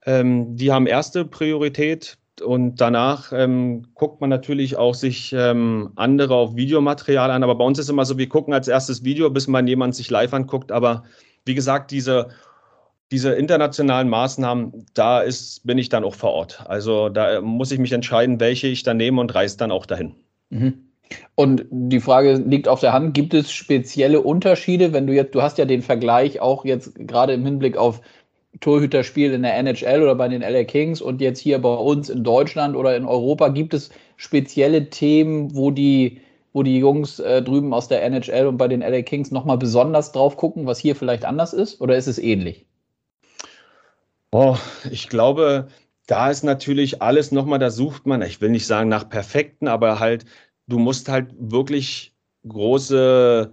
Ähm, 0.05 0.55
die 0.55 0.71
haben 0.71 0.85
erste 0.85 1.25
Priorität 1.25 2.19
und 2.43 2.75
danach 2.79 3.33
ähm, 3.33 3.87
guckt 3.95 4.21
man 4.21 4.29
natürlich 4.29 4.77
auch 4.77 4.93
sich 4.93 5.33
ähm, 5.33 5.91
andere 5.95 6.35
auf 6.35 6.55
Videomaterial 6.55 7.31
an. 7.31 7.43
Aber 7.43 7.55
bei 7.55 7.65
uns 7.65 7.79
ist 7.79 7.89
immer 7.89 8.05
so, 8.05 8.19
wir 8.19 8.29
gucken 8.29 8.53
als 8.53 8.67
erstes 8.67 9.03
Video, 9.03 9.31
bis 9.31 9.47
man 9.47 9.65
jemand 9.65 9.95
sich 9.95 10.11
live 10.11 10.35
anguckt. 10.35 10.71
Aber 10.71 11.03
wie 11.45 11.55
gesagt, 11.55 11.89
diese 11.89 12.27
diese 13.11 13.33
internationalen 13.33 14.09
Maßnahmen, 14.09 14.85
da 14.93 15.21
ist, 15.21 15.65
bin 15.65 15.77
ich 15.77 15.89
dann 15.89 16.03
auch 16.03 16.15
vor 16.15 16.31
Ort. 16.31 16.63
Also 16.67 17.09
da 17.09 17.41
muss 17.41 17.71
ich 17.71 17.79
mich 17.79 17.93
entscheiden, 17.93 18.39
welche 18.39 18.67
ich 18.67 18.83
dann 18.83 18.97
nehme 18.97 19.21
und 19.21 19.33
reise 19.33 19.57
dann 19.57 19.71
auch 19.71 19.85
dahin. 19.85 20.15
Mhm. 20.49 20.87
Und 21.35 21.65
die 21.69 22.01
Frage 22.01 22.33
liegt 22.33 22.67
auf 22.67 22.81
der 22.81 22.91
Hand, 22.91 23.13
gibt 23.13 23.33
es 23.33 23.51
spezielle 23.51 24.21
Unterschiede, 24.21 24.91
wenn 24.91 25.07
du 25.07 25.13
jetzt, 25.13 25.35
du 25.35 25.41
hast 25.41 25.57
ja 25.57 25.65
den 25.65 25.81
Vergleich 25.81 26.41
auch 26.41 26.65
jetzt 26.65 26.95
gerade 26.95 27.33
im 27.33 27.45
Hinblick 27.45 27.77
auf 27.77 28.01
Torhüterspiel 28.59 29.33
in 29.33 29.43
der 29.43 29.55
NHL 29.55 30.01
oder 30.01 30.15
bei 30.15 30.27
den 30.27 30.41
LA 30.41 30.63
Kings 30.63 31.01
und 31.01 31.21
jetzt 31.21 31.39
hier 31.39 31.59
bei 31.59 31.73
uns 31.73 32.09
in 32.09 32.23
Deutschland 32.23 32.75
oder 32.75 32.97
in 32.97 33.05
Europa, 33.05 33.49
gibt 33.49 33.73
es 33.73 33.89
spezielle 34.17 34.89
Themen, 34.89 35.55
wo 35.55 35.71
die, 35.71 36.21
wo 36.53 36.63
die 36.63 36.79
Jungs 36.79 37.19
äh, 37.19 37.41
drüben 37.41 37.73
aus 37.73 37.87
der 37.87 38.03
NHL 38.03 38.47
und 38.47 38.57
bei 38.57 38.67
den 38.67 38.81
LA 38.81 39.03
Kings 39.03 39.31
nochmal 39.31 39.57
besonders 39.57 40.11
drauf 40.11 40.35
gucken, 40.37 40.65
was 40.65 40.79
hier 40.79 40.95
vielleicht 40.95 41.23
anders 41.23 41.53
ist? 41.53 41.79
Oder 41.79 41.95
ist 41.95 42.07
es 42.07 42.17
ähnlich? 42.17 42.66
Oh, 44.31 44.57
ich 44.91 45.09
glaube, 45.09 45.67
da 46.07 46.29
ist 46.29 46.43
natürlich 46.43 47.01
alles 47.01 47.31
nochmal, 47.31 47.59
da 47.59 47.69
sucht 47.69 48.05
man, 48.05 48.21
ich 48.21 48.41
will 48.41 48.49
nicht 48.49 48.67
sagen 48.67 48.89
nach 48.89 49.09
perfekten, 49.09 49.67
aber 49.67 49.99
halt, 49.99 50.25
du 50.67 50.79
musst 50.79 51.09
halt 51.09 51.33
wirklich 51.37 52.13
große 52.47 53.51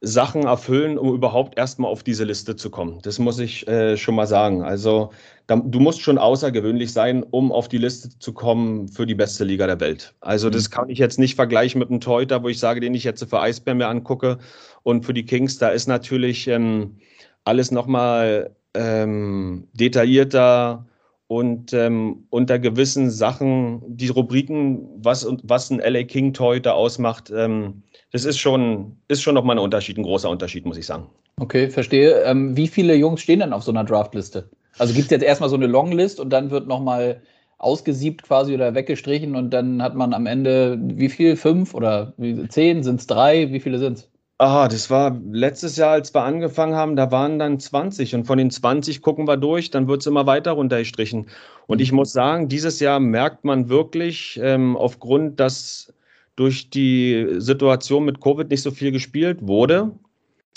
Sachen 0.00 0.42
erfüllen, 0.44 0.98
um 0.98 1.14
überhaupt 1.14 1.56
erstmal 1.58 1.90
auf 1.90 2.02
diese 2.02 2.24
Liste 2.24 2.56
zu 2.56 2.70
kommen. 2.70 3.00
Das 3.02 3.18
muss 3.18 3.38
ich 3.38 3.66
äh, 3.68 3.96
schon 3.96 4.14
mal 4.14 4.26
sagen. 4.26 4.62
Also 4.62 5.10
da, 5.46 5.56
du 5.56 5.80
musst 5.80 6.00
schon 6.00 6.18
außergewöhnlich 6.18 6.92
sein, 6.92 7.22
um 7.22 7.50
auf 7.52 7.68
die 7.68 7.78
Liste 7.78 8.10
zu 8.18 8.32
kommen 8.32 8.88
für 8.88 9.06
die 9.06 9.14
beste 9.14 9.44
Liga 9.44 9.66
der 9.66 9.80
Welt. 9.80 10.14
Also 10.20 10.50
das 10.50 10.68
mhm. 10.68 10.74
kann 10.74 10.90
ich 10.90 10.98
jetzt 10.98 11.18
nicht 11.18 11.36
vergleichen 11.36 11.78
mit 11.78 11.90
einem 11.90 12.00
Teuter, 12.00 12.42
wo 12.42 12.48
ich 12.48 12.58
sage, 12.58 12.80
den 12.80 12.94
ich 12.94 13.04
jetzt 13.04 13.24
für 13.28 13.40
Eisbären 13.40 13.78
mir 13.78 13.88
angucke. 13.88 14.38
Und 14.82 15.04
für 15.04 15.14
die 15.14 15.24
Kings, 15.24 15.58
da 15.58 15.70
ist 15.70 15.86
natürlich 15.86 16.48
ähm, 16.48 16.98
alles 17.44 17.70
nochmal 17.70 18.54
ähm, 18.74 19.68
detaillierter 19.72 20.86
und 21.26 21.72
ähm, 21.72 22.26
unter 22.30 22.58
gewissen 22.58 23.10
Sachen, 23.10 23.82
die 23.86 24.08
Rubriken, 24.08 24.86
was, 24.96 25.26
was 25.42 25.70
ein 25.70 25.80
LA 25.80 26.04
King 26.04 26.32
Torhüter 26.32 26.74
ausmacht, 26.74 27.32
ähm, 27.34 27.82
das 28.12 28.24
ist 28.24 28.38
schon, 28.38 28.96
ist 29.08 29.22
schon 29.22 29.34
nochmal 29.34 29.56
ein 29.56 29.62
Unterschied, 29.62 29.98
ein 29.98 30.04
großer 30.04 30.28
Unterschied, 30.28 30.66
muss 30.66 30.76
ich 30.76 30.86
sagen. 30.86 31.06
Okay, 31.40 31.68
verstehe. 31.68 32.22
Ähm, 32.22 32.56
wie 32.56 32.68
viele 32.68 32.94
Jungs 32.94 33.20
stehen 33.20 33.40
denn 33.40 33.52
auf 33.52 33.64
so 33.64 33.72
einer 33.72 33.84
Draftliste? 33.84 34.48
Also 34.78 34.92
gibt 34.92 35.06
es 35.06 35.10
jetzt 35.10 35.24
erstmal 35.24 35.50
so 35.50 35.56
eine 35.56 35.66
Longlist 35.66 36.20
und 36.20 36.30
dann 36.30 36.50
wird 36.50 36.68
nochmal 36.68 37.22
ausgesiebt 37.58 38.22
quasi 38.22 38.54
oder 38.54 38.74
weggestrichen 38.74 39.36
und 39.36 39.50
dann 39.50 39.82
hat 39.82 39.94
man 39.94 40.12
am 40.12 40.26
Ende 40.26 40.78
wie 40.80 41.08
viel? 41.08 41.36
Fünf 41.36 41.74
oder 41.74 42.12
zehn? 42.48 42.82
Sind 42.82 43.00
es 43.00 43.06
drei? 43.06 43.52
Wie 43.52 43.60
viele 43.60 43.78
sind 43.78 43.98
es? 43.98 44.10
Ah, 44.38 44.66
das 44.66 44.90
war 44.90 45.16
letztes 45.30 45.76
Jahr, 45.76 45.92
als 45.92 46.12
wir 46.12 46.22
angefangen 46.24 46.74
haben, 46.74 46.96
da 46.96 47.12
waren 47.12 47.38
dann 47.38 47.60
20 47.60 48.16
und 48.16 48.24
von 48.24 48.36
den 48.36 48.50
20 48.50 49.00
gucken 49.00 49.28
wir 49.28 49.36
durch, 49.36 49.70
dann 49.70 49.86
wird 49.86 50.00
es 50.00 50.08
immer 50.08 50.26
weiter 50.26 50.52
runtergestrichen. 50.52 51.28
Und 51.68 51.80
ich 51.80 51.92
mhm. 51.92 51.96
muss 51.96 52.12
sagen, 52.12 52.48
dieses 52.48 52.80
Jahr 52.80 52.98
merkt 52.98 53.44
man 53.44 53.68
wirklich 53.68 54.38
ähm, 54.42 54.76
aufgrund, 54.76 55.38
dass 55.38 55.94
durch 56.34 56.68
die 56.68 57.36
Situation 57.38 58.04
mit 58.04 58.20
Covid 58.20 58.50
nicht 58.50 58.62
so 58.62 58.72
viel 58.72 58.90
gespielt 58.90 59.38
wurde 59.46 59.92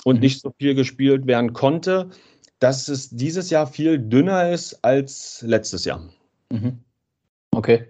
und 0.04 0.16
mhm. 0.16 0.22
nicht 0.22 0.42
so 0.42 0.52
viel 0.58 0.74
gespielt 0.74 1.28
werden 1.28 1.54
konnte, 1.54 2.10
dass 2.58 2.88
es 2.88 3.12
dieses 3.12 3.52
Jahr 3.52 3.68
viel 3.68 4.00
dünner 4.00 4.52
ist 4.52 4.84
als 4.84 5.44
letztes 5.46 5.86
Jahr. 5.86 6.02
Mhm. 6.52 6.80
Okay. 7.52 7.86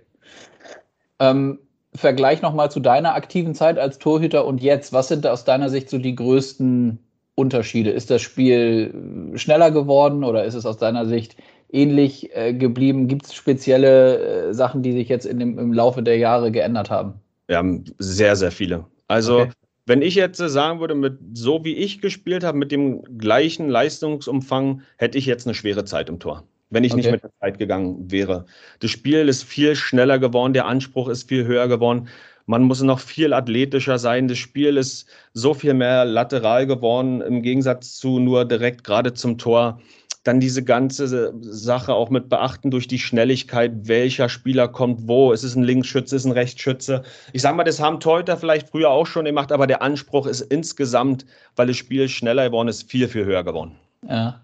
Ähm, 1.20 1.60
Vergleich 1.98 2.42
nochmal 2.42 2.72
zu 2.72 2.80
deiner 2.80 3.16
aktiven 3.16 3.56
Zeit 3.56 3.78
als 3.78 4.00
Torhüter 4.00 4.46
und 4.46 4.62
jetzt. 4.62 4.94
Was 4.94 5.08
sind 5.08 5.26
da 5.26 5.34
aus 5.34 5.44
deiner 5.44 5.70
Sicht 5.70 5.90
so 5.90 5.98
die 5.98 6.16
größten 6.16 7.00
Unterschiede? 7.36 7.92
Ist 7.92 8.10
das 8.10 8.22
Spiel 8.22 9.34
schneller 9.36 9.72
geworden 9.72 10.24
oder 10.24 10.46
ist 10.46 10.54
es 10.54 10.66
aus 10.66 10.78
deiner 10.78 11.06
Sicht 11.06 11.36
ähnlich 11.72 12.36
äh, 12.36 12.54
geblieben? 12.54 13.08
Gibt 13.08 13.26
es 13.26 13.34
spezielle 13.34 14.50
äh, 14.50 14.54
Sachen, 14.54 14.84
die 14.84 14.94
sich 14.94 15.10
jetzt 15.10 15.26
in 15.26 15.40
dem, 15.40 15.60
im 15.60 15.74
Laufe 15.74 16.04
der 16.04 16.18
Jahre 16.18 16.52
geändert 16.52 16.90
haben? 16.90 17.16
Ja, 17.50 17.64
sehr, 17.98 18.36
sehr 18.36 18.52
viele. 18.52 18.86
Also, 19.08 19.42
okay. 19.42 19.52
wenn 19.86 20.02
ich 20.02 20.16
jetzt 20.16 20.38
sagen 20.38 20.80
würde, 20.80 20.96
mit 20.96 21.18
so 21.34 21.64
wie 21.64 21.76
ich 21.76 22.02
gespielt 22.02 22.44
habe, 22.44 22.58
mit 22.58 22.72
dem 22.72 23.02
gleichen 23.18 23.70
Leistungsumfang, 23.70 24.82
hätte 24.98 25.18
ich 25.18 25.26
jetzt 25.26 25.48
eine 25.48 25.54
schwere 25.54 25.86
Zeit 25.86 26.10
im 26.10 26.20
Tor, 26.20 26.44
wenn 26.70 26.84
ich 26.84 26.92
okay. 26.92 27.02
nicht 27.02 27.12
mit 27.12 27.24
der 27.24 27.32
Zeit 27.40 27.58
gegangen 27.58 28.12
wäre. 28.12 28.46
Das 28.80 28.92
Spiel 28.92 29.28
ist 29.28 29.44
viel 29.44 29.76
schneller 29.76 30.20
geworden, 30.20 30.54
der 30.54 30.66
Anspruch 30.66 31.10
ist 31.10 31.28
viel 31.28 31.46
höher 31.46 31.68
geworden. 31.68 32.08
Man 32.46 32.64
muss 32.64 32.82
noch 32.82 33.00
viel 33.00 33.34
athletischer 33.34 34.00
sein. 34.00 34.30
Das 34.30 34.38
Spiel 34.38 34.78
ist 34.78 35.06
so 35.34 35.54
viel 35.54 35.74
mehr 35.74 36.06
lateral 36.06 36.66
geworden 36.66 37.22
im 37.22 37.42
Gegensatz 37.42 37.96
zu 37.96 38.20
nur 38.20 38.46
direkt 38.46 38.86
gerade 38.86 39.14
zum 39.14 39.38
Tor 39.38 39.80
dann 40.28 40.40
diese 40.42 40.64
ganze 40.64 41.34
Sache 41.42 41.94
auch 41.94 42.10
mit 42.10 42.28
beachten 42.28 42.70
durch 42.70 42.88
die 42.88 43.00
Schnelligkeit, 43.00 43.88
welcher 43.88 44.28
Spieler 44.28 44.68
kommt 44.68 45.08
wo. 45.08 45.32
Ist 45.32 45.44
es 45.44 45.56
ein 45.56 45.64
Linksschütze, 45.64 46.16
ist 46.16 46.24
es 46.24 46.26
ein 46.26 46.34
Rechtsschütze? 46.34 47.04
Ich 47.32 47.42
sage 47.42 47.56
mal, 47.56 47.64
das 47.64 47.80
haben 47.80 48.02
Teuter 48.02 48.36
vielleicht 48.36 48.70
früher 48.70 48.90
auch 48.90 49.08
schon 49.08 49.24
gemacht, 49.26 49.54
aber 49.54 49.68
der 49.68 49.82
Anspruch 49.82 50.28
ist 50.28 50.42
insgesamt, 50.42 51.26
weil 51.56 51.68
das 51.68 51.78
Spiel 51.78 52.10
schneller 52.10 52.46
geworden 52.46 52.68
ist, 52.68 52.90
viel, 52.92 53.08
viel 53.08 53.24
höher 53.24 53.44
geworden. 53.44 53.78
Ja. 54.08 54.42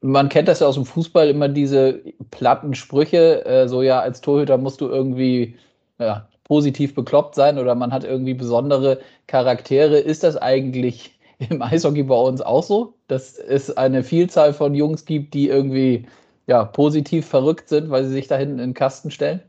Man 0.00 0.28
kennt 0.28 0.48
das 0.48 0.60
ja 0.60 0.66
aus 0.66 0.76
dem 0.76 0.84
Fußball 0.84 1.28
immer 1.28 1.48
diese 1.48 2.02
platten 2.30 2.74
Sprüche, 2.74 3.44
äh, 3.44 3.68
so 3.68 3.82
ja, 3.82 4.00
als 4.00 4.20
Torhüter 4.20 4.56
musst 4.58 4.80
du 4.80 4.88
irgendwie 4.88 5.56
ja, 5.98 6.28
positiv 6.44 6.94
bekloppt 6.94 7.34
sein 7.34 7.58
oder 7.58 7.74
man 7.74 7.92
hat 7.92 8.04
irgendwie 8.04 8.34
besondere 8.34 9.00
Charaktere. 9.26 9.98
Ist 9.98 10.22
das 10.24 10.36
eigentlich 10.36 11.18
im 11.38 11.62
Eishockey 11.62 12.04
bei 12.04 12.14
uns 12.14 12.40
auch 12.40 12.62
so, 12.62 12.94
dass 13.08 13.38
es 13.38 13.76
eine 13.76 14.02
Vielzahl 14.04 14.52
von 14.52 14.74
Jungs 14.74 15.04
gibt, 15.04 15.34
die 15.34 15.48
irgendwie 15.48 16.06
ja, 16.46 16.64
positiv 16.64 17.26
verrückt 17.26 17.68
sind, 17.68 17.90
weil 17.90 18.04
sie 18.04 18.12
sich 18.12 18.26
da 18.26 18.36
hinten 18.36 18.58
in 18.58 18.70
den 18.70 18.74
Kasten 18.74 19.10
stellen? 19.10 19.42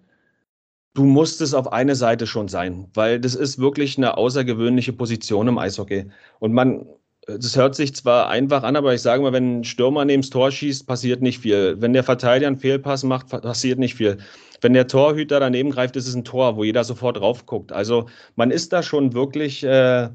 Du 0.95 1.05
musst 1.05 1.39
es 1.39 1.53
auf 1.53 1.71
eine 1.71 1.95
Seite 1.95 2.27
schon 2.27 2.47
sein, 2.47 2.89
weil 2.93 3.19
das 3.19 3.35
ist 3.35 3.59
wirklich 3.59 3.97
eine 3.97 4.17
außergewöhnliche 4.17 4.91
Position 4.91 5.47
im 5.47 5.57
Eishockey. 5.57 6.11
Und 6.39 6.53
man, 6.53 6.87
das 7.27 7.55
hört 7.55 7.75
sich 7.75 7.93
zwar 7.95 8.29
einfach 8.29 8.63
an, 8.63 8.75
aber 8.75 8.93
ich 8.93 9.01
sage 9.01 9.21
mal, 9.21 9.33
wenn 9.33 9.59
ein 9.59 9.63
Stürmer 9.63 10.05
neben 10.05 10.21
das 10.21 10.29
Tor 10.29 10.51
schießt, 10.51 10.87
passiert 10.87 11.21
nicht 11.21 11.39
viel. 11.39 11.75
Wenn 11.79 11.93
der 11.93 12.03
Verteidiger 12.03 12.47
einen 12.47 12.57
Fehlpass 12.57 13.03
macht, 13.03 13.29
passiert 13.29 13.79
nicht 13.79 13.95
viel. 13.95 14.17
Wenn 14.61 14.73
der 14.73 14.87
Torhüter 14.87 15.39
daneben 15.39 15.69
greift, 15.69 15.95
ist 15.95 16.07
es 16.07 16.15
ein 16.15 16.25
Tor, 16.25 16.57
wo 16.57 16.63
jeder 16.63 16.83
sofort 16.83 17.17
drauf 17.17 17.45
guckt. 17.45 17.71
Also 17.71 18.07
man 18.35 18.51
ist 18.51 18.73
da 18.73 18.83
schon 18.83 19.13
wirklich 19.13 19.63
äh, 19.63 20.09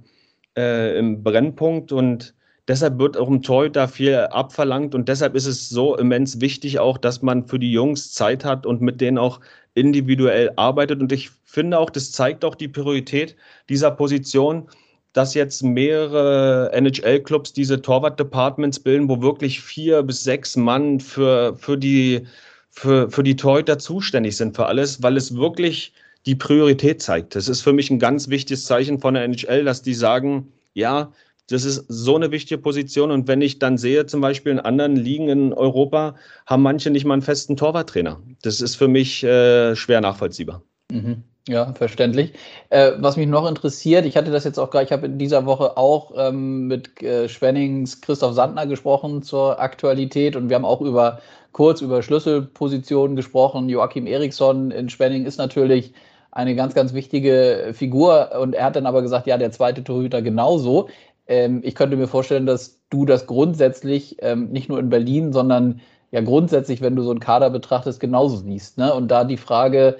äh, 0.57 0.99
im 0.99 1.23
Brennpunkt 1.23 1.93
und 1.93 2.35
deshalb 2.69 2.99
wird 2.99 3.17
auch 3.17 3.29
im 3.29 3.43
Torhüter 3.43 3.89
viel 3.89 4.17
abverlangt 4.17 4.95
und 4.95 5.09
deshalb 5.09 5.35
ist 5.35 5.47
es 5.47 5.69
so 5.69 5.97
immens 5.97 6.41
wichtig 6.41 6.79
auch, 6.79 6.99
dass 6.99 7.23
man 7.23 7.47
für 7.47 7.59
die 7.59 7.73
Jungs 7.73 8.13
Zeit 8.13 8.45
hat 8.45 8.67
und 8.67 8.81
mit 8.81 9.01
denen 9.01 9.19
auch 9.19 9.41
individuell 9.75 10.53
arbeitet 10.57 11.01
und 11.01 11.13
ich 11.13 11.31
finde 11.45 11.79
auch, 11.79 11.91
das 11.91 12.13
zeigt 12.13 12.45
auch 12.45 12.55
die 12.55 12.69
Priorität 12.69 13.37
dieser 13.69 13.91
Position, 13.91 14.69
dass 15.15 15.33
jetzt 15.33 15.62
mehrere 15.62 16.71
NHL-Clubs 16.73 17.55
diese 17.55 17.81
Torwart-Departments 17.81 18.81
bilden, 18.81 19.09
wo 19.09 19.23
wirklich 19.23 19.62
vier 19.62 20.03
bis 20.03 20.23
sechs 20.23 20.57
Mann 20.57 21.01
für, 21.01 21.57
für 21.57 21.79
die 21.79 22.27
für, 22.69 23.09
für 23.09 23.23
die 23.23 23.37
Torhüter 23.37 23.79
zuständig 23.79 24.37
sind 24.37 24.57
für 24.57 24.67
alles, 24.67 25.03
weil 25.03 25.17
es 25.17 25.37
wirklich 25.37 25.93
die 26.27 26.35
Priorität 26.35 27.01
zeigt. 27.01 27.37
Das 27.37 27.49
ist 27.49 27.61
für 27.61 27.73
mich 27.73 27.89
ein 27.91 28.01
ganz 28.01 28.29
wichtiges 28.29 28.65
Zeichen 28.65 28.99
von 28.99 29.15
der 29.15 29.25
NHL, 29.25 29.65
dass 29.65 29.83
die 29.83 29.95
sagen, 29.95 30.53
ja, 30.73 31.12
das 31.49 31.65
ist 31.65 31.85
so 31.89 32.17
eine 32.17 32.33
wichtige 32.33 32.59
Position. 32.59 33.12
Und 33.12 33.29
wenn 33.29 33.43
ich 33.43 33.61
dann 33.61 33.79
sehe, 33.79 34.07
zum 34.07 34.21
Beispiel 34.21 34.51
in 34.51 34.59
anderen 34.59 34.97
Ligen 34.97 35.29
in 35.29 35.53
Europa, 35.53 36.17
haben 36.47 36.62
manche 36.62 36.91
nicht 36.91 37.05
mal 37.05 37.15
einen 37.15 37.23
festen 37.23 37.57
Torwarttrainer. 37.57 38.21
Das 38.43 38.61
ist 38.61 38.75
für 38.75 38.89
mich 38.89 39.23
äh, 39.23 39.77
schwer 39.77 40.01
nachvollziehbar. 40.01 40.62
Mhm. 40.91 41.23
Ja, 41.47 41.74
verständlich. 41.74 42.32
Äh, 42.70 42.92
was 42.99 43.18
mich 43.18 43.26
noch 43.26 43.47
interessiert, 43.47 44.07
ich 44.07 44.16
hatte 44.16 44.30
das 44.30 44.45
jetzt 44.45 44.59
auch 44.59 44.70
gerade, 44.70 44.86
ich 44.86 44.92
habe 44.92 45.07
in 45.07 45.18
dieser 45.18 45.45
Woche 45.45 45.76
auch 45.76 46.12
ähm, 46.16 46.68
mit 46.68 47.03
äh, 47.03 47.28
Schwennings 47.28 48.01
Christoph 48.01 48.32
Sandner 48.32 48.66
gesprochen 48.66 49.22
zur 49.22 49.61
Aktualität 49.61 50.36
und 50.36 50.49
wir 50.49 50.57
haben 50.57 50.64
auch 50.64 50.80
über 50.80 51.20
kurz 51.53 51.82
über 51.82 52.03
Schlüsselpositionen 52.03 53.14
gesprochen. 53.14 53.68
Joachim 53.68 54.07
Eriksson 54.07 54.70
in 54.70 54.88
Schwenning 54.88 55.26
ist 55.26 55.36
natürlich 55.36 55.92
eine 56.32 56.57
ganz, 56.57 56.74
ganz 56.74 56.95
wichtige 56.95 57.70
Figur. 57.74 58.32
Und 58.40 58.55
er 58.55 58.64
hat 58.64 58.76
dann 58.76 58.86
aber 58.86 59.03
gesagt, 59.03 59.26
ja, 59.26 59.38
der 59.38 59.53
zweite 59.53 59.84
Torhüter 59.84 60.20
genauso. 60.20 60.88
Ähm, 61.26 61.61
ich 61.62 61.74
könnte 61.74 61.97
mir 61.97 62.09
vorstellen, 62.09 62.47
dass 62.47 62.80
du 62.90 63.07
das 63.07 63.26
grundsätzlich 63.26 64.16
ähm, 64.20 64.51
nicht 64.51 64.68
nur 64.68 64.78
in 64.80 64.88
Berlin, 64.88 65.32
sondern 65.32 65.80
ja 66.11 66.20
grundsätzlich, 66.20 66.80
wenn 66.80 66.97
du 66.97 67.03
so 67.03 67.11
einen 67.11 67.20
Kader 67.20 67.51
betrachtest, 67.51 68.01
genauso 68.01 68.36
siehst. 68.36 68.78
Ne? 68.78 68.92
Und 68.92 69.09
da 69.09 69.24
die 69.24 69.36
Frage, 69.36 69.97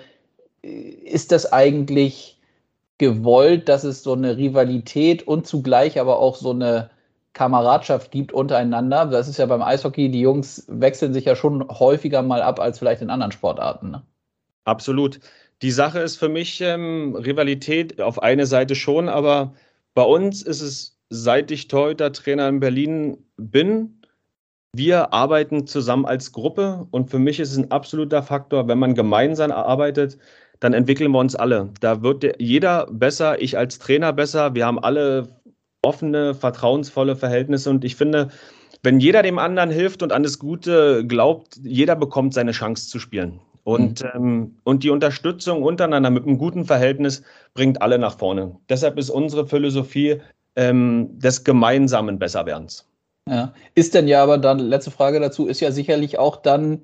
ist 0.65 1.33
das 1.33 1.53
eigentlich 1.53 2.39
gewollt, 2.99 3.69
dass 3.69 3.85
es 3.85 4.03
so 4.03 4.13
eine 4.13 4.37
Rivalität 4.37 5.27
und 5.27 5.47
zugleich 5.47 6.01
aber 6.01 6.19
auch 6.19 6.37
so 6.37 6.51
eine 6.51 6.91
Kameradschaft 7.33 8.11
gibt 8.11 8.33
untereinander? 8.33 9.07
Das 9.07 9.29
ist 9.29 9.39
ja 9.39 9.47
beim 9.47 9.63
Eishockey, 9.63 10.11
die 10.11 10.21
Jungs 10.21 10.65
wechseln 10.69 11.13
sich 11.13 11.25
ja 11.25 11.37
schon 11.37 11.69
häufiger 11.69 12.23
mal 12.23 12.43
ab 12.43 12.61
als 12.61 12.79
vielleicht 12.79 13.03
in 13.03 13.11
anderen 13.11 13.33
Sportarten. 13.33 13.91
Ne? 13.91 14.03
Absolut. 14.65 15.21
Die 15.63 15.71
Sache 15.71 16.01
ist 16.01 16.17
für 16.17 16.29
mich 16.29 16.61
ähm, 16.61 17.15
Rivalität 17.17 18.01
auf 18.01 18.23
eine 18.23 18.47
Seite 18.47 18.75
schon, 18.75 19.09
aber 19.09 19.55
bei 19.95 20.03
uns 20.03 20.43
ist 20.43 20.61
es, 20.61 20.99
seit 21.11 21.51
ich 21.51 21.69
Torhüter-Trainer 21.69 22.49
in 22.49 22.61
Berlin 22.61 23.19
bin, 23.37 24.01
wir 24.77 25.13
arbeiten 25.13 25.69
zusammen 25.69 26.05
als 26.05 26.33
Gruppe 26.33 26.89
und 26.91 27.09
für 27.09 27.21
mich 27.21 27.39
ist 27.39 27.53
es 27.53 27.59
ein 27.59 27.71
absoluter 27.71 28.25
Faktor, 28.25 28.67
wenn 28.67 28.79
man 28.79 28.95
gemeinsam 28.95 29.53
arbeitet, 29.53 30.19
dann 30.65 30.73
entwickeln 30.73 31.13
wir 31.13 31.19
uns 31.19 31.37
alle. 31.37 31.69
Da 31.81 32.01
wird 32.01 32.41
jeder 32.41 32.87
besser, 32.91 33.43
ich 33.43 33.59
als 33.59 33.79
Trainer 33.79 34.15
besser. 34.15 34.55
Wir 34.55 34.65
haben 34.65 34.79
alle 34.79 35.29
offene, 35.83 36.35
vertrauensvolle 36.35 37.17
Verhältnisse 37.17 37.69
und 37.69 37.85
ich 37.85 37.97
finde, 37.97 38.29
wenn 38.83 38.99
jeder 38.99 39.23
dem 39.23 39.39
anderen 39.39 39.69
hilft 39.71 40.03
und 40.03 40.11
an 40.11 40.23
das 40.23 40.39
Gute 40.39 41.07
glaubt, 41.07 41.59
jeder 41.63 41.97
bekommt 41.97 42.33
seine 42.33 42.53
Chance 42.53 42.89
zu 42.89 42.99
spielen. 42.99 43.41
Und, 43.65 44.03
mhm. 44.03 44.11
ähm, 44.15 44.57
und 44.65 44.85
die 44.85 44.89
Unterstützung 44.89 45.63
untereinander 45.63 46.09
mit 46.09 46.25
einem 46.25 46.39
guten 46.39 46.65
Verhältnis 46.65 47.23
bringt 47.53 47.83
alle 47.83 47.99
nach 47.99 48.17
vorne. 48.17 48.57
Deshalb 48.71 48.99
ist 48.99 49.11
unsere 49.11 49.47
Philosophie 49.47 50.23
ähm, 50.57 51.11
des 51.19 51.45
gemeinsamen 51.45 52.19
Besserwerdens. 52.19 52.89
Ja. 53.29 53.53
Ist 53.75 53.93
denn 53.93 54.09
ja 54.09 54.23
aber 54.23 54.39
dann, 54.39 54.61
letzte 54.61 54.91
Frage 54.91 55.21
dazu, 55.21 55.47
ist 55.47 55.61
ja 55.61 55.73
sicherlich 55.73 56.19
auch 56.19 56.37
dann 56.37 56.81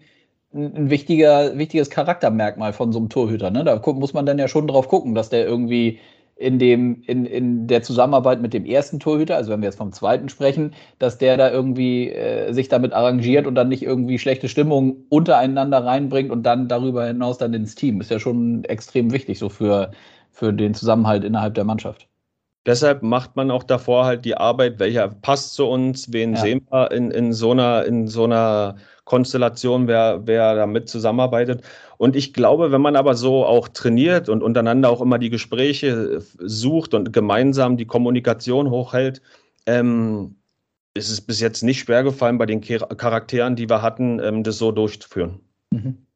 ein 0.52 0.90
wichtiger, 0.90 1.56
wichtiges 1.58 1.90
Charaktermerkmal 1.90 2.72
von 2.72 2.92
so 2.92 2.98
einem 2.98 3.08
Torhüter. 3.08 3.50
Ne? 3.50 3.64
Da 3.64 3.80
muss 3.92 4.14
man 4.14 4.26
dann 4.26 4.38
ja 4.38 4.48
schon 4.48 4.66
drauf 4.66 4.88
gucken, 4.88 5.14
dass 5.14 5.30
der 5.30 5.46
irgendwie 5.46 6.00
in, 6.40 6.58
dem, 6.58 7.02
in, 7.06 7.26
in 7.26 7.66
der 7.66 7.82
Zusammenarbeit 7.82 8.40
mit 8.40 8.54
dem 8.54 8.64
ersten 8.64 8.98
Torhüter, 8.98 9.36
also 9.36 9.52
wenn 9.52 9.60
wir 9.60 9.68
jetzt 9.68 9.76
vom 9.76 9.92
zweiten 9.92 10.28
sprechen, 10.30 10.74
dass 10.98 11.18
der 11.18 11.36
da 11.36 11.50
irgendwie 11.50 12.10
äh, 12.10 12.52
sich 12.52 12.68
damit 12.68 12.94
arrangiert 12.94 13.46
und 13.46 13.54
dann 13.54 13.68
nicht 13.68 13.82
irgendwie 13.82 14.18
schlechte 14.18 14.48
Stimmung 14.48 15.04
untereinander 15.10 15.84
reinbringt 15.84 16.30
und 16.30 16.42
dann 16.44 16.66
darüber 16.66 17.06
hinaus 17.06 17.38
dann 17.38 17.54
ins 17.54 17.74
Team. 17.74 18.00
Ist 18.00 18.10
ja 18.10 18.18
schon 18.18 18.64
extrem 18.64 19.12
wichtig, 19.12 19.38
so 19.38 19.50
für, 19.50 19.92
für 20.32 20.52
den 20.52 20.74
Zusammenhalt 20.74 21.24
innerhalb 21.24 21.54
der 21.54 21.64
Mannschaft. 21.64 22.09
Deshalb 22.66 23.02
macht 23.02 23.36
man 23.36 23.50
auch 23.50 23.62
davor 23.62 24.04
halt 24.04 24.24
die 24.24 24.36
Arbeit, 24.36 24.78
welcher 24.78 25.08
passt 25.08 25.54
zu 25.54 25.66
uns, 25.66 26.12
wen 26.12 26.34
ja. 26.34 26.40
sehen 26.40 26.66
wir 26.70 26.90
in, 26.90 27.10
in, 27.10 27.32
so 27.32 27.52
einer, 27.52 27.86
in 27.86 28.06
so 28.06 28.24
einer 28.24 28.76
Konstellation, 29.04 29.88
wer, 29.88 30.20
wer 30.26 30.54
damit 30.54 30.88
zusammenarbeitet. 30.88 31.62
Und 31.96 32.16
ich 32.16 32.34
glaube, 32.34 32.70
wenn 32.70 32.82
man 32.82 32.96
aber 32.96 33.14
so 33.14 33.46
auch 33.46 33.68
trainiert 33.68 34.28
und 34.28 34.42
untereinander 34.42 34.90
auch 34.90 35.00
immer 35.00 35.18
die 35.18 35.30
Gespräche 35.30 36.22
sucht 36.38 36.92
und 36.92 37.12
gemeinsam 37.12 37.78
die 37.78 37.86
Kommunikation 37.86 38.70
hochhält, 38.70 39.22
ähm, 39.66 40.36
ist 40.94 41.10
es 41.10 41.20
bis 41.20 41.40
jetzt 41.40 41.62
nicht 41.62 41.80
schwer 41.80 42.02
gefallen, 42.02 42.38
bei 42.38 42.46
den 42.46 42.60
Charakteren, 42.60 43.56
die 43.56 43.70
wir 43.70 43.80
hatten, 43.80 44.20
ähm, 44.20 44.42
das 44.42 44.58
so 44.58 44.70
durchzuführen. 44.70 45.40
Mhm. 45.70 46.06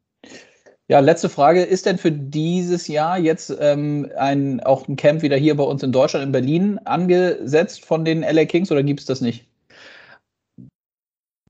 Ja, 0.89 1.01
letzte 1.01 1.29
Frage. 1.31 1.63
Ist 1.63 1.87
denn 1.87 1.99
für 1.99 2.13
dieses 2.13 2.89
Jahr 2.89 3.19
jetzt 3.19 3.55
ähm, 3.61 4.11
ein, 4.17 4.61
auch 4.61 4.87
ein 4.89 4.97
Camp 4.97 5.23
wieder 5.23 5.37
hier 5.37 5.57
bei 5.57 5.65
uns 5.65 5.83
in 5.83 5.93
Deutschland, 5.93 6.25
in 6.27 6.33
Berlin, 6.33 6.79
angesetzt 6.85 7.85
von 7.85 8.05
den 8.05 8.23
LA 8.23 8.45
Kings 8.45 8.71
oder 8.71 8.83
gibt 8.83 9.01
es 9.01 9.07
das 9.07 9.21
nicht? 9.23 9.47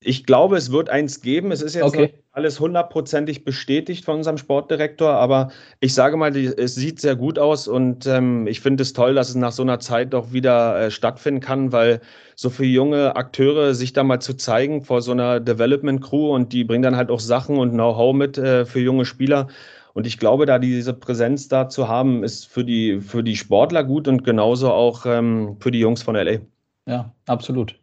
Ich 0.05 0.27
glaube, 0.27 0.57
es 0.57 0.71
wird 0.71 0.91
eins 0.91 1.21
geben. 1.21 1.51
Es 1.51 1.63
ist 1.63 1.75
jetzt 1.75 1.85
okay. 1.85 2.15
alles 2.33 2.61
hundertprozentig 2.61 3.45
bestätigt 3.45 4.05
von 4.05 4.17
unserem 4.17 4.39
Sportdirektor, 4.39 5.11
aber 5.11 5.51
ich 5.81 5.95
sage 5.95 6.17
mal, 6.17 6.37
es 6.37 6.75
sieht 6.75 7.01
sehr 7.01 7.17
gut 7.17 7.39
aus 7.39 7.67
und 7.69 8.07
ähm, 8.07 8.47
ich 8.47 8.61
finde 8.61 8.83
es 8.83 8.93
toll, 8.93 9.15
dass 9.15 9.31
es 9.31 9.35
nach 9.35 9.53
so 9.53 9.63
einer 9.63 9.81
Zeit 9.81 10.13
doch 10.13 10.33
wieder 10.33 10.79
äh, 10.79 10.91
stattfinden 10.91 11.41
kann, 11.41 11.73
weil 11.73 12.01
so 12.37 12.51
viele 12.51 12.71
junge 12.71 13.17
Akteure 13.17 13.75
sich 13.75 13.93
da 13.93 14.05
mal 14.05 14.21
zu 14.21 14.35
zeigen 14.35 14.83
vor 14.83 15.01
so 15.01 15.13
einer 15.13 15.41
Development 15.41 16.03
Crew 16.03 16.35
und 16.35 16.53
die 16.53 16.65
bringen 16.65 16.83
dann 16.83 16.97
halt 16.97 17.11
auch 17.11 17.21
Sachen 17.21 17.57
und 17.57 17.73
Know-how 17.73 18.15
mit 18.15 18.39
äh, 18.39 18.65
für 18.67 18.81
junge 18.81 19.05
Spieler. 19.05 19.49
Und 19.95 20.07
ich 20.07 20.19
glaube, 20.19 20.45
da 20.45 20.59
diese 20.59 20.93
Präsenz 20.93 21.49
da 21.49 21.69
zu 21.69 21.89
haben, 21.89 22.25
ist 22.25 22.47
für 22.47 22.65
die, 22.65 23.01
für 23.01 23.23
die 23.23 23.37
Sportler 23.37 23.85
gut 23.85 24.09
und 24.09 24.25
genauso 24.25 24.73
auch 24.73 25.07
ähm, 25.07 25.57
für 25.61 25.71
die 25.71 25.79
Jungs 25.79 26.03
von 26.03 26.17
LA. 26.17 26.39
Ja, 26.87 27.15
absolut. 27.27 27.79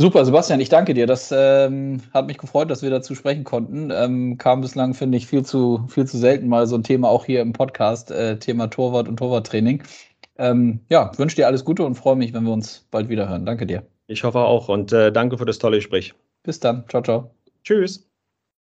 Super, 0.00 0.24
Sebastian, 0.24 0.60
ich 0.60 0.70
danke 0.70 0.94
dir. 0.94 1.06
Das 1.06 1.30
ähm, 1.30 2.00
hat 2.14 2.26
mich 2.26 2.38
gefreut, 2.38 2.70
dass 2.70 2.80
wir 2.80 2.88
dazu 2.88 3.14
sprechen 3.14 3.44
konnten. 3.44 3.90
Ähm, 3.90 4.38
kam 4.38 4.62
bislang, 4.62 4.94
finde 4.94 5.18
ich, 5.18 5.26
viel 5.26 5.44
zu, 5.44 5.86
viel 5.88 6.06
zu 6.06 6.16
selten 6.16 6.48
mal 6.48 6.66
so 6.66 6.74
ein 6.76 6.82
Thema 6.82 7.10
auch 7.10 7.26
hier 7.26 7.42
im 7.42 7.52
Podcast, 7.52 8.10
äh, 8.10 8.38
Thema 8.38 8.68
Torwart 8.68 9.08
und 9.08 9.18
Torwarttraining. 9.18 9.82
Ähm, 10.38 10.80
ja, 10.88 11.12
wünsche 11.18 11.36
dir 11.36 11.46
alles 11.46 11.66
Gute 11.66 11.84
und 11.84 11.96
freue 11.96 12.16
mich, 12.16 12.32
wenn 12.32 12.44
wir 12.44 12.52
uns 12.54 12.88
bald 12.90 13.10
wieder 13.10 13.28
hören. 13.28 13.44
Danke 13.44 13.66
dir. 13.66 13.82
Ich 14.06 14.24
hoffe 14.24 14.38
auch 14.38 14.70
und 14.70 14.90
äh, 14.90 15.12
danke 15.12 15.36
für 15.36 15.44
das 15.44 15.58
tolle 15.58 15.76
Gespräch. 15.76 16.14
Bis 16.44 16.58
dann. 16.60 16.88
Ciao, 16.88 17.02
ciao. 17.02 17.34
Tschüss. 17.62 18.09